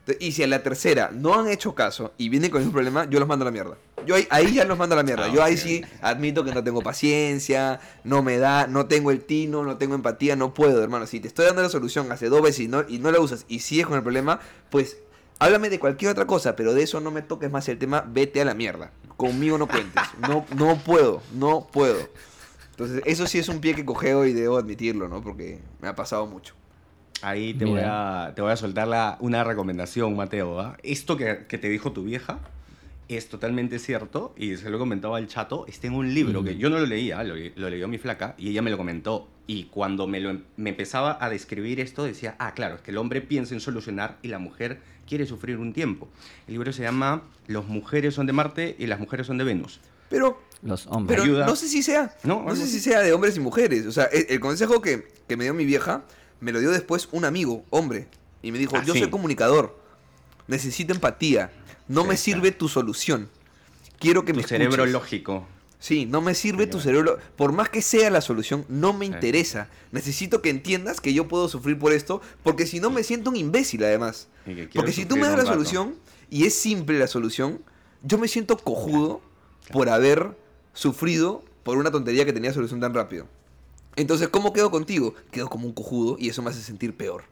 Entonces, 0.00 0.24
Y 0.24 0.32
si 0.32 0.42
a 0.42 0.46
la 0.46 0.62
tercera 0.62 1.10
no 1.12 1.34
han 1.34 1.48
hecho 1.48 1.74
caso 1.74 2.12
y 2.16 2.28
vienen 2.28 2.50
con 2.50 2.60
el 2.60 2.66
mismo 2.66 2.74
problema, 2.74 3.08
yo 3.10 3.18
los 3.18 3.26
mando 3.26 3.44
a 3.44 3.46
la 3.46 3.50
mierda. 3.50 3.76
Yo 4.06 4.14
ahí, 4.14 4.26
ahí 4.30 4.54
ya 4.54 4.64
los 4.64 4.78
mando 4.78 4.94
a 4.94 4.98
la 4.98 5.02
mierda. 5.02 5.24
Ah, 5.24 5.32
yo 5.34 5.42
ahí 5.42 5.56
sí 5.56 5.82
admito 6.00 6.44
que 6.44 6.52
no 6.52 6.62
tengo 6.62 6.80
paciencia, 6.80 7.80
no 8.04 8.22
me 8.22 8.38
da, 8.38 8.68
no 8.68 8.86
tengo 8.86 9.10
el 9.10 9.22
tino, 9.22 9.64
no 9.64 9.78
tengo 9.78 9.96
empatía, 9.96 10.36
no 10.36 10.54
puedo, 10.54 10.80
hermano. 10.80 11.06
Si 11.08 11.18
te 11.18 11.26
estoy 11.26 11.46
dando 11.46 11.62
la 11.62 11.68
solución 11.68 12.12
hace 12.12 12.28
dos 12.28 12.40
veces 12.40 12.60
y 12.60 12.68
no, 12.68 12.84
y 12.88 12.98
no 12.98 13.10
la 13.10 13.18
usas 13.18 13.46
y 13.48 13.60
sigues 13.60 13.86
con 13.86 13.96
el 13.96 14.02
problema, 14.02 14.38
pues 14.70 14.98
háblame 15.40 15.70
de 15.70 15.80
cualquier 15.80 16.12
otra 16.12 16.26
cosa, 16.26 16.54
pero 16.54 16.72
de 16.72 16.84
eso 16.84 17.00
no 17.00 17.10
me 17.10 17.22
toques 17.22 17.50
más 17.50 17.68
el 17.68 17.78
tema, 17.78 18.04
vete 18.06 18.40
a 18.40 18.44
la 18.44 18.54
mierda. 18.54 18.92
Conmigo 19.16 19.56
no 19.58 19.66
cuentes. 19.66 20.02
No, 20.28 20.44
no 20.56 20.76
puedo, 20.76 21.22
no 21.34 21.66
puedo. 21.72 21.98
Entonces, 22.72 23.02
eso 23.06 23.26
sí 23.26 23.38
es 23.38 23.48
un 23.48 23.60
pie 23.60 23.74
que 23.74 23.84
cogeo 23.84 24.26
y 24.26 24.32
debo 24.34 24.58
admitirlo, 24.58 25.08
¿no? 25.08 25.22
Porque 25.22 25.60
me 25.80 25.88
ha 25.88 25.94
pasado 25.96 26.26
mucho. 26.26 26.54
Ahí 27.22 27.54
te 27.54 27.64
voy, 27.64 27.80
a, 27.82 28.32
te 28.36 28.42
voy 28.42 28.52
a 28.52 28.56
soltar 28.56 28.86
la- 28.88 29.16
una 29.20 29.42
recomendación, 29.42 30.14
Mateo. 30.14 30.74
Esto 30.82 31.16
que, 31.16 31.46
que 31.48 31.56
te 31.56 31.70
dijo 31.70 31.92
tu 31.92 32.04
vieja 32.04 32.38
es 33.08 33.28
totalmente 33.30 33.78
cierto 33.78 34.34
y 34.36 34.56
se 34.56 34.68
lo 34.68 34.78
comentaba 34.78 35.16
al 35.16 35.26
chato. 35.26 35.64
Está 35.66 35.86
en 35.86 35.94
un 35.94 36.12
libro 36.12 36.44
que 36.44 36.58
yo 36.58 36.68
no 36.68 36.78
lo 36.78 36.84
leía, 36.84 37.22
lo, 37.24 37.34
lo 37.54 37.70
leyó 37.70 37.88
mi 37.88 37.96
flaca 37.96 38.34
y 38.36 38.50
ella 38.50 38.60
me 38.60 38.70
lo 38.70 38.76
comentó. 38.76 39.28
Y 39.46 39.64
cuando 39.64 40.06
me, 40.06 40.20
lo, 40.20 40.38
me 40.58 40.70
empezaba 40.70 41.16
a 41.18 41.30
describir 41.30 41.80
esto, 41.80 42.04
decía, 42.04 42.36
ah, 42.38 42.52
claro, 42.52 42.74
es 42.74 42.80
que 42.82 42.90
el 42.90 42.98
hombre 42.98 43.22
piensa 43.22 43.54
en 43.54 43.60
solucionar 43.60 44.18
y 44.20 44.28
la 44.28 44.38
mujer 44.38 44.80
quiere 45.06 45.26
sufrir 45.26 45.58
un 45.58 45.72
tiempo. 45.72 46.08
El 46.46 46.54
libro 46.54 46.72
se 46.72 46.82
llama 46.82 47.22
Los 47.46 47.66
mujeres 47.66 48.14
son 48.14 48.26
de 48.26 48.32
Marte 48.32 48.76
y 48.78 48.86
las 48.86 48.98
mujeres 49.00 49.26
son 49.26 49.38
de 49.38 49.44
Venus. 49.44 49.80
Pero 50.08 50.40
Los 50.62 50.86
hombres. 50.86 51.16
Pero 51.20 51.22
Ayuda. 51.24 51.46
no 51.46 51.56
sé 51.56 51.68
si 51.68 51.82
sea. 51.82 52.14
No, 52.24 52.54
sé 52.54 52.66
si 52.66 52.80
sea 52.80 53.00
de 53.00 53.12
hombres 53.12 53.36
y 53.36 53.40
mujeres. 53.40 53.86
O 53.86 53.92
sea, 53.92 54.04
el, 54.04 54.26
el 54.28 54.40
consejo 54.40 54.80
que, 54.82 55.08
que 55.28 55.36
me 55.36 55.44
dio 55.44 55.54
mi 55.54 55.64
vieja 55.64 56.04
me 56.40 56.52
lo 56.52 56.60
dio 56.60 56.70
después 56.70 57.08
un 57.12 57.24
amigo, 57.24 57.64
hombre. 57.70 58.08
Y 58.42 58.52
me 58.52 58.58
dijo, 58.58 58.76
Ah, 58.76 58.82
yo 58.84 58.92
sí. 58.92 59.00
soy 59.00 59.10
comunicador. 59.10 59.78
Necesito 60.46 60.92
empatía. 60.92 61.50
No 61.88 62.02
Sí, 62.02 62.08
me 62.08 62.16
sirve 62.16 62.52
tu 62.52 62.68
solución. 62.68 63.28
Quiero 63.98 64.24
que 64.24 64.32
Tu 64.32 64.40
me 64.40 64.46
cerebro 64.46 64.84
escuches". 64.84 64.92
lógico. 64.92 65.46
Sí, 65.78 66.06
no 66.06 66.20
me 66.20 66.34
sirve 66.34 66.66
tu 66.66 66.80
cerebro. 66.80 67.18
Por 67.36 67.52
más 67.52 67.68
que 67.68 67.82
sea 67.82 68.10
la 68.10 68.20
solución, 68.20 68.64
no 68.68 68.92
me 68.92 69.06
interesa. 69.06 69.68
Necesito 69.92 70.42
que 70.42 70.50
entiendas 70.50 71.00
que 71.00 71.12
yo 71.12 71.28
puedo 71.28 71.48
sufrir 71.48 71.78
por 71.78 71.92
esto, 71.92 72.20
porque 72.42 72.66
si 72.66 72.80
no 72.80 72.90
me 72.90 73.04
siento 73.04 73.30
un 73.30 73.36
imbécil 73.36 73.84
además. 73.84 74.28
Porque 74.74 74.92
si 74.92 75.04
tú 75.04 75.16
me 75.16 75.26
das 75.26 75.36
la 75.36 75.44
solución 75.44 75.94
y 76.30 76.44
es 76.46 76.54
simple 76.54 76.98
la 76.98 77.06
solución, 77.06 77.60
yo 78.02 78.18
me 78.18 78.28
siento 78.28 78.56
cojudo 78.56 79.20
por 79.72 79.88
haber 79.88 80.36
sufrido 80.72 81.44
por 81.62 81.76
una 81.78 81.90
tontería 81.90 82.24
que 82.24 82.32
tenía 82.32 82.52
solución 82.52 82.80
tan 82.80 82.94
rápido. 82.94 83.26
Entonces, 83.96 84.28
¿cómo 84.28 84.52
quedo 84.52 84.70
contigo? 84.70 85.14
Quedo 85.30 85.48
como 85.48 85.66
un 85.66 85.72
cojudo 85.72 86.16
y 86.18 86.28
eso 86.28 86.42
me 86.42 86.50
hace 86.50 86.60
sentir 86.60 86.96
peor. 86.96 87.24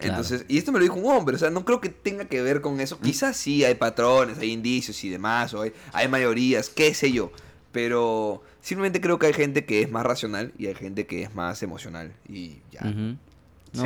Claro. 0.00 0.14
Entonces, 0.22 0.44
y 0.48 0.58
esto 0.58 0.72
me 0.72 0.78
lo 0.78 0.82
dijo 0.84 0.96
un 0.96 1.06
hombre, 1.06 1.36
o 1.36 1.38
sea, 1.38 1.50
no 1.50 1.64
creo 1.64 1.80
que 1.80 1.88
tenga 1.90 2.24
que 2.24 2.42
ver 2.42 2.60
con 2.60 2.80
eso. 2.80 2.98
Quizás 3.00 3.36
sí 3.36 3.64
hay 3.64 3.74
patrones, 3.74 4.38
hay 4.38 4.50
indicios 4.50 5.02
y 5.04 5.08
demás, 5.10 5.54
o 5.54 5.62
hay, 5.62 5.72
hay 5.92 6.08
mayorías, 6.08 6.68
qué 6.70 6.92
sé 6.94 7.12
yo. 7.12 7.30
Pero 7.72 8.42
simplemente 8.60 9.00
creo 9.00 9.18
que 9.18 9.26
hay 9.26 9.32
gente 9.32 9.64
que 9.64 9.82
es 9.82 9.90
más 9.90 10.04
racional 10.04 10.52
y 10.58 10.66
hay 10.66 10.74
gente 10.74 11.06
que 11.06 11.22
es 11.22 11.34
más 11.34 11.62
emocional. 11.62 12.12
Y 12.28 12.56
ya. 12.72 12.80
No, 12.82 13.18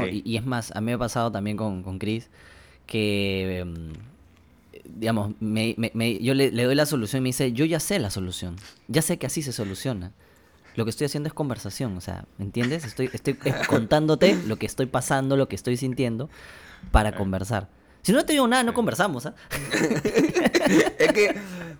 Sí. 0.06 0.22
y, 0.24 0.32
y 0.32 0.36
es 0.38 0.46
más, 0.46 0.70
a 0.74 0.80
mí 0.80 0.86
me 0.86 0.92
ha 0.94 0.98
pasado 0.98 1.30
también 1.30 1.56
con, 1.58 1.82
con 1.82 1.98
Chris 1.98 2.28
que, 2.86 3.58
em, 3.58 3.92
digamos, 4.84 5.34
me- 5.40 5.74
me- 5.76 5.90
me- 5.94 6.18
yo 6.20 6.34
le, 6.34 6.50
le 6.50 6.64
doy 6.64 6.74
la 6.74 6.86
solución 6.86 7.20
y 7.20 7.22
me 7.24 7.28
dice, 7.30 7.52
yo 7.52 7.64
ya 7.64 7.80
sé 7.80 7.98
la 7.98 8.10
solución, 8.10 8.56
ya 8.88 9.02
sé 9.02 9.18
que 9.18 9.26
así 9.26 9.42
se 9.42 9.52
soluciona. 9.52 10.12
Lo 10.74 10.84
que 10.84 10.90
estoy 10.90 11.04
haciendo 11.06 11.28
es 11.28 11.34
conversación, 11.34 11.96
o 11.96 12.00
sea, 12.00 12.24
¿me 12.38 12.44
entiendes? 12.44 12.84
Estoy, 12.84 13.10
estoy 13.12 13.38
es 13.44 13.66
contándote 13.68 14.36
lo 14.46 14.56
que 14.56 14.66
estoy 14.66 14.86
pasando, 14.86 15.36
lo 15.36 15.48
que 15.48 15.56
estoy 15.56 15.76
sintiendo, 15.76 16.28
para 16.90 17.14
conversar. 17.14 17.68
Si 18.02 18.12
no 18.12 18.24
te 18.24 18.34
digo 18.34 18.46
nada, 18.46 18.62
no 18.64 18.74
conversamos, 18.74 19.24
¿ah? 19.24 19.34
es 20.98 21.12
que 21.12 21.34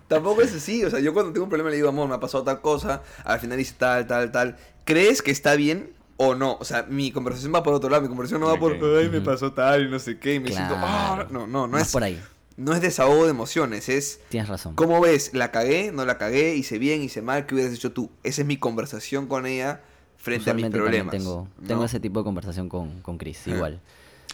tampoco 0.07 0.41
es 0.41 0.55
así. 0.55 0.83
O 0.83 0.89
sea, 0.89 0.99
yo 0.99 1.13
cuando 1.13 1.31
tengo 1.33 1.43
un 1.43 1.49
problema 1.49 1.69
le 1.69 1.75
digo, 1.75 1.89
amor, 1.89 2.07
me 2.07 2.15
ha 2.15 2.19
pasado 2.19 2.43
tal 2.43 2.61
cosa. 2.61 3.03
Al 3.23 3.39
final 3.39 3.57
dice 3.57 3.75
tal, 3.77 4.07
tal, 4.07 4.31
tal. 4.31 4.55
¿Crees 4.85 5.21
que 5.21 5.29
está 5.29 5.55
bien 5.55 5.91
o 6.17 6.33
no? 6.33 6.57
O 6.59 6.65
sea, 6.65 6.83
mi 6.89 7.11
conversación 7.11 7.53
va 7.53 7.61
por 7.61 7.75
otro 7.75 7.91
lado. 7.91 8.01
Mi 8.01 8.07
conversación 8.07 8.41
no 8.41 8.47
va 8.47 8.57
por, 8.57 8.71
Ok. 8.73 8.83
ay, 9.01 9.09
me 9.09 9.21
pasó 9.21 9.53
tal 9.53 9.85
y 9.85 9.89
no 9.89 9.99
sé 9.99 10.17
qué. 10.17 10.35
Y 10.35 10.39
me 10.39 10.51
siento, 10.51 10.73
ah, 10.77 11.27
no, 11.29 11.45
no, 11.45 11.67
no 11.67 11.77
Más 11.77 11.87
es, 11.87 11.93
por 11.93 12.03
ahí, 12.03 12.19
no 12.57 12.73
es 12.73 12.81
desahogo 12.81 13.25
de 13.25 13.31
emociones. 13.31 13.89
Es, 13.89 14.19
tienes 14.29 14.49
razón. 14.49 14.75
¿cómo 14.75 15.01
ves? 15.01 15.31
¿La 15.33 15.51
cagué? 15.51 15.91
¿No 15.91 16.05
la 16.05 16.17
cagué? 16.17 16.55
¿Hice 16.55 16.77
bien? 16.77 17.01
¿Hice 17.01 17.21
mal? 17.21 17.45
¿Qué 17.45 17.55
hubieras 17.55 17.73
hecho 17.73 17.91
tú? 17.91 18.09
Esa 18.23 18.41
es 18.41 18.47
mi 18.47 18.57
conversación 18.57 19.27
con 19.27 19.45
ella 19.45 19.81
frente 20.17 20.49
a 20.49 20.53
mis 20.53 20.63
Usualmente 20.65 20.77
problemas. 20.77 21.11
Tengo, 21.11 21.47
¿no? 21.59 21.67
tengo 21.67 21.85
ese 21.85 21.99
tipo 21.99 22.19
de 22.19 22.23
conversación 22.23 22.69
con, 22.69 23.01
con 23.01 23.17
Chris, 23.17 23.45
igual. 23.47 23.79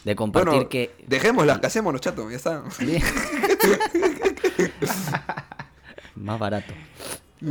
De 0.04 0.16
compartir 0.16 0.52
Bueno, 0.52 0.68
que... 0.68 0.90
dejémosla, 1.06 1.60
casémonos, 1.60 2.00
chato, 2.00 2.28
ya 2.30 2.36
está. 2.36 2.64
Bien. 2.80 3.02
Más 6.16 6.38
barato. 6.38 6.72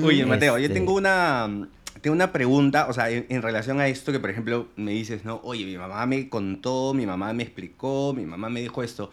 Oye, 0.04 0.26
Mateo, 0.26 0.58
yo 0.58 0.66
Este- 0.66 0.74
tengo 0.74 0.94
una, 0.94 1.68
tengo 2.02 2.14
una 2.16 2.32
pregunta, 2.32 2.88
o 2.88 2.94
sea, 2.94 3.10
en, 3.10 3.26
en 3.30 3.42
relación 3.42 3.80
a 3.80 3.88
esto 3.88 4.12
que, 4.12 4.20
por 4.20 4.30
ejemplo, 4.30 4.68
me 4.76 4.92
dices, 4.92 5.26
¿no? 5.26 5.40
Oye, 5.44 5.66
mi 5.66 5.78
mamá 5.78 6.06
me 6.06 6.30
contó, 6.30 6.94
mi 6.94 7.06
mamá 7.06 7.34
me 7.34 7.44
explicó, 7.44 8.14
mi 8.16 8.26
mamá 8.26 8.50
me 8.50 8.62
dijo 8.62 8.84
esto. 8.84 9.12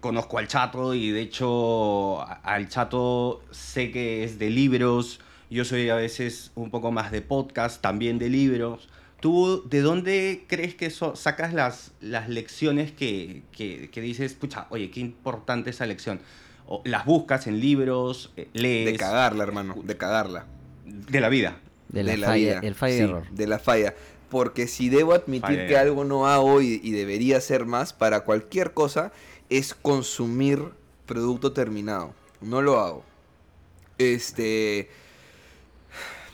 Conozco 0.00 0.38
al 0.38 0.48
chato 0.48 0.94
y 0.94 1.10
de 1.10 1.20
hecho 1.20 2.20
a- 2.22 2.40
al 2.42 2.68
chato 2.68 3.42
sé 3.52 3.90
que 3.92 4.24
es 4.24 4.38
de 4.38 4.50
libros, 4.50 5.20
yo 5.48 5.64
soy 5.64 5.88
a 5.90 5.94
veces 5.94 6.50
un 6.56 6.70
poco 6.70 6.90
más 6.90 7.12
de 7.12 7.22
podcast, 7.22 7.80
también 7.80 8.18
de 8.18 8.28
libros. 8.28 8.88
¿Tú 9.20 9.62
de 9.68 9.80
dónde 9.80 10.44
crees 10.48 10.74
que 10.74 10.86
eso, 10.86 11.16
sacas 11.16 11.54
las, 11.54 11.92
las 12.00 12.28
lecciones 12.28 12.92
que, 12.92 13.42
que, 13.52 13.88
que 13.90 14.00
dices, 14.00 14.34
pucha, 14.34 14.66
oye, 14.70 14.90
qué 14.90 15.00
importante 15.00 15.70
esa 15.70 15.86
lección? 15.86 16.20
O 16.66 16.82
las 16.84 17.04
buscas 17.06 17.46
en 17.46 17.60
libros, 17.60 18.32
eh, 18.36 18.48
lees. 18.52 18.92
De 18.92 18.98
cagarla, 18.98 19.44
hermano, 19.44 19.76
de 19.82 19.96
cagarla. 19.96 20.46
De 20.84 21.20
la 21.20 21.28
vida. 21.28 21.60
De 21.88 22.02
la, 22.02 22.26
falla, 22.26 22.58
el 22.58 22.74
fallo 22.74 22.94
y 22.94 22.98
Sí, 22.98 23.02
error. 23.04 23.30
De 23.30 23.46
la 23.46 23.58
falla. 23.60 23.94
Porque 24.28 24.66
si 24.66 24.88
debo 24.88 25.14
admitir 25.14 25.40
Falla 25.42 25.66
que 25.68 25.78
algo 25.78 26.04
no 26.04 26.26
hago 26.26 26.60
y, 26.60 26.80
y 26.82 26.90
debería 26.90 27.40
ser 27.40 27.64
más 27.64 27.92
para 27.92 28.20
cualquier 28.24 28.74
cosa, 28.74 29.12
es 29.50 29.74
consumir 29.74 30.62
producto 31.06 31.52
terminado. 31.52 32.14
No 32.40 32.62
lo 32.62 32.80
hago. 32.80 33.04
Este. 33.98 34.90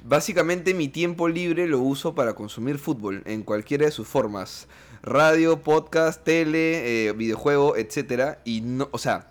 Básicamente 0.04 0.74
mi 0.74 0.88
tiempo 0.88 1.28
libre 1.28 1.68
lo 1.68 1.78
uso 1.78 2.14
para 2.14 2.34
consumir 2.34 2.78
fútbol 2.78 3.22
en 3.24 3.42
cualquiera 3.42 3.86
de 3.86 3.92
sus 3.92 4.08
formas. 4.08 4.66
Radio, 5.02 5.62
podcast, 5.62 6.24
tele, 6.24 7.08
eh, 7.08 7.12
videojuego, 7.12 7.76
etcétera. 7.76 8.40
Y 8.44 8.62
no, 8.62 8.88
o 8.90 8.98
sea, 8.98 9.30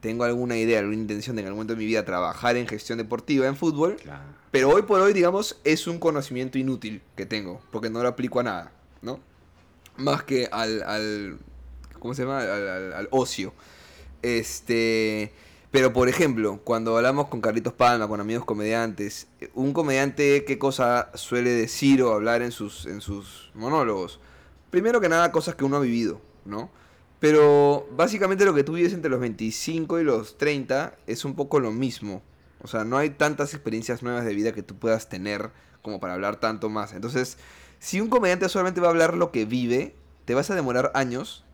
tengo 0.00 0.24
alguna 0.24 0.56
idea, 0.56 0.80
alguna 0.80 0.98
intención 0.98 1.34
de 1.34 1.42
en 1.42 1.46
algún 1.46 1.58
momento 1.58 1.74
de 1.74 1.78
mi 1.78 1.86
vida 1.86 2.04
trabajar 2.04 2.56
en 2.56 2.68
gestión 2.68 2.98
deportiva 2.98 3.46
en 3.46 3.56
fútbol. 3.56 3.96
Pero 4.50 4.68
hoy 4.68 4.82
por 4.82 5.00
hoy, 5.00 5.12
digamos, 5.12 5.58
es 5.64 5.86
un 5.86 5.98
conocimiento 5.98 6.58
inútil 6.58 7.02
que 7.16 7.26
tengo, 7.26 7.60
porque 7.72 7.90
no 7.90 8.02
lo 8.02 8.08
aplico 8.08 8.38
a 8.38 8.42
nada, 8.44 8.72
¿no? 9.02 9.18
Más 9.96 10.22
que 10.22 10.48
al, 10.52 10.82
al 10.82 11.38
¿cómo 12.04 12.12
se 12.12 12.20
llama? 12.20 12.40
Al, 12.40 13.08
ocio. 13.12 13.54
Este, 14.20 15.32
pero 15.70 15.94
por 15.94 16.10
ejemplo, 16.10 16.60
cuando 16.62 16.98
hablamos 16.98 17.28
con 17.28 17.40
Carlitos 17.40 17.72
Palma, 17.72 18.06
con 18.06 18.20
amigos 18.20 18.44
comediantes, 18.44 19.26
un 19.54 19.72
comediante, 19.72 20.44
¿qué 20.44 20.58
cosa 20.58 21.10
suele 21.14 21.48
decir 21.48 22.02
o 22.02 22.12
hablar 22.12 22.42
en 22.42 22.52
sus, 22.52 22.84
en 22.84 23.00
sus 23.00 23.50
monólogos? 23.54 24.20
Primero 24.70 25.00
que 25.00 25.08
nada, 25.08 25.32
cosas 25.32 25.54
que 25.54 25.64
uno 25.64 25.78
ha 25.78 25.80
vivido, 25.80 26.20
¿no? 26.44 26.68
Pero 27.20 27.88
básicamente 27.96 28.44
lo 28.44 28.52
que 28.52 28.64
tú 28.64 28.74
vives 28.74 28.92
entre 28.92 29.10
los 29.10 29.20
25 29.20 29.98
y 29.98 30.04
los 30.04 30.36
30 30.36 30.98
es 31.06 31.24
un 31.24 31.34
poco 31.34 31.58
lo 31.58 31.72
mismo. 31.72 32.20
O 32.60 32.68
sea, 32.68 32.84
no 32.84 32.98
hay 32.98 33.08
tantas 33.08 33.54
experiencias 33.54 34.02
nuevas 34.02 34.26
de 34.26 34.34
vida 34.34 34.52
que 34.52 34.62
tú 34.62 34.76
puedas 34.78 35.08
tener 35.08 35.52
como 35.80 36.00
para 36.00 36.12
hablar 36.12 36.36
tanto 36.36 36.68
más. 36.68 36.92
Entonces, 36.92 37.38
si 37.78 38.02
un 38.02 38.10
comediante 38.10 38.50
solamente 38.50 38.82
va 38.82 38.88
a 38.88 38.90
hablar 38.90 39.16
lo 39.16 39.32
que 39.32 39.46
vive, 39.46 39.96
te 40.26 40.34
vas 40.34 40.50
a 40.50 40.54
demorar 40.54 40.92
años 40.94 41.44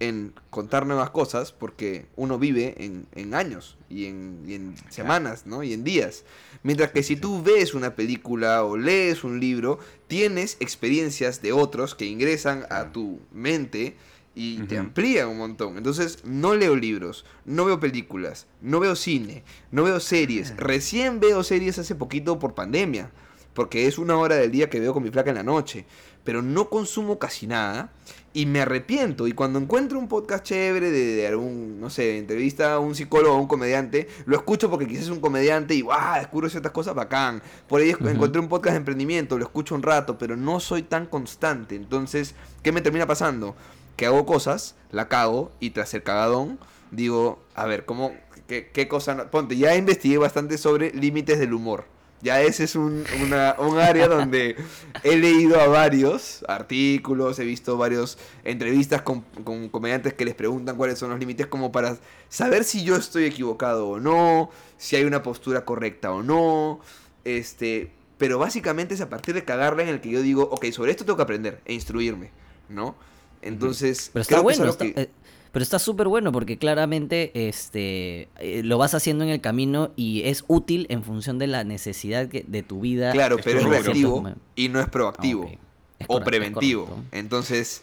en 0.00 0.32
contar 0.50 0.86
nuevas 0.86 1.10
cosas 1.10 1.52
porque 1.52 2.06
uno 2.16 2.38
vive 2.38 2.74
en, 2.78 3.06
en 3.14 3.34
años 3.34 3.76
y 3.88 4.06
en, 4.06 4.44
y 4.46 4.54
en 4.54 4.74
semanas, 4.90 5.46
¿no? 5.46 5.62
Y 5.62 5.72
en 5.72 5.84
días. 5.84 6.24
Mientras 6.62 6.92
que 6.92 7.02
si 7.02 7.16
tú 7.16 7.42
ves 7.42 7.74
una 7.74 7.94
película 7.94 8.64
o 8.64 8.76
lees 8.76 9.24
un 9.24 9.40
libro, 9.40 9.78
tienes 10.06 10.56
experiencias 10.60 11.42
de 11.42 11.52
otros 11.52 11.94
que 11.94 12.06
ingresan 12.06 12.64
a 12.70 12.92
tu 12.92 13.20
mente 13.32 13.96
y 14.34 14.58
te 14.62 14.78
amplían 14.78 15.28
un 15.28 15.38
montón. 15.38 15.76
Entonces, 15.76 16.24
no 16.24 16.54
leo 16.54 16.76
libros, 16.76 17.24
no 17.44 17.64
veo 17.64 17.80
películas, 17.80 18.46
no 18.62 18.78
veo 18.78 18.94
cine, 18.94 19.42
no 19.72 19.82
veo 19.82 19.98
series. 19.98 20.56
Recién 20.56 21.18
veo 21.18 21.42
series 21.42 21.76
hace 21.80 21.96
poquito 21.96 22.38
por 22.38 22.54
pandemia, 22.54 23.10
porque 23.52 23.88
es 23.88 23.98
una 23.98 24.16
hora 24.16 24.36
del 24.36 24.52
día 24.52 24.70
que 24.70 24.78
veo 24.78 24.94
con 24.94 25.02
mi 25.02 25.10
flaca 25.10 25.30
en 25.30 25.36
la 25.36 25.42
noche. 25.42 25.86
Pero 26.28 26.42
no 26.42 26.68
consumo 26.68 27.18
casi 27.18 27.46
nada 27.46 27.90
y 28.34 28.44
me 28.44 28.60
arrepiento. 28.60 29.26
Y 29.26 29.32
cuando 29.32 29.58
encuentro 29.58 29.98
un 29.98 30.08
podcast 30.08 30.44
chévere 30.44 30.90
de, 30.90 31.14
de 31.16 31.26
algún, 31.26 31.80
no 31.80 31.88
sé, 31.88 32.18
entrevista 32.18 32.74
a 32.74 32.80
un 32.80 32.94
psicólogo 32.94 33.32
o 33.34 33.38
a 33.38 33.40
un 33.40 33.46
comediante, 33.48 34.08
lo 34.26 34.36
escucho 34.36 34.68
porque 34.68 34.86
quizás 34.86 35.04
es 35.04 35.08
un 35.08 35.20
comediante 35.20 35.74
y 35.74 35.80
¡guau! 35.80 36.18
descubro 36.18 36.50
ciertas 36.50 36.72
cosas 36.72 36.94
bacán. 36.94 37.40
Por 37.66 37.80
ahí 37.80 37.94
encontré 37.98 38.40
un 38.42 38.48
podcast 38.48 38.74
de 38.74 38.78
emprendimiento, 38.80 39.38
lo 39.38 39.44
escucho 39.46 39.74
un 39.74 39.82
rato, 39.82 40.18
pero 40.18 40.36
no 40.36 40.60
soy 40.60 40.82
tan 40.82 41.06
constante. 41.06 41.76
Entonces, 41.76 42.34
¿qué 42.62 42.72
me 42.72 42.82
termina 42.82 43.06
pasando? 43.06 43.56
Que 43.96 44.04
hago 44.04 44.26
cosas, 44.26 44.74
la 44.90 45.08
cago 45.08 45.50
y 45.60 45.70
tras 45.70 45.94
el 45.94 46.02
cagadón 46.02 46.58
digo, 46.90 47.42
a 47.54 47.64
ver, 47.64 47.86
¿cómo, 47.86 48.12
qué, 48.46 48.68
qué 48.70 48.86
cosa? 48.86 49.14
no- 49.14 49.30
Ponte, 49.30 49.56
ya 49.56 49.74
investigué 49.76 50.18
bastante 50.18 50.58
sobre 50.58 50.90
límites 50.92 51.38
del 51.38 51.54
humor. 51.54 51.86
Ya 52.20 52.42
ese 52.42 52.64
es 52.64 52.74
un, 52.74 53.04
una- 53.22 53.54
un 53.58 53.78
área 53.78 54.08
donde 54.08 54.56
he 55.04 55.16
leído 55.16 55.60
a 55.60 55.68
varios 55.68 56.44
artículos, 56.48 57.38
he 57.38 57.44
visto 57.44 57.76
varias 57.76 58.18
entrevistas 58.44 59.02
con, 59.02 59.20
con 59.44 59.68
comediantes 59.68 60.14
que 60.14 60.24
les 60.24 60.34
preguntan 60.34 60.76
cuáles 60.76 60.98
son 60.98 61.10
los 61.10 61.20
límites 61.20 61.46
como 61.46 61.70
para 61.70 61.96
saber 62.28 62.64
si 62.64 62.82
yo 62.82 62.96
estoy 62.96 63.24
equivocado 63.24 63.88
o 63.88 64.00
no, 64.00 64.50
si 64.78 64.96
hay 64.96 65.04
una 65.04 65.22
postura 65.22 65.64
correcta 65.64 66.10
o 66.10 66.22
no. 66.24 66.80
Este, 67.24 67.92
pero 68.16 68.38
básicamente 68.38 68.94
es 68.94 69.00
a 69.00 69.08
partir 69.08 69.34
de 69.34 69.44
cagarla 69.44 69.84
en 69.84 69.88
el 69.90 70.00
que 70.00 70.10
yo 70.10 70.20
digo, 70.22 70.48
ok, 70.50 70.64
sobre 70.72 70.90
esto 70.90 71.04
tengo 71.04 71.16
que 71.16 71.22
aprender 71.22 71.60
e 71.66 71.72
instruirme, 71.74 72.30
¿no? 72.68 72.96
Entonces, 73.42 74.10
Pero 74.12 74.22
está 74.22 74.34
que 74.36 74.42
bueno, 74.42 74.64
está- 74.64 74.84
eh, 74.86 75.08
pero 75.52 75.62
está 75.62 75.78
súper 75.78 76.08
bueno 76.08 76.32
porque 76.32 76.58
claramente 76.58 77.48
este 77.48 78.28
eh, 78.38 78.62
lo 78.64 78.78
vas 78.78 78.94
haciendo 78.94 79.24
en 79.24 79.30
el 79.30 79.40
camino 79.40 79.90
y 79.96 80.22
es 80.24 80.44
útil 80.48 80.86
en 80.90 81.02
función 81.02 81.38
de 81.38 81.46
la 81.46 81.64
necesidad 81.64 82.28
que- 82.28 82.44
de 82.46 82.62
tu 82.62 82.80
vida. 82.80 83.12
Claro, 83.12 83.36
pero 83.42 83.58
es 83.60 83.64
reactivo 83.64 84.32
y 84.56 84.68
no 84.68 84.80
es 84.80 84.88
proactivo. 84.88 85.50
Ah. 85.52 85.58
Es 86.00 86.06
o 86.08 86.20
preventivo. 86.22 86.88
Entonces, 87.12 87.82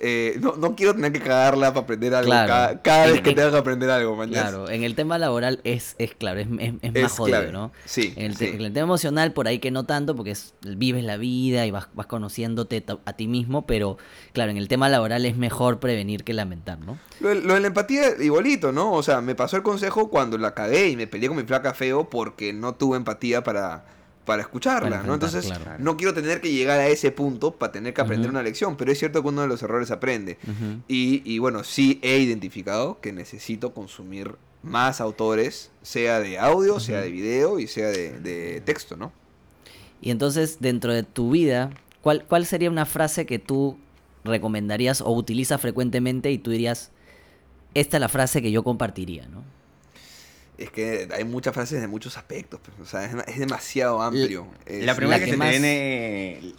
eh, 0.00 0.36
no, 0.40 0.56
no 0.56 0.74
quiero 0.76 0.94
tener 0.94 1.12
que 1.12 1.20
cagarla 1.20 1.72
para 1.72 1.84
aprender 1.84 2.14
algo 2.14 2.28
Claro. 2.30 2.80
cada, 2.82 3.06
vez 3.06 3.20
que 3.22 3.30
en- 3.30 3.36
tenga 3.36 3.50
que 3.50 3.56
aprender 3.56 3.90
algo, 3.90 4.16
man. 4.16 4.28
Claro, 4.30 4.68
en 4.70 4.82
el 4.84 4.94
tema 4.94 5.18
laboral 5.18 5.60
es, 5.64 5.94
es 5.98 6.14
claro, 6.14 6.40
es, 6.40 6.46
es- 6.58 6.74
es 6.82 6.90
Es 6.94 7.02
más 7.02 7.12
jodido, 7.12 7.38
clave. 7.38 7.52
¿no? 7.52 7.72
Sí, 7.84 8.12
En 8.16 8.26
el, 8.26 8.36
te- 8.38 8.50
sí. 8.50 8.56
en 8.56 8.60
el 8.62 8.72
tema 8.72 8.84
emocional, 8.84 9.32
por 9.32 9.48
ahí 9.48 9.58
que 9.58 9.70
no 9.70 9.84
tanto, 9.84 10.14
porque 10.16 10.32
es- 10.32 10.54
vives 10.62 11.04
la 11.04 11.16
vida 11.16 11.66
y 11.66 11.70
vas, 11.70 11.88
vas 11.94 12.06
conociéndote 12.06 12.84
a 13.04 13.12
ti 13.14 13.26
mismo, 13.28 13.66
pero 13.66 13.96
claro, 14.32 14.50
en 14.50 14.56
el 14.56 14.68
tema 14.68 14.88
laboral 14.88 15.24
es 15.26 15.36
mejor 15.36 15.80
prevenir 15.80 16.24
que 16.24 16.34
lamentar, 16.34 16.78
¿no? 16.80 16.98
Lo, 17.20 17.34
lo 17.34 17.54
de 17.54 17.60
la 17.60 17.66
empatía, 17.68 18.08
igualito, 18.20 18.72
¿no? 18.72 18.92
O 18.92 19.02
sea, 19.02 19.20
me 19.20 19.34
pasó 19.34 19.56
el 19.56 19.62
consejo 19.62 20.10
cuando 20.10 20.36
la 20.38 20.54
cagué 20.54 20.88
y 20.90 20.96
me 20.96 21.06
peleé 21.06 21.28
con 21.28 21.36
mi 21.38 21.44
flaca 21.44 21.72
feo 21.74 22.10
porque 22.10 22.52
no 22.52 22.74
tuve 22.74 22.96
empatía 22.96 23.42
para, 23.42 23.84
para 24.26 24.42
escucharla, 24.42 24.90
Para 24.90 25.02
¿no? 25.04 25.14
Entonces, 25.14 25.46
claro. 25.46 25.76
no 25.78 25.96
quiero 25.96 26.12
tener 26.12 26.42
que 26.42 26.52
llegar 26.52 26.78
a 26.80 26.88
ese 26.88 27.10
punto 27.12 27.52
para 27.52 27.72
tener 27.72 27.94
que 27.94 28.02
aprender 28.02 28.28
una 28.28 28.42
lección, 28.42 28.76
pero 28.76 28.92
es 28.92 28.98
cierto 28.98 29.22
que 29.22 29.28
uno 29.28 29.40
de 29.40 29.48
los 29.48 29.62
errores 29.62 29.90
aprende. 29.90 30.36
Y, 30.88 31.22
y 31.24 31.38
bueno, 31.38 31.64
sí 31.64 31.98
he 32.02 32.18
identificado 32.18 33.00
que 33.00 33.12
necesito 33.12 33.72
consumir 33.72 34.34
más 34.62 35.00
autores, 35.00 35.70
sea 35.82 36.20
de 36.20 36.38
audio, 36.38 36.80
sea 36.80 37.00
de 37.00 37.10
video 37.10 37.58
y 37.60 37.68
sea 37.68 37.88
de, 37.88 38.18
de 38.18 38.60
texto, 38.60 38.96
¿no? 38.96 39.12
Y 40.02 40.10
entonces, 40.10 40.58
dentro 40.60 40.92
de 40.92 41.04
tu 41.04 41.30
vida, 41.30 41.70
¿cuál, 42.02 42.24
¿cuál 42.24 42.44
sería 42.44 42.68
una 42.68 42.84
frase 42.84 43.24
que 43.24 43.38
tú 43.38 43.78
recomendarías 44.24 45.00
o 45.00 45.10
utilizas 45.12 45.60
frecuentemente 45.60 46.30
y 46.32 46.38
tú 46.38 46.50
dirías, 46.50 46.90
esta 47.74 47.96
es 47.96 48.00
la 48.00 48.08
frase 48.08 48.42
que 48.42 48.50
yo 48.50 48.62
compartiría, 48.64 49.28
¿no? 49.28 49.42
Es 50.58 50.70
que 50.70 51.08
hay 51.14 51.24
muchas 51.24 51.52
frases 51.52 51.80
de 51.82 51.86
muchos 51.86 52.16
aspectos, 52.16 52.60
pues, 52.64 52.78
o 52.80 52.90
sea, 52.90 53.04
es, 53.04 53.14
es 53.28 53.38
demasiado 53.38 54.00
amplio. 54.00 54.46
Es- 54.64 54.84
La 54.84 54.94
primera 54.94 55.18
la 55.18 55.24
que, 55.24 55.36
más-. 55.36 55.60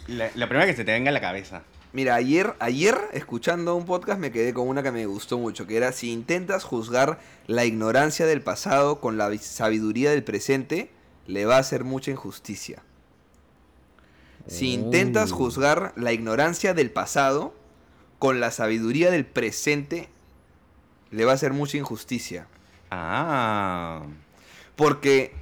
La, 0.08 0.30
la 0.34 0.48
primera 0.48 0.66
que 0.66 0.74
se 0.76 0.84
te 0.84 0.92
venga 0.92 1.10
a 1.10 1.12
la 1.12 1.20
cabeza. 1.20 1.62
Mira, 1.92 2.14
ayer, 2.14 2.54
ayer, 2.60 2.96
escuchando 3.12 3.74
un 3.74 3.86
podcast, 3.86 4.20
me 4.20 4.30
quedé 4.30 4.52
con 4.54 4.68
una 4.68 4.82
que 4.82 4.92
me 4.92 5.06
gustó 5.06 5.38
mucho, 5.38 5.66
que 5.66 5.76
era, 5.78 5.90
si 5.92 6.12
intentas 6.12 6.62
juzgar 6.62 7.18
la 7.46 7.64
ignorancia 7.64 8.26
del 8.26 8.42
pasado 8.42 9.00
con 9.00 9.16
la 9.16 9.36
sabiduría 9.38 10.10
del 10.10 10.22
presente, 10.22 10.90
le 11.26 11.46
va 11.46 11.56
a 11.56 11.60
hacer 11.60 11.84
mucha 11.84 12.10
injusticia. 12.10 12.82
Si 14.46 14.72
intentas 14.72 15.32
Oh. 15.32 15.36
juzgar 15.36 15.92
la 15.96 16.12
ignorancia 16.12 16.72
del 16.72 16.90
pasado 16.90 17.54
con 18.18 18.38
la 18.38 18.50
sabiduría 18.50 19.10
del 19.10 19.26
presente, 19.26 20.08
le 21.10 21.24
va 21.24 21.32
a 21.32 21.34
hacer 21.34 21.52
mucha 21.52 21.76
injusticia. 21.78 22.46
Ah. 22.90 24.02
Porque, 24.76 25.32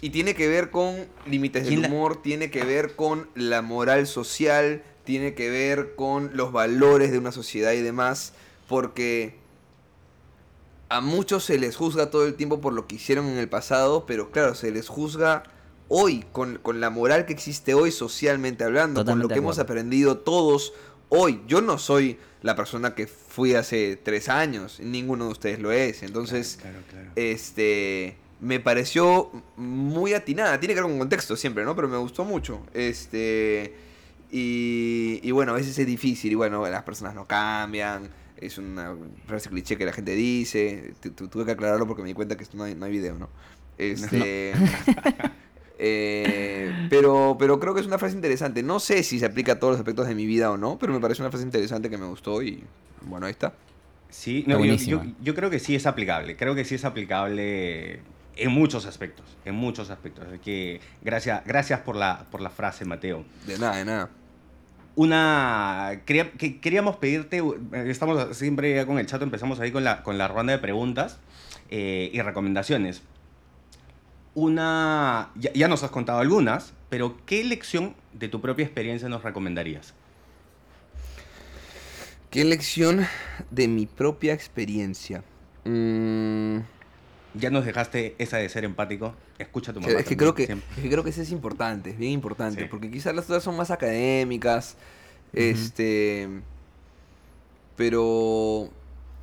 y 0.00 0.10
tiene 0.10 0.34
que 0.34 0.48
ver 0.48 0.70
con 0.70 1.06
límites 1.26 1.64
del 1.64 1.70
¿Quién 1.74 1.82
la- 1.82 1.88
humor, 1.88 2.22
tiene 2.22 2.50
que 2.50 2.64
ver 2.64 2.94
con 2.96 3.28
la 3.34 3.62
moral 3.62 4.06
social, 4.06 4.82
tiene 5.04 5.34
que 5.34 5.50
ver 5.50 5.94
con 5.96 6.30
los 6.34 6.52
valores 6.52 7.10
de 7.10 7.18
una 7.18 7.32
sociedad 7.32 7.72
y 7.72 7.80
demás, 7.82 8.34
porque 8.68 9.36
a 10.88 11.00
muchos 11.00 11.44
se 11.44 11.58
les 11.58 11.76
juzga 11.76 12.10
todo 12.10 12.26
el 12.26 12.34
tiempo 12.34 12.60
por 12.60 12.72
lo 12.74 12.86
que 12.86 12.96
hicieron 12.96 13.26
en 13.26 13.38
el 13.38 13.48
pasado, 13.48 14.04
pero 14.06 14.30
claro, 14.30 14.54
se 14.54 14.70
les 14.70 14.88
juzga 14.88 15.42
hoy, 15.88 16.24
con, 16.32 16.58
con 16.58 16.80
la 16.80 16.90
moral 16.90 17.26
que 17.26 17.32
existe 17.32 17.74
hoy 17.74 17.90
socialmente 17.90 18.64
hablando, 18.64 19.04
con 19.04 19.18
lo 19.18 19.28
que 19.28 19.36
hemos 19.38 19.58
aprendido 19.58 20.18
todos 20.18 20.72
hoy. 21.12 21.40
Yo 21.46 21.60
no 21.60 21.78
soy 21.78 22.18
la 22.42 22.56
persona 22.56 22.94
que 22.94 23.06
fui 23.06 23.54
hace 23.54 23.96
tres 23.96 24.28
años, 24.28 24.80
ninguno 24.80 25.26
de 25.26 25.30
ustedes 25.32 25.58
lo 25.60 25.70
es. 25.72 26.02
Entonces, 26.02 26.58
Claro, 26.60 26.78
claro. 26.90 27.10
este, 27.16 28.16
me 28.40 28.58
pareció 28.60 29.30
muy 29.56 30.14
atinada. 30.14 30.58
Tiene 30.58 30.74
que 30.74 30.80
ver 30.80 30.90
con 30.90 30.98
contexto 30.98 31.36
siempre, 31.36 31.64
¿no? 31.64 31.76
Pero 31.76 31.88
me 31.88 31.96
gustó 31.98 32.24
mucho. 32.24 32.66
Este, 32.74 33.74
y, 34.30 35.20
y 35.22 35.30
bueno, 35.30 35.52
a 35.52 35.56
veces 35.56 35.78
es 35.78 35.86
difícil 35.86 36.32
y 36.32 36.34
bueno, 36.34 36.66
las 36.68 36.82
personas 36.82 37.14
no 37.14 37.26
cambian. 37.26 38.08
Es 38.36 38.58
una 38.58 38.96
frase 39.26 39.48
cliché 39.50 39.76
que 39.76 39.84
la 39.84 39.92
gente 39.92 40.14
dice. 40.16 40.94
Tu- 41.00 41.10
tu- 41.12 41.28
tuve 41.28 41.44
que 41.44 41.52
aclararlo 41.52 41.86
porque 41.86 42.02
me 42.02 42.08
di 42.08 42.14
cuenta 42.14 42.36
que 42.36 42.42
esto 42.42 42.56
no 42.56 42.64
hay, 42.64 42.74
no 42.74 42.86
hay 42.86 42.92
video, 42.92 43.16
¿no? 43.18 43.28
Este, 43.78 44.52
eh, 45.84 46.86
pero, 46.88 47.36
pero 47.38 47.58
creo 47.58 47.74
que 47.74 47.80
es 47.80 47.86
una 47.88 47.98
frase 47.98 48.14
interesante. 48.14 48.62
No 48.62 48.78
sé 48.78 49.02
si 49.02 49.18
se 49.18 49.26
aplica 49.26 49.52
a 49.52 49.58
todos 49.58 49.72
los 49.72 49.80
aspectos 49.80 50.06
de 50.06 50.14
mi 50.14 50.26
vida 50.26 50.50
o 50.50 50.56
no, 50.56 50.78
pero 50.78 50.92
me 50.92 51.00
parece 51.00 51.22
una 51.22 51.30
frase 51.30 51.44
interesante 51.44 51.90
que 51.90 51.98
me 51.98 52.06
gustó 52.06 52.40
y 52.42 52.62
bueno, 53.02 53.26
ahí 53.26 53.32
está. 53.32 53.52
Sí, 54.08 54.44
no, 54.46 54.52
yo, 54.54 54.58
buenísima. 54.58 55.04
yo- 55.04 55.10
yo 55.22 55.34
creo 55.34 55.50
que 55.50 55.58
sí 55.58 55.74
es 55.74 55.86
aplicable. 55.86 56.36
Creo 56.36 56.54
que 56.54 56.64
sí 56.64 56.76
es 56.76 56.84
aplicable 56.84 58.00
en 58.36 58.50
muchos 58.52 58.86
aspectos. 58.86 59.26
En 59.44 59.54
muchos 59.56 59.90
aspectos. 59.90 60.24
Así 60.28 60.38
que 60.38 60.80
gracias, 61.02 61.42
gracias 61.46 61.80
por 61.80 61.96
la, 61.96 62.26
por 62.30 62.40
la 62.40 62.50
frase, 62.50 62.84
Mateo. 62.84 63.24
De 63.46 63.58
nada, 63.58 63.76
de 63.76 63.84
nada. 63.84 64.10
Una. 64.94 66.02
quería- 66.04 66.30
que- 66.32 66.60
queríamos 66.60 66.96
pedirte. 66.96 67.42
Estamos 67.86 68.36
siempre 68.36 68.74
ya 68.74 68.86
con 68.86 68.98
el 68.98 69.06
chat, 69.06 69.22
empezamos 69.22 69.58
ahí 69.60 69.72
con 69.72 69.84
la, 69.84 70.02
con 70.02 70.18
la 70.18 70.28
ronda 70.28 70.52
de 70.52 70.58
preguntas 70.58 71.18
eh, 71.70 72.10
y 72.12 72.20
recomendaciones. 72.20 73.02
Una. 74.34 75.30
Ya, 75.34 75.52
ya 75.52 75.68
nos 75.68 75.82
has 75.82 75.90
contado 75.90 76.20
algunas, 76.20 76.72
pero 76.88 77.16
¿qué 77.26 77.44
lección 77.44 77.94
de 78.12 78.28
tu 78.28 78.40
propia 78.40 78.64
experiencia 78.64 79.08
nos 79.08 79.22
recomendarías? 79.22 79.94
¿Qué 82.30 82.44
lección 82.44 83.06
de 83.50 83.68
mi 83.68 83.86
propia 83.86 84.32
experiencia? 84.32 85.22
Mm, 85.64 86.58
Ya 87.34 87.50
nos 87.50 87.64
dejaste 87.64 88.14
esa 88.18 88.38
de 88.38 88.48
ser 88.48 88.64
empático. 88.64 89.14
Escucha 89.38 89.70
a 89.70 89.74
tu 89.74 89.80
mamá. 89.80 89.92
es, 89.92 89.96
que 89.98 90.16
también, 90.16 90.18
creo 90.18 90.34
que, 90.34 90.42
es 90.44 90.82
que 90.82 90.88
creo 90.90 91.04
que 91.04 91.10
eso 91.10 91.22
es 91.22 91.30
importante, 91.30 91.90
es 91.90 91.98
bien 91.98 92.12
importante, 92.12 92.62
Sí. 92.62 92.68
porque 92.70 92.90
quizás 92.90 93.14
las 93.14 93.24
otras 93.26 93.42
son 93.42 93.56
más 93.56 93.70
académicas, 93.70 94.76
este, 95.32 96.28
pero, 97.76 98.68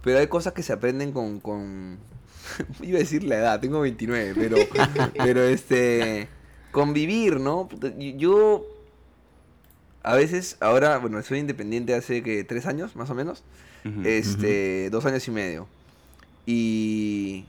pero 0.03 0.19
hay 0.19 0.27
cosas 0.27 0.53
que 0.53 0.63
se 0.63 0.73
aprenden 0.73 1.11
con, 1.11 1.39
con, 1.39 1.97
iba 2.81 2.97
a 2.97 2.99
decir 2.99 3.23
la 3.23 3.35
edad, 3.38 3.59
tengo 3.59 3.79
29, 3.81 4.33
pero, 4.35 4.57
pero 5.17 5.43
este, 5.43 6.27
convivir, 6.71 7.39
¿no? 7.39 7.69
Yo, 8.17 8.65
a 10.03 10.15
veces, 10.15 10.57
ahora, 10.59 10.97
bueno, 10.97 11.21
soy 11.23 11.39
independiente 11.39 11.93
hace 11.93 12.23
que 12.23 12.43
tres 12.43 12.65
años, 12.65 12.95
más 12.95 13.09
o 13.09 13.15
menos, 13.15 13.43
este, 14.05 14.89
dos 14.89 15.05
años 15.05 15.27
y 15.27 15.31
medio. 15.31 15.67
Y 16.45 17.45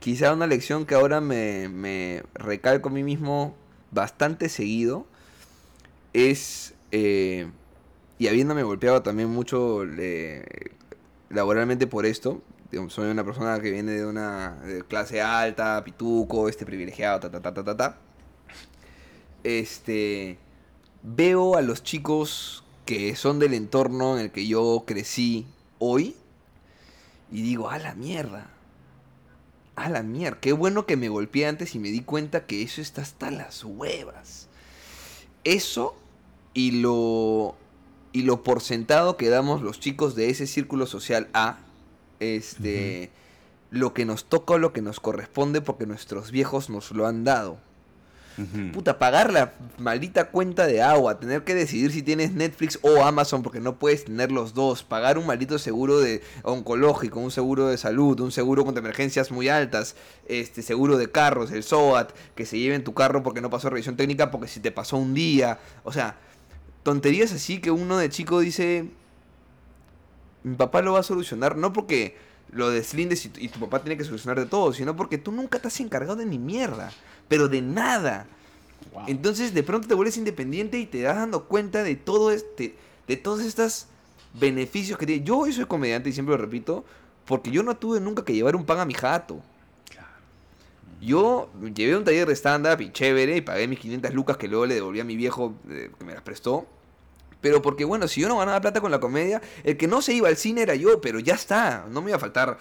quizá 0.00 0.32
una 0.32 0.46
lección 0.46 0.86
que 0.86 0.94
ahora 0.94 1.20
me, 1.20 1.68
me 1.68 2.22
recalco 2.34 2.88
a 2.88 2.92
mí 2.92 3.02
mismo 3.02 3.54
bastante 3.90 4.48
seguido 4.48 5.06
es, 6.12 6.74
eh, 6.92 7.48
y 8.18 8.28
habiéndome 8.28 8.62
golpeado 8.62 9.02
también 9.02 9.28
mucho 9.28 9.84
le- 9.84 10.44
laboralmente 11.30 11.86
por 11.86 12.06
esto, 12.06 12.42
soy 12.88 13.10
una 13.10 13.24
persona 13.24 13.60
que 13.60 13.70
viene 13.70 13.92
de 13.92 14.06
una 14.06 14.58
clase 14.88 15.20
alta, 15.20 15.82
pituco, 15.84 16.48
este 16.48 16.66
privilegiado, 16.66 17.20
ta, 17.20 17.30
ta, 17.30 17.40
ta, 17.40 17.54
ta, 17.54 17.64
ta, 17.64 17.76
ta. 17.76 17.98
Este, 19.44 20.38
veo 21.02 21.56
a 21.56 21.62
los 21.62 21.82
chicos 21.82 22.64
que 22.84 23.16
son 23.16 23.38
del 23.38 23.54
entorno 23.54 24.16
en 24.16 24.24
el 24.24 24.30
que 24.30 24.46
yo 24.46 24.84
crecí 24.86 25.46
hoy 25.78 26.16
y 27.30 27.42
digo, 27.42 27.70
a 27.70 27.78
la 27.78 27.94
mierda. 27.94 28.50
A 29.76 29.88
la 29.88 30.02
mierda. 30.02 30.40
Qué 30.40 30.52
bueno 30.52 30.86
que 30.86 30.96
me 30.96 31.08
golpeé 31.08 31.46
antes 31.46 31.74
y 31.74 31.78
me 31.78 31.90
di 31.90 32.00
cuenta 32.00 32.46
que 32.46 32.62
eso 32.62 32.80
está 32.80 33.02
hasta 33.02 33.30
las 33.30 33.64
huevas. 33.64 34.48
Eso 35.44 35.96
y 36.54 36.82
lo 36.82 37.56
y 38.12 38.22
lo 38.22 38.42
por 38.42 38.62
sentado 38.62 39.16
que 39.16 39.28
damos 39.28 39.62
los 39.62 39.80
chicos 39.80 40.14
de 40.14 40.30
ese 40.30 40.46
círculo 40.46 40.86
social 40.86 41.28
A, 41.34 41.58
este, 42.20 43.10
lo 43.70 43.94
que 43.94 44.04
nos 44.04 44.24
toca 44.24 44.54
o 44.54 44.58
lo 44.58 44.72
que 44.72 44.82
nos 44.82 45.00
corresponde 45.00 45.60
porque 45.60 45.86
nuestros 45.86 46.30
viejos 46.30 46.70
nos 46.70 46.90
lo 46.92 47.06
han 47.06 47.24
dado. 47.24 47.58
Puta, 48.72 49.00
pagar 49.00 49.32
la 49.32 49.54
maldita 49.78 50.30
cuenta 50.30 50.68
de 50.68 50.80
agua, 50.80 51.18
tener 51.18 51.42
que 51.42 51.56
decidir 51.56 51.90
si 51.90 52.02
tienes 52.02 52.34
Netflix 52.34 52.78
o 52.82 53.02
Amazon 53.02 53.42
porque 53.42 53.58
no 53.58 53.80
puedes 53.80 54.04
tener 54.04 54.30
los 54.30 54.54
dos, 54.54 54.84
pagar 54.84 55.18
un 55.18 55.26
maldito 55.26 55.58
seguro 55.58 55.98
de 55.98 56.22
oncológico, 56.44 57.18
un 57.18 57.32
seguro 57.32 57.66
de 57.66 57.76
salud, 57.78 58.20
un 58.20 58.30
seguro 58.30 58.64
contra 58.64 58.80
emergencias 58.80 59.32
muy 59.32 59.48
altas, 59.48 59.96
este 60.28 60.62
seguro 60.62 60.98
de 60.98 61.10
carros, 61.10 61.50
el 61.50 61.64
SOAT, 61.64 62.12
que 62.36 62.46
se 62.46 62.58
lleve 62.60 62.76
en 62.76 62.84
tu 62.84 62.94
carro 62.94 63.24
porque 63.24 63.40
no 63.40 63.50
pasó 63.50 63.70
revisión 63.70 63.96
técnica 63.96 64.30
porque 64.30 64.46
si 64.46 64.60
te 64.60 64.70
pasó 64.70 64.98
un 64.98 65.14
día, 65.14 65.58
o 65.82 65.92
sea, 65.92 66.16
tonterías 66.84 67.32
así 67.32 67.60
que 67.60 67.72
uno 67.72 67.98
de 67.98 68.08
chico 68.08 68.38
dice, 68.38 68.88
mi 70.48 70.56
papá 70.56 70.82
lo 70.82 70.92
va 70.94 71.00
a 71.00 71.02
solucionar, 71.02 71.56
no 71.56 71.72
porque 71.72 72.16
lo 72.50 72.70
deslindes 72.70 73.24
y, 73.26 73.28
tu- 73.28 73.40
y 73.40 73.48
tu 73.48 73.60
papá 73.60 73.80
tiene 73.82 73.96
que 73.96 74.04
solucionar 74.04 74.38
de 74.40 74.46
todo, 74.46 74.72
sino 74.72 74.96
porque 74.96 75.18
tú 75.18 75.32
nunca 75.32 75.58
te 75.58 75.68
has 75.68 75.80
encargado 75.80 76.16
de 76.16 76.26
ni 76.26 76.38
mierda, 76.38 76.90
pero 77.28 77.48
de 77.48 77.60
nada. 77.62 78.26
Wow. 78.92 79.04
Entonces 79.08 79.52
de 79.54 79.62
pronto 79.62 79.86
te 79.88 79.94
vuelves 79.94 80.16
independiente 80.16 80.78
y 80.78 80.86
te 80.86 81.02
das 81.02 81.16
dando 81.16 81.44
cuenta 81.44 81.82
de 81.82 81.96
todo 81.96 82.30
este, 82.30 82.74
de 83.06 83.16
todos 83.16 83.40
estos 83.40 83.86
beneficios 84.38 84.98
que 84.98 85.04
tiene. 85.06 85.24
Yo 85.24 85.38
hoy 85.38 85.52
soy 85.52 85.66
comediante 85.66 86.08
y 86.08 86.12
siempre 86.12 86.34
lo 86.36 86.40
repito, 86.40 86.84
porque 87.26 87.50
yo 87.50 87.62
no 87.62 87.76
tuve 87.76 88.00
nunca 88.00 88.24
que 88.24 88.32
llevar 88.32 88.56
un 88.56 88.64
pan 88.64 88.78
a 88.80 88.84
mi 88.86 88.94
jato. 88.94 89.40
Claro. 89.90 90.08
Yo 91.00 91.50
llevé 91.74 91.96
un 91.96 92.04
taller 92.04 92.26
de 92.26 92.34
stand-up 92.34 92.80
y 92.80 92.90
chévere 92.92 93.36
y 93.36 93.40
pagué 93.42 93.68
mis 93.68 93.78
500 93.78 94.14
lucas 94.14 94.36
que 94.38 94.48
luego 94.48 94.64
le 94.66 94.74
devolví 94.74 95.00
a 95.00 95.04
mi 95.04 95.16
viejo 95.16 95.54
eh, 95.68 95.90
que 95.98 96.04
me 96.04 96.14
las 96.14 96.22
prestó. 96.22 96.66
Pero 97.40 97.62
porque 97.62 97.84
bueno, 97.84 98.08
si 98.08 98.20
yo 98.20 98.28
no 98.28 98.38
ganaba 98.38 98.60
plata 98.60 98.80
con 98.80 98.90
la 98.90 99.00
comedia, 99.00 99.40
el 99.64 99.76
que 99.76 99.86
no 99.86 100.02
se 100.02 100.12
iba 100.14 100.28
al 100.28 100.36
cine 100.36 100.62
era 100.62 100.74
yo, 100.74 101.00
pero 101.00 101.20
ya 101.20 101.34
está. 101.34 101.86
No 101.90 102.02
me 102.02 102.10
iba 102.10 102.16
a 102.16 102.20
faltar 102.20 102.58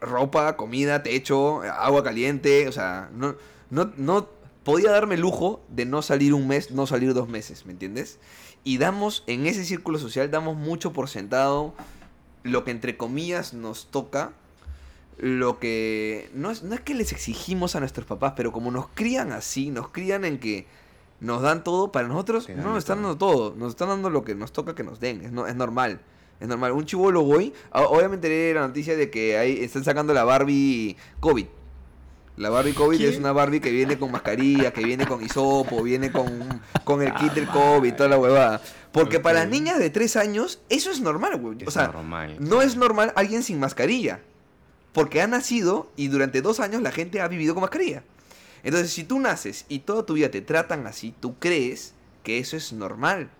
ropa, 0.00 0.56
comida, 0.56 1.02
techo, 1.02 1.62
agua 1.62 2.02
caliente. 2.02 2.68
O 2.68 2.72
sea, 2.72 3.10
no, 3.14 3.36
no, 3.70 3.92
no 3.96 4.28
podía 4.64 4.90
darme 4.90 5.14
el 5.14 5.20
lujo 5.20 5.62
de 5.68 5.84
no 5.84 6.02
salir 6.02 6.34
un 6.34 6.48
mes, 6.48 6.70
no 6.70 6.86
salir 6.86 7.14
dos 7.14 7.28
meses, 7.28 7.64
¿me 7.64 7.72
entiendes? 7.72 8.18
Y 8.64 8.78
damos, 8.78 9.22
en 9.26 9.46
ese 9.46 9.64
círculo 9.64 9.98
social, 9.98 10.30
damos 10.30 10.56
mucho 10.56 10.92
por 10.92 11.08
sentado 11.08 11.74
lo 12.42 12.64
que 12.64 12.70
entre 12.70 12.96
comillas 12.96 13.54
nos 13.54 13.90
toca 13.90 14.32
lo 15.18 15.58
que 15.58 16.30
no 16.32 16.50
es, 16.50 16.62
no 16.62 16.74
es 16.74 16.80
que 16.80 16.94
les 16.94 17.12
exigimos 17.12 17.74
a 17.74 17.80
nuestros 17.80 18.06
papás, 18.06 18.34
pero 18.36 18.52
como 18.52 18.70
nos 18.70 18.86
crían 18.88 19.32
así, 19.32 19.70
nos 19.70 19.88
crían 19.88 20.24
en 20.24 20.38
que 20.38 20.66
nos 21.20 21.42
dan 21.42 21.64
todo, 21.64 21.90
para 21.92 22.06
nosotros 22.08 22.48
no 22.48 22.62
nos 22.70 22.78
están 22.78 22.98
dando 23.02 23.16
todo, 23.18 23.54
nos 23.56 23.70
están 23.70 23.88
dando 23.88 24.08
lo 24.10 24.24
que 24.24 24.34
nos 24.34 24.52
toca 24.52 24.74
que 24.74 24.84
nos 24.84 25.00
den, 25.00 25.20
es, 25.22 25.32
no, 25.32 25.46
es 25.46 25.54
normal. 25.56 26.00
Es 26.40 26.46
normal. 26.46 26.70
Un 26.72 26.84
chivolo 26.86 27.22
hoy, 27.24 27.52
a- 27.72 27.82
obviamente 27.82 28.28
leí 28.28 28.54
la 28.54 28.60
noticia 28.66 28.96
de 28.96 29.10
que 29.10 29.36
ahí 29.36 29.58
están 29.64 29.82
sacando 29.82 30.14
la 30.14 30.22
Barbie 30.24 30.96
COVID. 31.20 31.46
La 32.36 32.50
Barbie 32.50 32.72
COVID 32.74 32.98
¿Qué? 32.98 33.08
es 33.08 33.18
una 33.18 33.32
Barbie 33.32 33.58
que 33.60 33.72
viene 33.72 33.98
con 33.98 34.12
mascarilla, 34.12 34.72
que 34.72 34.84
viene 34.84 35.04
con 35.08 35.20
hisopo, 35.24 35.82
viene 35.82 36.12
con, 36.12 36.62
con 36.84 37.02
el 37.02 37.12
kit 37.14 37.32
del 37.32 37.48
COVID, 37.48 37.94
toda 37.94 38.08
la 38.10 38.18
huevada. 38.18 38.60
Porque 38.92 39.16
Ok. 39.16 39.22
para 39.24 39.44
niñas 39.44 39.80
de 39.80 39.90
3 39.90 40.14
años, 40.14 40.60
eso 40.68 40.92
es 40.92 41.00
normal, 41.00 41.36
güey. 41.40 41.58
O 41.66 41.70
sea, 41.72 41.88
normal. 41.88 42.36
no 42.38 42.62
es 42.62 42.76
normal 42.76 43.12
alguien 43.16 43.42
sin 43.42 43.58
mascarilla. 43.58 44.20
Porque 44.92 45.20
ha 45.20 45.26
nacido 45.26 45.90
y 45.96 46.06
durante 46.06 46.40
dos 46.40 46.60
años 46.60 46.80
la 46.80 46.92
gente 46.92 47.20
ha 47.20 47.26
vivido 47.26 47.54
con 47.54 47.62
mascarilla. 47.62 48.04
Entonces, 48.62 48.90
si 48.92 49.04
tú 49.04 49.18
naces 49.20 49.64
y 49.68 49.80
toda 49.80 50.04
tu 50.06 50.14
vida 50.14 50.30
te 50.30 50.40
tratan 50.42 50.86
así, 50.86 51.14
tú 51.20 51.38
crees 51.38 51.94
que 52.22 52.38
eso 52.38 52.56
es 52.56 52.72
normal. 52.72 53.30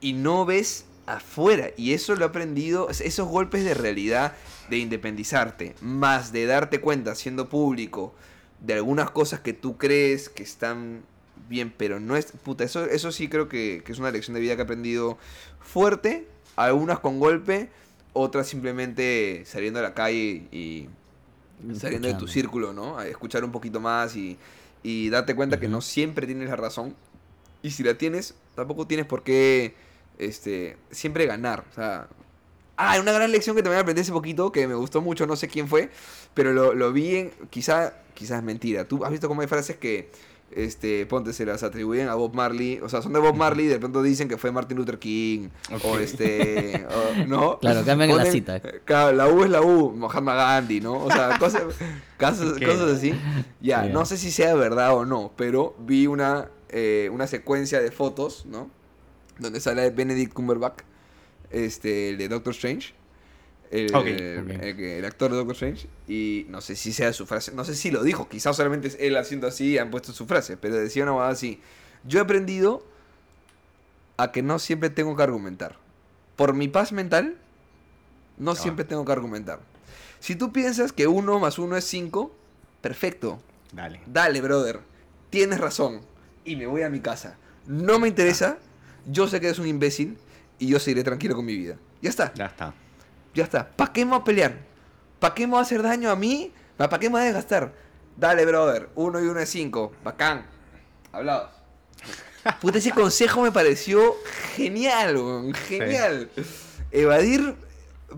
Y 0.00 0.12
no 0.12 0.44
ves 0.46 0.84
afuera. 1.06 1.70
Y 1.76 1.92
eso 1.94 2.14
lo 2.14 2.24
he 2.24 2.28
aprendido, 2.28 2.90
es- 2.90 3.00
esos 3.00 3.28
golpes 3.28 3.64
de 3.64 3.74
realidad 3.74 4.34
de 4.70 4.78
independizarte, 4.78 5.74
más 5.80 6.32
de 6.32 6.46
darte 6.46 6.80
cuenta 6.80 7.14
siendo 7.14 7.48
público 7.48 8.14
de 8.60 8.74
algunas 8.74 9.10
cosas 9.10 9.40
que 9.40 9.52
tú 9.54 9.78
crees 9.78 10.28
que 10.28 10.42
están 10.42 11.02
bien, 11.48 11.72
pero 11.76 11.98
no 12.00 12.16
es... 12.16 12.26
Puta, 12.44 12.64
eso, 12.64 12.84
eso 12.84 13.10
sí 13.12 13.28
creo 13.28 13.48
que, 13.48 13.82
que 13.84 13.92
es 13.92 13.98
una 13.98 14.10
lección 14.10 14.34
de 14.34 14.40
vida 14.40 14.54
que 14.56 14.62
he 14.62 14.64
aprendido 14.64 15.16
fuerte, 15.60 16.26
algunas 16.56 16.98
con 16.98 17.18
golpe, 17.20 17.70
otras 18.12 18.48
simplemente 18.48 19.44
saliendo 19.46 19.78
a 19.78 19.82
la 19.82 19.94
calle 19.94 20.42
y 20.50 20.88
saliendo 21.74 22.08
de 22.08 22.14
tu 22.14 22.28
círculo, 22.28 22.72
¿no? 22.72 22.98
A 22.98 23.06
escuchar 23.06 23.44
un 23.44 23.52
poquito 23.52 23.80
más 23.80 24.16
y, 24.16 24.38
y 24.82 25.10
darte 25.10 25.34
cuenta 25.34 25.58
que 25.60 25.68
no 25.68 25.80
siempre 25.80 26.26
tienes 26.26 26.48
la 26.48 26.56
razón. 26.56 26.94
Y 27.62 27.70
si 27.70 27.82
la 27.82 27.94
tienes, 27.94 28.34
tampoco 28.54 28.86
tienes 28.86 29.06
por 29.06 29.22
qué 29.22 29.74
este, 30.18 30.76
siempre 30.90 31.26
ganar. 31.26 31.64
O 31.70 31.74
sea, 31.74 32.08
ah, 32.76 32.98
una 33.00 33.12
gran 33.12 33.32
lección 33.32 33.56
que 33.56 33.62
también 33.62 33.82
aprendí 33.82 34.02
hace 34.02 34.12
poquito, 34.12 34.52
que 34.52 34.66
me 34.68 34.74
gustó 34.74 35.00
mucho, 35.00 35.26
no 35.26 35.36
sé 35.36 35.48
quién 35.48 35.68
fue, 35.68 35.90
pero 36.34 36.52
lo, 36.52 36.74
lo 36.74 36.92
vi 36.92 37.16
en, 37.16 37.30
quizá, 37.50 37.94
quizás 38.14 38.38
es 38.38 38.44
mentira. 38.44 38.86
Tú 38.86 39.04
has 39.04 39.10
visto 39.10 39.28
cómo 39.28 39.40
hay 39.40 39.48
frases 39.48 39.76
que 39.76 40.10
este, 40.50 41.04
ponte, 41.06 41.32
se 41.32 41.44
las 41.46 41.62
atribuyen 41.62 42.08
a 42.08 42.14
Bob 42.14 42.34
Marley, 42.34 42.80
o 42.82 42.88
sea, 42.88 43.02
son 43.02 43.12
de 43.12 43.18
Bob 43.20 43.36
Marley 43.36 43.66
y 43.66 43.68
de 43.68 43.78
pronto 43.78 44.02
dicen 44.02 44.28
que 44.28 44.36
fue 44.38 44.50
Martin 44.50 44.76
Luther 44.78 44.98
King, 44.98 45.48
o 45.84 45.98
este, 45.98 46.86
o- 47.22 47.26
¿no? 47.26 47.58
Claro, 47.58 47.84
cambian 47.84 48.16
la 48.16 48.24
cita. 48.26 48.60
Claro, 48.84 49.14
la 49.16 49.28
U 49.28 49.44
es 49.44 49.50
la 49.50 49.62
U, 49.62 49.92
Mahatma 49.94 50.34
Gandhi, 50.34 50.80
¿no? 50.80 50.94
O 51.04 51.10
sea, 51.10 51.36
cosas, 51.38 51.62
cosas, 52.18 52.90
así. 52.96 53.14
Ya, 53.60 53.84
no 53.84 54.04
sé 54.04 54.16
si 54.16 54.30
sea 54.30 54.54
verdad 54.54 54.94
o 54.96 55.04
no, 55.04 55.32
pero 55.36 55.76
vi 55.80 56.06
una, 56.06 56.48
eh, 56.70 57.10
una 57.12 57.26
secuencia 57.26 57.80
de 57.80 57.90
fotos, 57.90 58.46
¿no? 58.46 58.70
Donde 59.38 59.60
sale 59.60 59.90
Benedict 59.90 60.32
Cumberbatch, 60.32 60.80
este, 61.50 62.10
el 62.10 62.18
de 62.18 62.28
Doctor 62.28 62.52
Strange. 62.54 62.94
El, 63.70 63.94
Ok, 63.94 64.06
el- 64.06 64.38
ok. 64.44 64.62
el 64.62 64.76
que- 64.76 64.98
el 64.98 65.04
actor 65.04 65.30
de 65.30 65.36
Doctor 65.36 65.54
Strange. 65.54 65.88
Y 66.08 66.46
no 66.48 66.60
sé 66.60 66.74
si 66.76 66.92
sea 66.92 67.12
su 67.12 67.26
frase, 67.26 67.52
no 67.52 67.64
sé 67.64 67.74
si 67.74 67.90
lo 67.90 68.02
dijo, 68.02 68.28
quizás 68.28 68.56
solamente 68.56 68.88
es 68.88 68.96
él 69.00 69.16
haciendo 69.16 69.46
así 69.46 69.76
han 69.78 69.90
puesto 69.90 70.12
su 70.12 70.26
frase, 70.26 70.56
pero 70.56 70.76
decía 70.76 71.02
una 71.02 71.12
cosa 71.12 71.28
así. 71.28 71.60
Yo 72.04 72.18
he 72.18 72.22
aprendido 72.22 72.84
a 74.16 74.32
que 74.32 74.42
no 74.42 74.58
siempre 74.58 74.90
tengo 74.90 75.16
que 75.16 75.22
argumentar. 75.22 75.76
Por 76.36 76.54
mi 76.54 76.68
paz 76.68 76.92
mental, 76.92 77.36
no 78.38 78.54
siempre 78.54 78.84
tengo 78.84 79.04
que 79.04 79.12
argumentar. 79.12 79.60
Si 80.20 80.34
tú 80.34 80.52
piensas 80.52 80.92
que 80.92 81.06
uno 81.06 81.38
más 81.38 81.58
uno 81.58 81.76
es 81.76 81.84
5, 81.84 82.34
perfecto. 82.80 83.40
Dale. 83.72 84.00
Dale, 84.06 84.40
brother. 84.40 84.80
Tienes 85.30 85.60
razón. 85.60 86.00
Y 86.44 86.56
me 86.56 86.66
voy 86.66 86.82
a 86.82 86.88
mi 86.90 87.00
casa. 87.00 87.36
No 87.66 87.98
me 87.98 88.08
interesa. 88.08 88.58
Yo 89.06 89.28
sé 89.28 89.40
que 89.40 89.46
eres 89.48 89.58
un 89.58 89.66
imbécil. 89.66 90.16
Y 90.58 90.68
yo 90.68 90.80
seguiré 90.80 91.04
tranquilo 91.04 91.36
con 91.36 91.44
mi 91.44 91.54
vida. 91.56 91.76
Ya 92.02 92.10
está. 92.10 92.32
Ya 92.34 92.46
está. 92.46 92.74
Ya 93.38 93.44
está. 93.44 93.68
¿Para 93.68 93.92
qué 93.92 94.04
me 94.04 94.10
voy 94.10 94.20
a 94.20 94.24
pelear? 94.24 94.56
¿Para 95.20 95.32
qué 95.32 95.46
me 95.46 95.52
va 95.52 95.60
a 95.60 95.62
hacer 95.62 95.80
daño 95.80 96.10
a 96.10 96.16
mí? 96.16 96.52
¿Para 96.76 96.98
qué 96.98 97.08
me 97.08 97.14
va 97.14 97.20
a 97.20 97.24
desgastar? 97.24 97.72
Dale, 98.16 98.44
brother. 98.44 98.88
Uno 98.96 99.22
y 99.22 99.28
uno 99.28 99.38
es 99.38 99.48
cinco. 99.48 99.92
Bacán. 100.02 100.44
Hablados. 101.12 101.48
Puta, 102.60 102.78
ese 102.78 102.90
consejo 102.90 103.42
me 103.42 103.52
pareció 103.52 104.16
genial, 104.56 105.16
weón, 105.18 105.54
Genial. 105.54 106.30
Evadir 106.90 107.54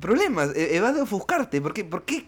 problemas. 0.00 0.56
e- 0.56 0.76
Evade 0.76 1.02
ofuscarte. 1.02 1.60
¿Por 1.60 1.74
qué, 1.74 1.84
por, 1.84 2.04
qué, 2.04 2.26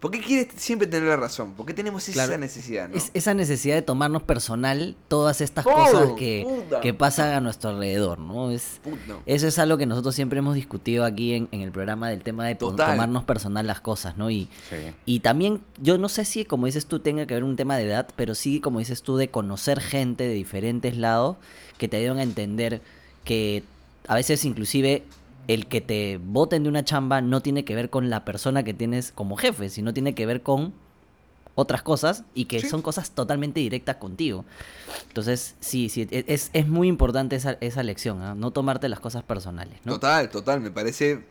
¿Por 0.00 0.12
qué 0.12 0.20
quieres 0.20 0.46
siempre 0.56 0.86
tener 0.86 1.08
la 1.08 1.16
razón? 1.16 1.54
¿Por 1.54 1.66
qué 1.66 1.74
tenemos 1.74 2.08
esa 2.08 2.24
Claro. 2.26 2.38
necesidad, 2.38 2.88
no? 2.88 2.96
Es- 2.96 3.10
esa 3.14 3.34
necesidad 3.34 3.74
de 3.74 3.82
tomarnos 3.82 4.22
personal 4.22 4.94
todas 5.08 5.40
estas 5.40 5.64
cosas 5.64 6.10
que, 6.16 6.46
que 6.82 6.94
pasan 6.94 7.30
a 7.34 7.40
nuestro 7.40 7.70
alrededor, 7.70 8.20
¿no? 8.20 8.52
Es, 8.52 8.80
eso 9.26 9.48
es 9.48 9.58
algo 9.58 9.76
que 9.76 9.86
nosotros 9.86 10.14
siempre 10.14 10.38
hemos 10.38 10.54
discutido 10.54 11.04
aquí 11.04 11.34
en, 11.34 11.48
en 11.50 11.62
el 11.62 11.72
programa 11.72 12.10
del 12.10 12.22
tema 12.22 12.46
de 12.46 12.54
Total. 12.54 12.92
tomarnos 12.92 13.24
personal 13.24 13.66
las 13.66 13.80
cosas, 13.80 14.16
¿no? 14.16 14.30
Y, 14.30 14.48
Sí. 14.70 14.76
y 15.04 15.18
también, 15.20 15.60
yo 15.82 15.98
no 15.98 16.08
sé 16.08 16.24
si, 16.24 16.44
como 16.44 16.66
dices 16.66 16.86
tú, 16.86 17.00
tenga 17.00 17.26
que 17.26 17.34
ver 17.34 17.42
un 17.42 17.56
tema 17.56 17.76
de 17.76 17.82
edad, 17.86 18.06
pero 18.14 18.36
sí, 18.36 18.60
como 18.60 18.78
dices 18.78 19.02
tú, 19.02 19.16
de 19.16 19.30
conocer 19.30 19.80
gente 19.80 20.28
de 20.28 20.34
diferentes 20.34 20.96
lados 20.96 21.38
que 21.76 21.88
te 21.88 21.96
ayudan 21.96 22.18
a 22.18 22.22
entender 22.22 22.82
que 23.24 23.64
a 24.06 24.14
veces 24.14 24.44
inclusive 24.44 25.02
el 25.48 25.66
que 25.66 25.80
te 25.80 26.20
voten 26.22 26.62
de 26.62 26.68
una 26.68 26.84
chamba 26.84 27.20
no 27.20 27.40
tiene 27.40 27.64
que 27.64 27.74
ver 27.74 27.90
con 27.90 28.08
la 28.10 28.24
persona 28.24 28.62
que 28.62 28.74
tienes 28.74 29.10
como 29.12 29.36
jefe, 29.36 29.68
sino 29.70 29.92
tiene 29.92 30.14
que 30.14 30.24
ver 30.26 30.42
con 30.42 30.72
otras 31.56 31.82
cosas 31.82 32.22
y 32.34 32.44
que 32.44 32.60
Sí. 32.60 32.68
son 32.68 32.82
cosas 32.82 33.10
totalmente 33.10 33.58
directas 33.58 33.96
contigo. 33.96 34.44
Entonces, 35.08 35.56
sí, 35.58 35.88
sí, 35.88 36.06
e- 36.10 36.24
es, 36.28 36.50
es 36.52 36.68
muy 36.68 36.86
importante 36.86 37.34
esa, 37.34 37.58
esa 37.60 37.82
lección, 37.82 38.22
¿ah? 38.22 38.34
no 38.36 38.52
tomarte 38.52 38.88
las 38.88 39.00
cosas 39.00 39.24
personales, 39.24 39.80
¿no? 39.84 39.94
Total, 39.94 40.28
total, 40.30 40.60
me 40.60 40.70
parece 40.70 41.24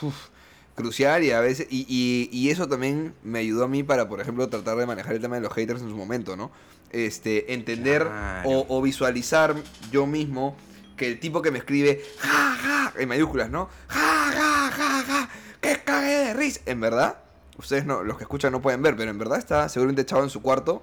uf, 0.00 0.28
crucial 0.74 1.24
y 1.24 1.30
a 1.32 1.40
veces 1.40 1.66
y, 1.68 1.84
y- 1.88 2.30
y 2.32 2.48
eso 2.50 2.68
también 2.68 3.12
me 3.22 3.40
ayudó 3.40 3.64
a 3.64 3.68
mí 3.68 3.82
para, 3.82 4.08
por 4.08 4.20
ejemplo, 4.22 4.48
tratar 4.48 4.78
de 4.78 4.86
manejar 4.86 5.14
el 5.14 5.20
tema 5.20 5.34
de 5.36 5.42
los 5.42 5.52
haters 5.52 5.82
en 5.82 5.90
su 5.90 5.96
momento, 5.96 6.36
¿no? 6.36 6.50
Este, 6.90 7.52
entender 7.52 8.02
Claro. 8.04 8.48
o, 8.48 8.78
o 8.78 8.80
visualizar 8.80 9.54
yo 9.92 10.06
mismo 10.06 10.56
que 10.96 11.06
el 11.08 11.20
tipo 11.20 11.42
que 11.42 11.50
me 11.50 11.58
escribe 11.58 12.02
ja, 12.18 12.56
ja, 12.60 12.92
en 12.96 13.08
mayúsculas, 13.08 13.50
¿no? 13.50 13.68
Ja, 13.88 14.32
ja, 14.32 14.70
ja, 14.70 15.04
ja, 15.06 15.30
que 15.60 15.82
cague 15.84 16.16
de 16.26 16.34
risa. 16.34 16.60
En 16.66 16.80
verdad, 16.80 17.18
ustedes 17.58 17.84
no, 17.84 18.02
los 18.02 18.16
que 18.16 18.24
escuchan 18.24 18.52
no 18.52 18.62
pueden 18.62 18.82
ver, 18.82 18.96
pero 18.96 19.10
en 19.10 19.18
verdad 19.18 19.38
está 19.38 19.68
seguramente 19.68 20.02
echado 20.02 20.22
en 20.22 20.30
su 20.30 20.42
cuarto. 20.42 20.82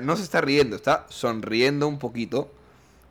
No 0.00 0.16
se 0.16 0.22
está 0.22 0.40
riendo, 0.40 0.76
está 0.76 1.06
sonriendo 1.08 1.88
un 1.88 1.98
poquito 1.98 2.52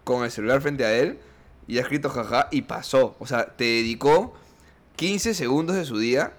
con 0.04 0.24
el 0.24 0.32
celular 0.32 0.62
frente 0.62 0.86
a 0.86 0.94
él 0.96 1.20
y 1.68 1.78
ha 1.78 1.82
escrito 1.82 2.10
jaja 2.10 2.48
y 2.52 2.64
pasó. 2.64 3.16
O 3.20 3.26
sea, 3.26 3.56
te 3.56 3.64
dedicó 3.64 4.36
15 4.98 5.34
segundos 5.34 5.76
de 5.76 5.86
su 5.86 5.98
día 5.98 6.34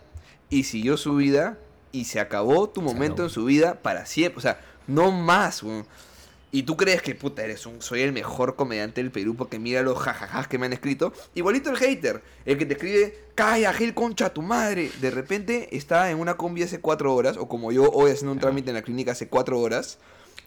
y 0.50 0.64
siguió 0.64 0.96
su 0.96 1.16
vida 1.16 1.59
y 1.92 2.05
se 2.05 2.20
acabó 2.20 2.68
tu 2.68 2.83
momento 2.83 3.22
en 3.22 3.31
su 3.31 3.44
vida 3.44 3.81
para 3.83 4.07
siempre. 4.07 4.38
O 4.38 4.40
sea, 4.40 4.61
no 4.87 5.11
más, 5.12 5.62
weón. 5.62 5.87
Y 6.53 6.65
tú 6.65 6.77
crees 6.77 7.01
que, 7.01 7.15
puta, 7.15 7.45
eres 7.45 7.65
un, 7.67 7.81
soy 7.81 8.01
el 8.01 8.13
mejor 8.13 8.57
comediante 8.57 9.01
del 9.01 9.13
Perú 9.13 9.37
porque 9.37 9.61
mira 9.61 9.83
los 9.83 9.99
jajajas 9.99 10.49
que 10.49 10.59
me 10.59 10.67
han 10.67 10.73
escrito. 10.73 11.13
Igualito 11.35 11.71
el 11.71 11.77
hater, 11.77 12.23
el 12.45 12.59
que 12.59 12.67
te 12.67 12.75
escribe, 12.75 13.17
calla, 13.37 13.73
Gil, 13.73 13.95
concha 13.95 14.35
tu 14.35 14.43
madre. 14.43 14.91
De 15.01 15.13
repente 15.13 15.69
está 15.77 16.11
en 16.11 16.19
una 16.19 16.35
combi 16.35 16.65
hace 16.65 16.81
cuatro 16.81 17.15
horas, 17.15 17.37
o 17.37 17.49
como 17.49 17.71
yo 17.71 17.89
hoy 17.91 18.11
haciendo 18.11 18.33
un 18.33 18.41
trámite 18.41 18.71
en 18.71 18.75
la 18.75 18.83
clínica 18.83 19.13
hace 19.13 19.29
cuatro 19.29 19.61
horas, 19.61 19.99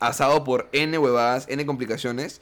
asado 0.01 0.43
por 0.43 0.67
N 0.73 0.97
huevadas, 0.97 1.45
N 1.47 1.65
complicaciones. 1.65 2.41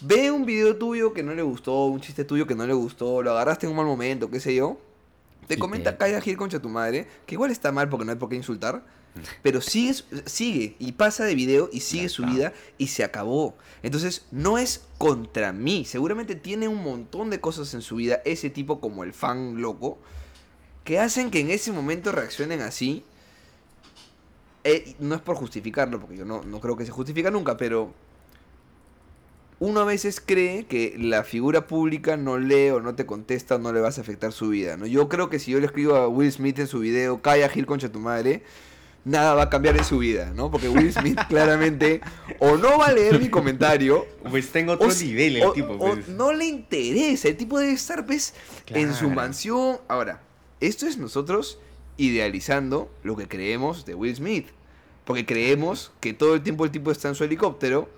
Ve 0.00 0.30
un 0.30 0.46
video 0.46 0.76
tuyo 0.76 1.12
que 1.12 1.22
no 1.22 1.34
le 1.34 1.42
gustó, 1.42 1.84
un 1.86 2.00
chiste 2.00 2.24
tuyo 2.24 2.46
que 2.46 2.54
no 2.54 2.66
le 2.66 2.72
gustó, 2.72 3.22
lo 3.22 3.32
agarraste 3.32 3.66
en 3.66 3.72
un 3.72 3.76
mal 3.76 3.86
momento, 3.86 4.30
qué 4.30 4.40
sé 4.40 4.54
yo. 4.54 4.78
Te 5.46 5.58
comenta 5.58 5.98
Calla 5.98 6.20
Gil 6.22 6.38
concha 6.38 6.60
tu 6.60 6.70
madre, 6.70 7.06
que 7.26 7.34
igual 7.34 7.50
está 7.50 7.72
mal 7.72 7.90
porque 7.90 8.06
no 8.06 8.12
hay 8.12 8.18
por 8.18 8.30
qué 8.30 8.36
insultar, 8.36 8.82
pero 9.42 9.60
sigue, 9.60 9.94
sigue 10.26 10.76
y 10.78 10.92
pasa 10.92 11.24
de 11.24 11.34
video 11.34 11.68
y 11.72 11.80
sigue 11.80 12.08
su 12.08 12.24
vida 12.24 12.52
y 12.78 12.88
se 12.88 13.04
acabó. 13.04 13.54
Entonces, 13.82 14.26
no 14.30 14.58
es 14.58 14.84
contra 14.98 15.52
mí, 15.52 15.84
seguramente 15.84 16.34
tiene 16.34 16.68
un 16.68 16.82
montón 16.82 17.30
de 17.30 17.40
cosas 17.40 17.74
en 17.74 17.82
su 17.82 17.96
vida, 17.96 18.22
ese 18.24 18.50
tipo 18.50 18.80
como 18.80 19.04
el 19.04 19.12
fan 19.12 19.60
loco, 19.60 19.98
que 20.84 20.98
hacen 20.98 21.30
que 21.30 21.40
en 21.40 21.50
ese 21.50 21.72
momento 21.72 22.12
reaccionen 22.12 22.60
así. 22.60 23.04
Eh, 24.64 24.94
no 25.00 25.16
es 25.16 25.20
por 25.20 25.36
justificarlo, 25.36 26.00
porque 26.00 26.16
yo 26.16 26.24
no, 26.24 26.42
no 26.44 26.60
creo 26.60 26.76
que 26.76 26.86
se 26.86 26.92
justifica 26.92 27.30
nunca, 27.30 27.56
pero 27.56 27.92
uno 29.58 29.80
a 29.80 29.84
veces 29.84 30.20
cree 30.20 30.66
que 30.66 30.96
la 30.98 31.22
figura 31.22 31.66
pública 31.66 32.16
no 32.16 32.38
lee 32.38 32.70
o 32.70 32.80
no 32.80 32.94
te 32.94 33.06
contesta 33.06 33.56
o 33.56 33.58
no 33.58 33.72
le 33.72 33.80
vas 33.80 33.98
a 33.98 34.00
afectar 34.00 34.32
su 34.32 34.48
vida, 34.48 34.76
¿no? 34.76 34.86
Yo 34.86 35.08
creo 35.08 35.30
que 35.30 35.38
si 35.38 35.52
yo 35.52 35.60
le 35.60 35.66
escribo 35.66 35.94
a 35.94 36.08
Will 36.08 36.32
Smith 36.32 36.58
en 36.58 36.66
su 36.66 36.80
video, 36.80 37.22
calla 37.22 37.48
Gil 37.48 37.66
concha 37.66 37.90
tu 37.90 38.00
madre, 38.00 38.42
nada 39.04 39.34
va 39.34 39.42
a 39.44 39.50
cambiar 39.50 39.76
en 39.76 39.84
su 39.84 39.98
vida, 39.98 40.32
¿no? 40.34 40.50
Porque 40.50 40.68
Will 40.68 40.92
Smith 40.92 41.18
claramente 41.28 42.00
o 42.38 42.56
no 42.56 42.78
va 42.78 42.86
a 42.86 42.92
leer 42.92 43.18
mi 43.20 43.28
comentario 43.28 44.06
Pues 44.30 44.50
tengo 44.50 44.72
otro 44.72 44.88
o, 44.88 44.92
nivel 44.92 45.36
el 45.36 45.42
o- 45.44 45.52
tipo. 45.52 45.72
o 45.72 45.78
pues. 45.78 46.08
no 46.08 46.32
le 46.32 46.46
interesa, 46.46 47.28
el 47.28 47.36
tipo 47.36 47.58
debe 47.58 47.72
estar 47.72 48.06
pues, 48.06 48.34
en 48.68 48.94
su 48.94 49.10
mansión. 49.10 49.78
Ahora, 49.88 50.22
esto 50.60 50.86
es 50.86 50.98
nosotros 50.98 51.58
idealizando 51.96 52.90
lo 53.02 53.16
que 53.16 53.28
creemos 53.28 53.84
de 53.84 53.94
Will 53.94 54.14
Smith. 54.16 54.48
Porque 55.04 55.26
creemos 55.26 55.90
que 56.00 56.12
todo 56.14 56.34
el 56.34 56.42
tiempo 56.42 56.64
el 56.64 56.70
tipo 56.70 56.90
está 56.92 57.08
en 57.08 57.14
su 57.16 57.24
helicóptero, 57.24 57.88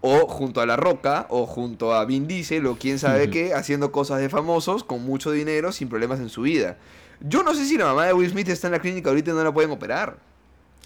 o 0.00 0.26
junto 0.26 0.60
a 0.60 0.66
La 0.66 0.76
Roca, 0.76 1.26
o 1.28 1.46
junto 1.46 1.92
a 1.94 2.04
Vin 2.04 2.26
Diesel, 2.26 2.66
o 2.66 2.76
quién 2.76 2.98
sabe 2.98 3.30
qué, 3.30 3.54
haciendo 3.54 3.92
cosas 3.92 4.20
de 4.20 4.28
famosos, 4.28 4.84
con 4.84 5.02
mucho 5.04 5.30
dinero, 5.32 5.70
sin 5.72 5.88
problemas 5.88 6.18
en 6.20 6.28
su 6.28 6.42
vida. 6.42 6.78
Yo 7.20 7.42
no 7.42 7.54
sé 7.54 7.66
si 7.66 7.76
la 7.78 7.84
mamá 7.86 8.06
de 8.06 8.12
Will 8.12 8.30
Smith 8.30 8.48
está 8.48 8.66
en 8.68 8.72
la 8.72 8.80
clínica 8.80 9.10
ahorita 9.10 9.30
y 9.30 9.34
no 9.34 9.44
la 9.44 9.52
pueden 9.54 9.70
operar. 9.70 10.18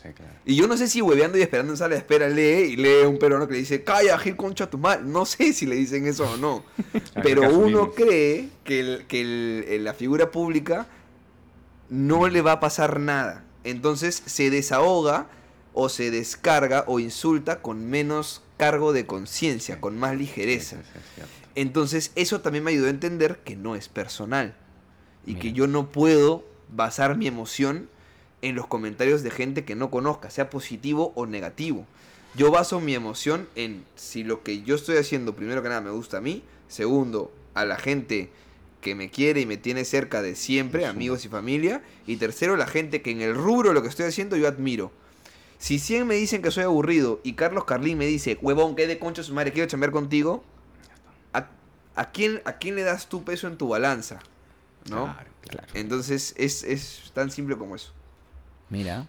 Sí, 0.02 0.08
claro. 0.14 0.32
Y 0.44 0.54
yo 0.56 0.66
no 0.68 0.76
sé 0.76 0.88
si 0.88 1.00
hueveando 1.02 1.38
y 1.38 1.42
esperando 1.42 1.72
en 1.72 1.76
sala 1.78 1.94
de 1.94 1.98
espera 2.00 2.28
lee 2.28 2.72
y 2.72 2.76
lee 2.76 3.04
un 3.06 3.18
peruano 3.18 3.46
que 3.48 3.54
le 3.54 3.60
dice, 3.60 3.82
calla, 3.82 4.16
Gil 4.18 4.36
concha 4.36 4.68
tu 4.70 4.78
madre. 4.78 5.02
No 5.04 5.24
sé 5.26 5.52
si 5.52 5.66
le 5.66 5.74
dicen 5.74 6.06
eso 6.06 6.30
o 6.30 6.36
no. 6.36 6.64
Pero 7.22 7.42
que 7.42 7.48
uno 7.48 7.92
cree 7.92 8.50
que, 8.64 8.80
el- 8.80 9.06
que 9.06 9.20
el- 9.22 9.64
el- 9.68 9.84
la 9.84 9.94
figura 9.94 10.30
pública 10.30 10.86
no 11.88 12.28
le 12.28 12.42
va 12.42 12.52
a 12.52 12.60
pasar 12.60 13.00
nada. 13.00 13.44
Entonces 13.64 14.22
se 14.26 14.50
desahoga 14.50 15.28
o 15.72 15.88
se 15.88 16.10
descarga 16.10 16.84
o 16.86 17.00
insulta 17.00 17.60
con 17.62 17.86
menos 17.88 18.42
cargo 18.56 18.92
de 18.92 19.06
conciencia, 19.06 19.80
con 19.80 19.98
más 19.98 20.16
ligereza. 20.16 20.76
Sí. 20.76 21.22
Entonces 21.54 22.12
eso 22.14 22.40
también 22.40 22.64
me 22.64 22.70
ayudó 22.70 22.86
a 22.86 22.90
entender 22.90 23.38
que 23.44 23.56
no 23.56 23.76
es 23.76 23.88
personal. 23.88 24.54
Y 25.26 25.34
que 25.34 25.44
Mira. 25.48 25.56
yo 25.56 25.66
no 25.66 25.90
puedo 25.90 26.44
basar 26.70 27.16
mi 27.16 27.26
emoción 27.26 27.88
en 28.42 28.54
los 28.54 28.66
comentarios 28.66 29.22
de 29.22 29.30
gente 29.30 29.64
que 29.64 29.74
no 29.74 29.90
conozca, 29.90 30.30
sea 30.30 30.50
positivo 30.50 31.12
o 31.14 31.26
negativo. 31.26 31.86
Yo 32.34 32.50
baso 32.50 32.80
mi 32.80 32.94
emoción 32.94 33.48
en 33.54 33.84
si 33.94 34.22
lo 34.22 34.42
que 34.42 34.62
yo 34.62 34.74
estoy 34.74 34.98
haciendo, 34.98 35.34
primero 35.34 35.62
que 35.62 35.68
nada, 35.68 35.80
me 35.80 35.90
gusta 35.90 36.18
a 36.18 36.20
mí. 36.20 36.42
Segundo, 36.68 37.32
a 37.54 37.64
la 37.64 37.76
gente 37.76 38.30
que 38.82 38.94
me 38.94 39.10
quiere 39.10 39.40
y 39.40 39.46
me 39.46 39.56
tiene 39.56 39.84
cerca 39.84 40.20
de 40.20 40.36
siempre, 40.36 40.86
amigos 40.86 41.24
y 41.24 41.28
familia. 41.28 41.82
Y 42.06 42.16
tercero, 42.16 42.56
la 42.56 42.66
gente 42.66 43.00
que 43.00 43.10
en 43.10 43.22
el 43.22 43.34
rubro 43.34 43.70
de 43.70 43.74
lo 43.74 43.82
que 43.82 43.88
estoy 43.88 44.06
haciendo 44.06 44.36
yo 44.36 44.46
admiro. 44.48 44.92
Si 45.58 45.78
100 45.78 46.06
me 46.06 46.16
dicen 46.16 46.42
que 46.42 46.50
soy 46.50 46.64
aburrido 46.64 47.20
y 47.24 47.32
Carlos 47.32 47.64
Carlín 47.64 47.96
me 47.96 48.06
dice, 48.06 48.38
huevón, 48.42 48.76
que 48.76 48.86
de 48.86 48.98
concha 48.98 49.22
su 49.22 49.32
madre, 49.32 49.52
quiero 49.52 49.68
chambear 49.68 49.90
contigo, 49.90 50.44
¿a, 51.32 51.48
a 51.94 52.10
quién, 52.12 52.42
¿a 52.44 52.58
quién 52.58 52.76
le 52.76 52.82
das 52.82 53.08
tu 53.08 53.24
peso 53.24 53.46
en 53.46 53.56
tu 53.56 53.68
balanza? 53.68 54.20
¿no? 54.90 55.04
Claro, 55.04 55.30
claro. 55.40 55.68
Entonces 55.74 56.34
es, 56.36 56.62
es 56.62 57.10
tan 57.14 57.30
simple 57.30 57.56
como 57.56 57.76
eso. 57.76 57.92
Mira. 58.70 59.06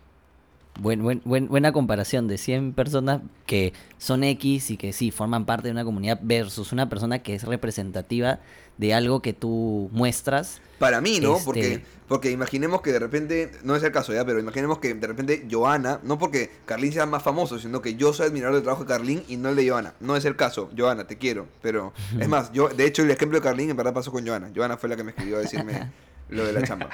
Buen, 0.79 1.01
buen, 1.01 1.21
buen- 1.25 1.47
buena 1.47 1.71
comparación 1.71 2.27
de 2.27 2.37
100 2.37 2.73
personas 2.73 3.21
que 3.47 3.73
son 3.97 4.23
X 4.23 4.69
y 4.69 4.77
que 4.77 4.93
sí, 4.93 5.09
forman 5.09 5.45
parte 5.47 5.69
de 5.69 5.71
una 5.71 5.83
comunidad 5.83 6.19
versus 6.21 6.71
una 6.71 6.87
persona 6.87 7.17
que 7.23 7.33
es 7.33 7.43
representativa 7.45 8.39
de 8.77 8.93
algo 8.93 9.23
que 9.23 9.33
tú 9.33 9.89
muestras. 9.91 10.61
Para 10.77 11.01
mí, 11.01 11.19
¿no? 11.19 11.33
Este- 11.37 11.45
Porque, 11.45 11.81
porque 12.07 12.29
imaginemos 12.29 12.81
que 12.83 12.91
de 12.91 12.99
repente, 12.99 13.51
no 13.63 13.75
es 13.75 13.81
el 13.81 13.91
caso 13.91 14.13
ya, 14.13 14.23
pero 14.23 14.37
imaginemos 14.39 14.77
que 14.77 14.93
de 14.93 15.07
repente 15.07 15.47
Joana, 15.49 15.99
no 16.03 16.19
porque 16.19 16.51
Carlín 16.65 16.93
sea 16.93 17.07
más 17.07 17.23
famoso, 17.23 17.57
sino 17.57 17.81
que 17.81 17.95
yo 17.95 18.13
soy 18.13 18.27
admirador 18.27 18.53
del 18.53 18.63
trabajo 18.63 18.83
de 18.83 18.89
Carlín 18.89 19.23
y 19.27 19.37
no 19.37 19.49
el 19.49 19.55
de 19.55 19.67
Joana. 19.67 19.95
No 19.99 20.15
es 20.15 20.25
el 20.25 20.35
caso, 20.35 20.69
Joana, 20.77 21.07
te 21.07 21.17
quiero. 21.17 21.47
Pero, 21.63 21.91
es 22.19 22.27
más, 22.27 22.51
yo, 22.53 22.69
de 22.69 22.85
hecho, 22.85 23.01
el 23.01 23.09
ejemplo 23.09 23.39
de 23.39 23.43
Carlín 23.43 23.71
en 23.71 23.77
verdad 23.77 23.95
pasó 23.95 24.11
con 24.11 24.27
Joana. 24.27 24.51
Joana 24.55 24.77
fue 24.77 24.89
la 24.89 24.95
que 24.95 25.03
me 25.03 25.09
escribió 25.09 25.37
a 25.37 25.39
decirme 25.39 25.91
lo 26.29 26.45
de 26.45 26.53
la 26.53 26.61
chamba. 26.61 26.89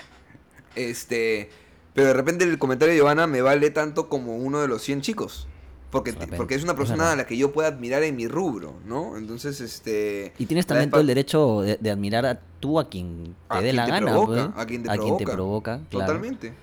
Este, 0.76 1.50
pero 1.94 2.08
de 2.08 2.14
repente 2.14 2.44
el 2.44 2.58
comentario 2.58 2.94
de 2.96 3.00
Joana 3.02 3.28
me 3.28 3.42
vale 3.42 3.70
tanto 3.72 4.10
como 4.10 4.36
uno 4.36 4.62
de 4.62 4.68
los 4.68 4.82
100 4.82 5.02
chicos. 5.02 5.48
Porque, 5.92 6.12
porque 6.14 6.56
es 6.56 6.64
una 6.64 6.76
persona 6.76 7.12
a 7.12 7.16
la 7.16 7.28
que 7.28 7.38
yo 7.38 7.52
pueda 7.52 7.68
admirar 7.68 8.02
en 8.02 8.16
mi 8.16 8.28
rubro, 8.28 8.74
¿no? 8.84 9.16
Entonces, 9.16 9.62
este... 9.62 10.34
Y 10.40 10.48
tienes 10.48 10.66
también 10.66 10.90
todo 10.90 11.02
el 11.02 11.06
derecho 11.06 11.62
de, 11.62 11.78
de 11.80 11.92
admirar 11.92 12.26
a 12.26 12.40
tú 12.60 12.80
a 12.80 12.90
quien 12.90 13.36
te 13.48 13.56
A 13.56 13.58
dé 13.58 13.66
quien 13.66 13.76
la 13.76 13.86
te 13.86 13.92
gana. 13.92 14.12
provoca, 14.12 14.52
pues. 14.54 14.64
a 14.64 14.66
quien 14.66 14.82
te 14.84 14.90
a 14.92 14.98
quien 14.98 15.18
te 15.18 15.24
provoca. 15.26 15.34
provoca. 15.76 15.90
claro. 15.92 16.06
Totalmente. 16.08 16.54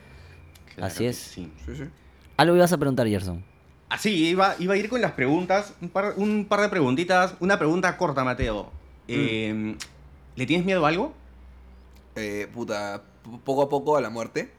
Claro 0.74 0.86
Así 0.92 1.06
es. 1.06 1.16
sí. 1.16 1.48
Sí, 1.64 1.76
sí. 1.76 1.84
Algo 2.38 2.56
ibas 2.56 2.72
a 2.72 2.78
preguntar, 2.78 3.06
Gerson. 3.06 3.44
Así, 3.88 4.10
iba, 4.30 4.56
iba 4.58 4.74
a 4.74 4.76
ir 4.76 4.88
con 4.88 5.00
las 5.00 5.12
preguntas, 5.12 5.74
un 5.80 5.90
par, 5.90 6.14
un 6.16 6.46
par 6.46 6.60
de 6.62 6.68
preguntitas. 6.68 7.34
Una 7.38 7.56
pregunta 7.56 7.96
corta, 7.96 8.24
Mateo. 8.24 8.72
Eh, 9.06 9.76
¿Le 10.34 10.46
tienes 10.46 10.66
miedo 10.66 10.84
a 10.84 10.88
algo? 10.88 11.12
eh, 12.16 12.48
puta, 12.52 13.02
poco 13.44 13.62
a 13.62 13.68
poco 13.68 13.96
a 13.96 14.00
la 14.00 14.10
muerte. 14.10 14.50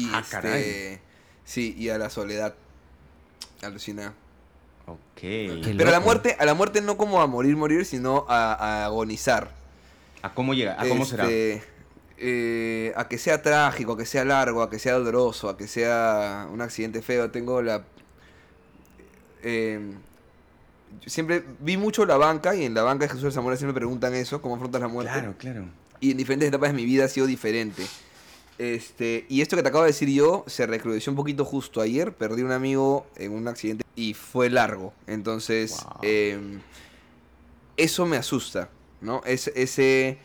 Y 0.00 0.10
Ah, 0.12 0.20
este, 0.20 0.30
caray. 0.30 0.98
sí, 1.44 1.74
y 1.78 1.88
a 1.90 1.98
la 1.98 2.10
soledad. 2.10 2.54
Alucina. 3.62 4.14
Ok. 4.86 4.98
Qué 5.16 5.74
Pero 5.76 5.88
a 5.90 5.92
la 5.92 6.00
muerte, 6.00 6.36
a 6.38 6.44
la 6.46 6.54
muerte 6.54 6.80
no 6.80 6.96
como 6.96 7.20
a 7.20 7.26
morir, 7.26 7.56
morir, 7.56 7.84
sino 7.84 8.24
a, 8.28 8.54
a 8.54 8.84
agonizar. 8.86 9.50
¿A 10.22 10.32
cómo 10.34 10.54
llega? 10.54 10.80
¿A 10.80 10.86
cómo 10.88 11.04
será? 11.04 11.24
Este, 11.24 11.62
eh, 12.18 12.92
a 12.96 13.06
que 13.08 13.18
sea 13.18 13.42
trágico, 13.42 13.92
a 13.92 13.96
que 13.98 14.06
sea 14.06 14.24
largo, 14.24 14.62
a 14.62 14.70
que 14.70 14.78
sea 14.78 14.94
doloroso, 14.94 15.48
a 15.48 15.56
que 15.56 15.66
sea 15.68 16.46
un 16.50 16.60
accidente 16.60 17.02
feo. 17.02 17.30
Tengo 17.30 17.62
la. 17.62 17.84
eh, 19.42 19.92
yo 21.02 21.08
siempre 21.08 21.44
vi 21.60 21.76
mucho 21.76 22.04
la 22.04 22.16
banca 22.16 22.54
y 22.56 22.64
en 22.64 22.74
la 22.74 22.82
banca 22.82 23.04
de 23.04 23.08
Jesús 23.10 23.22
de 23.24 23.30
Zamora 23.30 23.56
siempre 23.56 23.72
me 23.74 23.78
preguntan 23.78 24.12
eso, 24.14 24.42
cómo 24.42 24.56
afrontas 24.56 24.80
la 24.80 24.88
muerte. 24.88 25.12
Claro, 25.12 25.34
claro. 25.38 25.64
Y 26.00 26.10
en 26.10 26.16
diferentes 26.16 26.48
etapas 26.48 26.70
de 26.70 26.74
mi 26.76 26.84
vida 26.84 27.04
ha 27.04 27.08
sido 27.08 27.26
diferente. 27.26 27.86
Este, 28.60 29.24
y 29.30 29.40
esto 29.40 29.56
que 29.56 29.62
te 29.62 29.70
acabo 29.70 29.84
de 29.84 29.88
decir 29.90 30.10
yo 30.10 30.44
se 30.46 30.66
recrudeció 30.66 31.10
un 31.10 31.16
poquito 31.16 31.46
justo 31.46 31.80
ayer. 31.80 32.12
Perdí 32.12 32.42
un 32.42 32.52
amigo 32.52 33.06
en 33.16 33.32
un 33.32 33.48
accidente 33.48 33.84
y 33.96 34.12
fue 34.12 34.50
largo. 34.50 34.92
Entonces, 35.06 35.82
Wow. 35.82 35.98
em, 36.02 36.60
eso 37.78 38.04
me 38.04 38.18
asusta, 38.18 38.68
¿no? 39.00 39.22
Es, 39.24 39.48
ese 39.54 40.18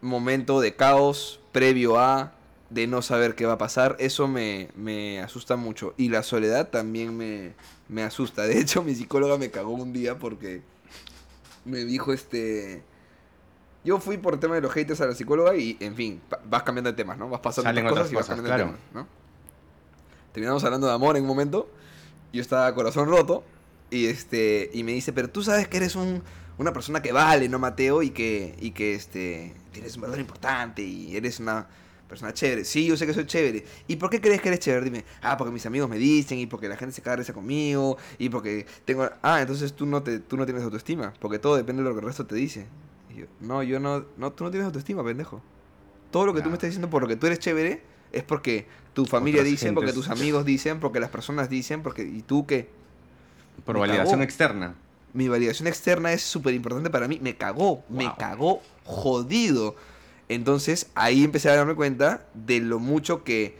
momento 0.00 0.60
de 0.60 0.74
caos 0.74 1.38
previo 1.52 1.96
a, 2.00 2.32
de 2.70 2.88
no 2.88 3.02
saber 3.02 3.36
qué 3.36 3.46
va 3.46 3.52
a 3.52 3.58
pasar, 3.58 3.94
eso 4.00 4.26
me, 4.26 4.68
me 4.74 5.20
asusta 5.20 5.54
mucho. 5.54 5.94
Y 5.96 6.08
la 6.08 6.24
soledad 6.24 6.70
también 6.70 7.16
me, 7.16 7.52
me 7.88 8.02
asusta. 8.02 8.42
De 8.48 8.58
hecho, 8.58 8.82
mi 8.82 8.96
psicóloga 8.96 9.38
me 9.38 9.52
cagó 9.52 9.70
un 9.74 9.92
día 9.92 10.18
porque 10.18 10.62
me 11.64 11.84
dijo 11.84 12.12
este... 12.12 12.82
Yo 13.84 13.98
fui 13.98 14.18
por 14.18 14.34
el 14.34 14.40
tema 14.40 14.54
de 14.54 14.60
los 14.60 14.72
haters 14.72 15.00
a 15.00 15.06
la 15.06 15.14
psicóloga 15.14 15.56
y, 15.56 15.76
en 15.80 15.94
fin, 15.94 16.20
vas 16.44 16.62
cambiando 16.62 16.90
de 16.90 16.96
temas, 16.96 17.16
¿no? 17.16 17.28
Vas 17.28 17.40
pasando 17.40 17.68
Salen 17.68 17.86
otras 17.86 18.08
cosas 18.08 18.12
y 18.12 18.14
vas 18.16 18.26
cambiando 18.26 18.48
claro. 18.48 18.64
de 18.64 18.70
temas, 18.72 18.94
¿no? 18.94 19.20
Terminamos 20.32 20.62
hablando 20.64 20.86
de 20.86 20.92
amor 20.92 21.16
en 21.16 21.22
un 21.22 21.28
momento. 21.28 21.68
Yo 22.32 22.42
estaba 22.42 22.72
corazón 22.74 23.08
roto 23.08 23.42
y 23.90 24.06
este 24.06 24.70
y 24.72 24.84
me 24.84 24.92
dice, 24.92 25.12
pero 25.12 25.28
tú 25.28 25.42
sabes 25.42 25.66
que 25.66 25.78
eres 25.78 25.96
un, 25.96 26.22
una 26.58 26.72
persona 26.72 27.00
que 27.00 27.10
vale, 27.10 27.48
¿no, 27.48 27.58
Mateo? 27.58 28.02
Y 28.02 28.10
que, 28.10 28.54
y 28.60 28.70
que 28.72 28.94
este, 28.94 29.54
tienes 29.72 29.96
un 29.96 30.02
valor 30.02 30.20
importante 30.20 30.82
y 30.82 31.16
eres 31.16 31.40
una 31.40 31.66
persona 32.06 32.34
chévere. 32.34 32.64
Sí, 32.64 32.86
yo 32.86 32.96
sé 32.96 33.06
que 33.06 33.14
soy 33.14 33.24
chévere. 33.24 33.64
¿Y 33.88 33.96
por 33.96 34.10
qué 34.10 34.20
crees 34.20 34.42
que 34.42 34.48
eres 34.48 34.60
chévere? 34.60 34.84
Dime, 34.84 35.04
ah, 35.22 35.36
porque 35.36 35.52
mis 35.52 35.64
amigos 35.64 35.88
me 35.88 35.96
dicen 35.96 36.38
y 36.38 36.46
porque 36.46 36.68
la 36.68 36.76
gente 36.76 36.94
se 36.94 37.02
caga 37.02 37.16
risa 37.16 37.32
conmigo 37.32 37.96
y 38.18 38.28
porque 38.28 38.66
tengo... 38.84 39.08
Ah, 39.22 39.40
entonces 39.40 39.72
tú 39.72 39.86
no, 39.86 40.02
te, 40.02 40.18
tú 40.18 40.36
no 40.36 40.44
tienes 40.44 40.62
autoestima, 40.62 41.14
porque 41.20 41.38
todo 41.38 41.56
depende 41.56 41.82
de 41.82 41.88
lo 41.88 41.94
que 41.94 42.00
el 42.00 42.06
resto 42.06 42.26
te 42.26 42.34
dice. 42.34 42.66
Yo, 43.20 43.26
no, 43.40 43.62
yo 43.62 43.80
no, 43.80 44.04
no, 44.16 44.32
tú 44.32 44.44
no 44.44 44.50
tienes 44.50 44.66
autoestima, 44.66 45.04
pendejo. 45.04 45.40
Todo 46.10 46.26
lo 46.26 46.34
que 46.34 46.42
tú 46.42 46.48
me 46.48 46.54
estás 46.54 46.68
diciendo 46.68 46.90
por 46.90 47.02
lo 47.02 47.08
que 47.08 47.16
tú 47.16 47.26
eres 47.26 47.38
chévere 47.38 47.82
es 48.12 48.22
porque 48.22 48.66
tu 48.94 49.06
familia 49.06 49.40
Otras 49.42 49.50
dice, 49.50 49.72
porque 49.72 49.92
tus 49.92 50.08
amigos 50.08 50.44
dicen, 50.44 50.80
porque 50.80 50.98
las 51.00 51.10
personas 51.10 51.48
dicen, 51.48 51.82
porque... 51.82 52.02
¿Y 52.02 52.22
tú 52.22 52.46
qué? 52.46 52.68
Por 53.64 53.76
Me 53.76 53.80
validación 53.80 54.18
cagó. 54.18 54.22
externa. 54.22 54.74
mi 55.12 55.28
validación 55.28 55.68
externa 55.68 56.12
es 56.12 56.22
súper 56.22 56.54
importante 56.54 56.90
para 56.90 57.06
mí. 57.06 57.18
Me 57.22 57.36
cagó, 57.36 57.84
me 57.88 58.12
cagó 58.18 58.62
jodido. 58.84 59.76
Entonces 60.28 60.90
ahí 60.94 61.24
empecé 61.24 61.50
a 61.50 61.56
darme 61.56 61.74
cuenta 61.74 62.26
de 62.34 62.60
lo 62.60 62.78
mucho 62.78 63.22
que, 63.24 63.56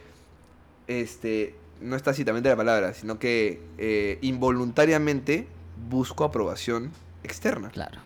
este, 0.87 1.55
no 1.81 1.95
está 1.95 2.13
citamente 2.13 2.49
la 2.49 2.55
palabra, 2.55 2.93
sino 2.93 3.19
que 3.19 3.61
eh, 3.77 4.17
involuntariamente 4.21 5.47
busco 5.89 6.23
aprobación 6.23 6.91
externa. 7.23 7.69
Claro. 7.69 7.99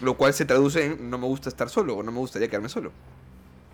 Lo 0.00 0.14
cual 0.16 0.32
se 0.34 0.44
traduce 0.44 0.86
en 0.86 1.10
no 1.10 1.18
me 1.18 1.26
gusta 1.26 1.48
estar 1.48 1.68
solo 1.68 1.96
o 1.96 2.02
no 2.02 2.12
me 2.12 2.18
gustaría 2.18 2.48
quedarme 2.48 2.68
solo. 2.68 2.92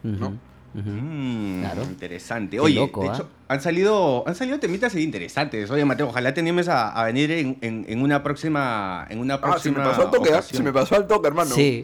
¿no? 0.02 0.26
Ujú, 0.28 0.36
ujú. 0.74 0.90
Mm, 0.90 1.60
Claro. 1.60 1.82
Interesante. 1.84 2.60
Oye, 2.60 2.74
loco, 2.76 3.02
de 3.02 3.08
¿ah? 3.08 3.12
hecho, 3.14 3.28
han 3.48 3.60
salido, 3.60 4.24
han 4.26 4.34
salido 4.34 4.58
temitas 4.58 4.94
interesantes. 4.94 5.70
Oye, 5.70 5.84
Mateo, 5.84 6.08
ojalá 6.08 6.32
te 6.34 6.40
animes 6.40 6.68
a, 6.68 6.88
a 6.90 7.04
venir 7.06 7.30
en, 7.30 7.58
en- 7.60 7.84
en 7.88 8.02
una 8.02 8.22
próxima, 8.22 9.06
en 9.10 9.18
una 9.18 9.34
Ah, 9.34 9.58
se 9.58 9.70
me 9.70 9.76
próxima 9.76 9.84
pasó 9.84 10.02
al 10.02 10.10
toque, 10.10 10.28
¿ah? 10.30 10.32
ocasión. 10.38 10.56
Se 10.58 10.62
me 10.64 10.72
pasó 10.72 10.94
al 10.96 11.06
toque, 11.06 11.28
hermano. 11.28 11.54
Sí. 11.54 11.82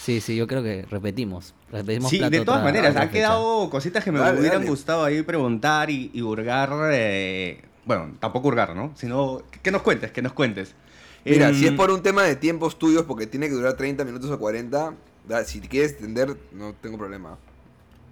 Sí, 0.00 0.20
sí, 0.20 0.34
yo 0.34 0.48
creo 0.48 0.64
que 0.64 0.84
repetimos. 0.90 1.54
Repetimos 1.70 2.10
Sí, 2.10 2.18
plato 2.18 2.30
de 2.32 2.44
todas 2.44 2.60
otra- 2.60 2.72
maneras, 2.72 2.96
han 2.96 3.10
quedado 3.10 3.70
cositas 3.70 4.02
que 4.02 4.10
me 4.10 4.18
Dale, 4.18 4.40
hubieran 4.40 4.58
dale. 4.58 4.70
gustado 4.70 5.04
ahí 5.04 5.22
preguntar 5.22 5.90
y, 5.90 6.10
y 6.12 6.22
hurgar. 6.22 6.70
eh, 6.92 7.62
bueno, 7.84 8.10
tampoco 8.18 8.48
hurgar, 8.48 8.74
¿no? 8.74 8.90
Sino 8.96 9.42
que 9.62 9.70
nos 9.70 9.82
cuentes, 9.82 10.10
que 10.10 10.20
nos 10.22 10.32
cuentes. 10.32 10.74
Mira, 11.24 11.52
si 11.54 11.66
es 11.66 11.72
por 11.72 11.90
un 11.90 12.02
tema 12.02 12.22
de 12.24 12.34
tiempos 12.36 12.78
tuyos, 12.78 13.04
porque 13.04 13.26
tiene 13.26 13.48
que 13.48 13.54
durar 13.54 13.74
30 13.74 14.04
minutos 14.04 14.30
o 14.30 14.38
40, 14.38 14.94
da- 15.28 15.44
si 15.44 15.60
te 15.60 15.68
quieres 15.68 15.92
extender, 15.92 16.36
no 16.52 16.74
tengo 16.74 16.98
problema. 16.98 17.38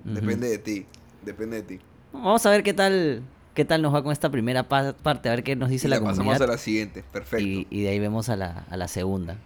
Depende 0.04 0.48
de 0.48 0.58
ti. 0.58 0.86
Depende 1.24 1.56
de 1.56 1.62
ti. 1.62 1.80
Vamos 2.12 2.44
a 2.46 2.50
ver 2.50 2.62
qué 2.62 2.72
tal, 2.72 3.22
qué 3.54 3.64
tal 3.64 3.82
nos 3.82 3.92
va 3.94 4.02
con 4.02 4.12
esta 4.12 4.30
primera 4.30 4.68
pa- 4.68 4.92
parte, 4.94 5.28
a 5.28 5.32
ver 5.32 5.42
qué 5.42 5.54
nos 5.56 5.68
dice 5.70 5.86
Y 5.86 5.90
la, 5.90 5.96
la 5.96 6.02
pasamos 6.02 6.18
comunidad. 6.18 6.48
a 6.48 6.52
la 6.52 6.58
siguiente. 6.58 7.04
Perfecto. 7.12 7.44
y, 7.44 7.66
y 7.70 7.82
de 7.82 7.88
ahí 7.90 7.98
vemos 7.98 8.28
a 8.28 8.36
la, 8.36 8.64
a 8.70 8.76
la 8.76 8.88
segunda. 8.88 9.36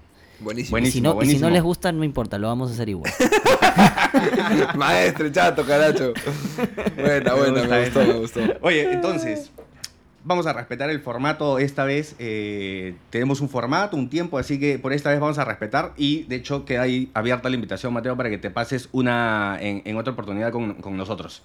Buenísimo. 0.41 0.79
Y 0.79 0.91
si, 0.91 1.01
Buenísimo, 1.01 1.05
no, 1.05 1.11
y 1.11 1.13
si 1.13 1.13
no 1.13 1.15
buenísimo. 1.17 1.51
les 1.51 1.63
gusta, 1.63 1.93
no 1.93 2.05
importa, 2.05 2.39
lo 2.39 2.49
vamos 2.49 2.71
a 2.71 2.75
hacer 2.75 2.89
igual. 2.89 3.13
Maestro, 4.77 5.31
chato, 5.31 5.65
caracho. 5.65 6.13
Buena, 6.97 7.35
Me 7.35 7.41
buena, 7.41 7.61
gusta 7.79 8.01
me 8.05 8.13
gustó, 8.15 8.41
me 8.41 8.45
gustó. 8.45 8.59
Oye, 8.63 8.93
entonces, 8.93 9.51
vamos 10.25 10.47
a 10.47 10.53
respetar 10.53 10.91
el 10.91 11.01
formato 11.01 11.59
esta 11.59 11.85
vez. 11.85 12.17
eh, 12.19 12.97
tenemos 13.11 13.41
un 13.41 13.49
formato, 13.49 13.97
un 13.97 14.09
tiempo, 14.11 14.39
así 14.39 14.59
que 14.59 14.79
por 14.79 14.93
esta 14.93 15.11
vez 15.11 15.21
vamos 15.21 15.39
a 15.39 15.45
respetar. 15.45 15.93
Y 15.97 16.25
de 16.25 16.37
hecho, 16.37 16.65
queda 16.65 16.83
ahí 16.83 17.11
abierta 17.15 17.49
la 17.49 17.55
invitación, 17.55 17.93
Mateo, 17.93 18.17
para 18.17 18.31
que 18.31 18.39
te 18.39 18.51
pases 18.51 18.89
una 18.93 19.59
en, 19.61 19.83
en 19.85 19.97
otra 19.97 20.13
oportunidad 20.15 20.51
con, 20.51 20.75
con 20.75 20.97
nosotros. 20.97 21.43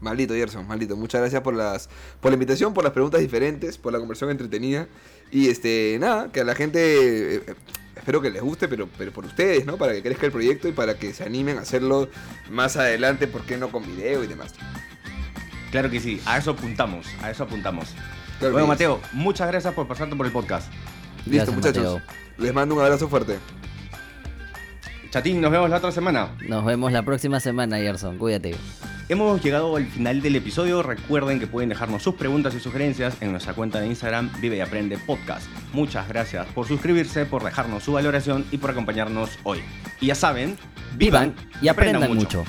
Maldito, 0.00 0.34
Gerson, 0.34 0.66
maldito. 0.68 0.96
Muchas 0.96 1.20
gracias 1.20 1.42
por 1.42 1.54
las 1.56 1.88
por 2.20 2.30
la 2.30 2.34
invitación, 2.34 2.72
por 2.72 2.84
las 2.84 2.92
preguntas 2.92 3.20
diferentes, 3.20 3.78
por 3.78 3.92
la 3.92 3.98
conversación 3.98 4.30
entretenida. 4.30 4.86
Y 5.32 5.48
este, 5.48 5.96
nada, 5.98 6.30
que 6.30 6.40
a 6.40 6.44
la 6.44 6.54
gente 6.54 7.34
eh, 7.36 7.42
eh, 7.46 7.54
espero 7.96 8.20
que 8.20 8.30
les 8.30 8.40
guste, 8.40 8.68
pero, 8.68 8.88
pero 8.96 9.12
por 9.12 9.24
ustedes, 9.24 9.66
¿no? 9.66 9.76
Para 9.76 9.94
que 9.94 10.02
crezca 10.02 10.26
el 10.26 10.32
proyecto 10.32 10.68
y 10.68 10.72
para 10.72 10.98
que 10.98 11.12
se 11.12 11.24
animen 11.24 11.58
a 11.58 11.62
hacerlo 11.62 12.08
más 12.48 12.76
adelante, 12.76 13.26
¿por 13.26 13.42
qué 13.42 13.56
no 13.56 13.72
con 13.72 13.84
video 13.84 14.22
y 14.22 14.28
demás? 14.28 14.54
Claro 15.72 15.90
que 15.90 15.98
sí, 16.00 16.20
a 16.24 16.38
eso 16.38 16.52
apuntamos, 16.52 17.06
a 17.20 17.30
eso 17.30 17.42
apuntamos. 17.42 17.94
Claro 18.38 18.52
bueno, 18.52 18.68
Mateo, 18.68 19.00
muchas 19.12 19.48
gracias 19.48 19.74
por 19.74 19.86
pasarte 19.88 20.14
por 20.14 20.26
el 20.26 20.32
podcast. 20.32 20.72
Listo, 21.26 21.52
Gracias, 21.52 21.56
muchachos. 21.56 22.00
Mateo. 22.00 22.18
Les 22.38 22.54
mando 22.54 22.74
un 22.76 22.80
abrazo 22.80 23.08
fuerte. 23.08 23.38
Chatín, 25.10 25.40
nos 25.40 25.50
vemos 25.50 25.70
la 25.70 25.78
otra 25.78 25.90
semana. 25.90 26.36
Nos 26.46 26.64
vemos 26.64 26.92
la 26.92 27.02
próxima 27.02 27.40
semana, 27.40 27.78
Gerson. 27.78 28.18
Cuídate. 28.18 28.54
Hemos 29.08 29.42
llegado 29.42 29.74
al 29.76 29.86
final 29.86 30.20
del 30.20 30.36
episodio. 30.36 30.82
Recuerden 30.82 31.40
que 31.40 31.46
pueden 31.46 31.70
dejarnos 31.70 32.02
sus 32.02 32.14
preguntas 32.14 32.54
y 32.54 32.60
sugerencias 32.60 33.16
en 33.22 33.32
nuestra 33.32 33.54
cuenta 33.54 33.80
de 33.80 33.86
Instagram 33.86 34.30
Vive 34.40 34.58
y 34.58 34.60
Aprende 34.60 34.98
Podcast. 34.98 35.48
Muchas 35.72 36.06
gracias 36.08 36.46
por 36.48 36.68
suscribirse, 36.68 37.24
por 37.24 37.42
dejarnos 37.42 37.82
su 37.82 37.92
valoración 37.92 38.44
y 38.50 38.58
por 38.58 38.70
acompañarnos 38.70 39.30
hoy. 39.44 39.60
Y 40.00 40.08
ya 40.08 40.14
saben, 40.14 40.58
Vivan 40.96 41.34
y 41.62 41.68
aprendan 41.68 42.14
mucho. 42.14 42.44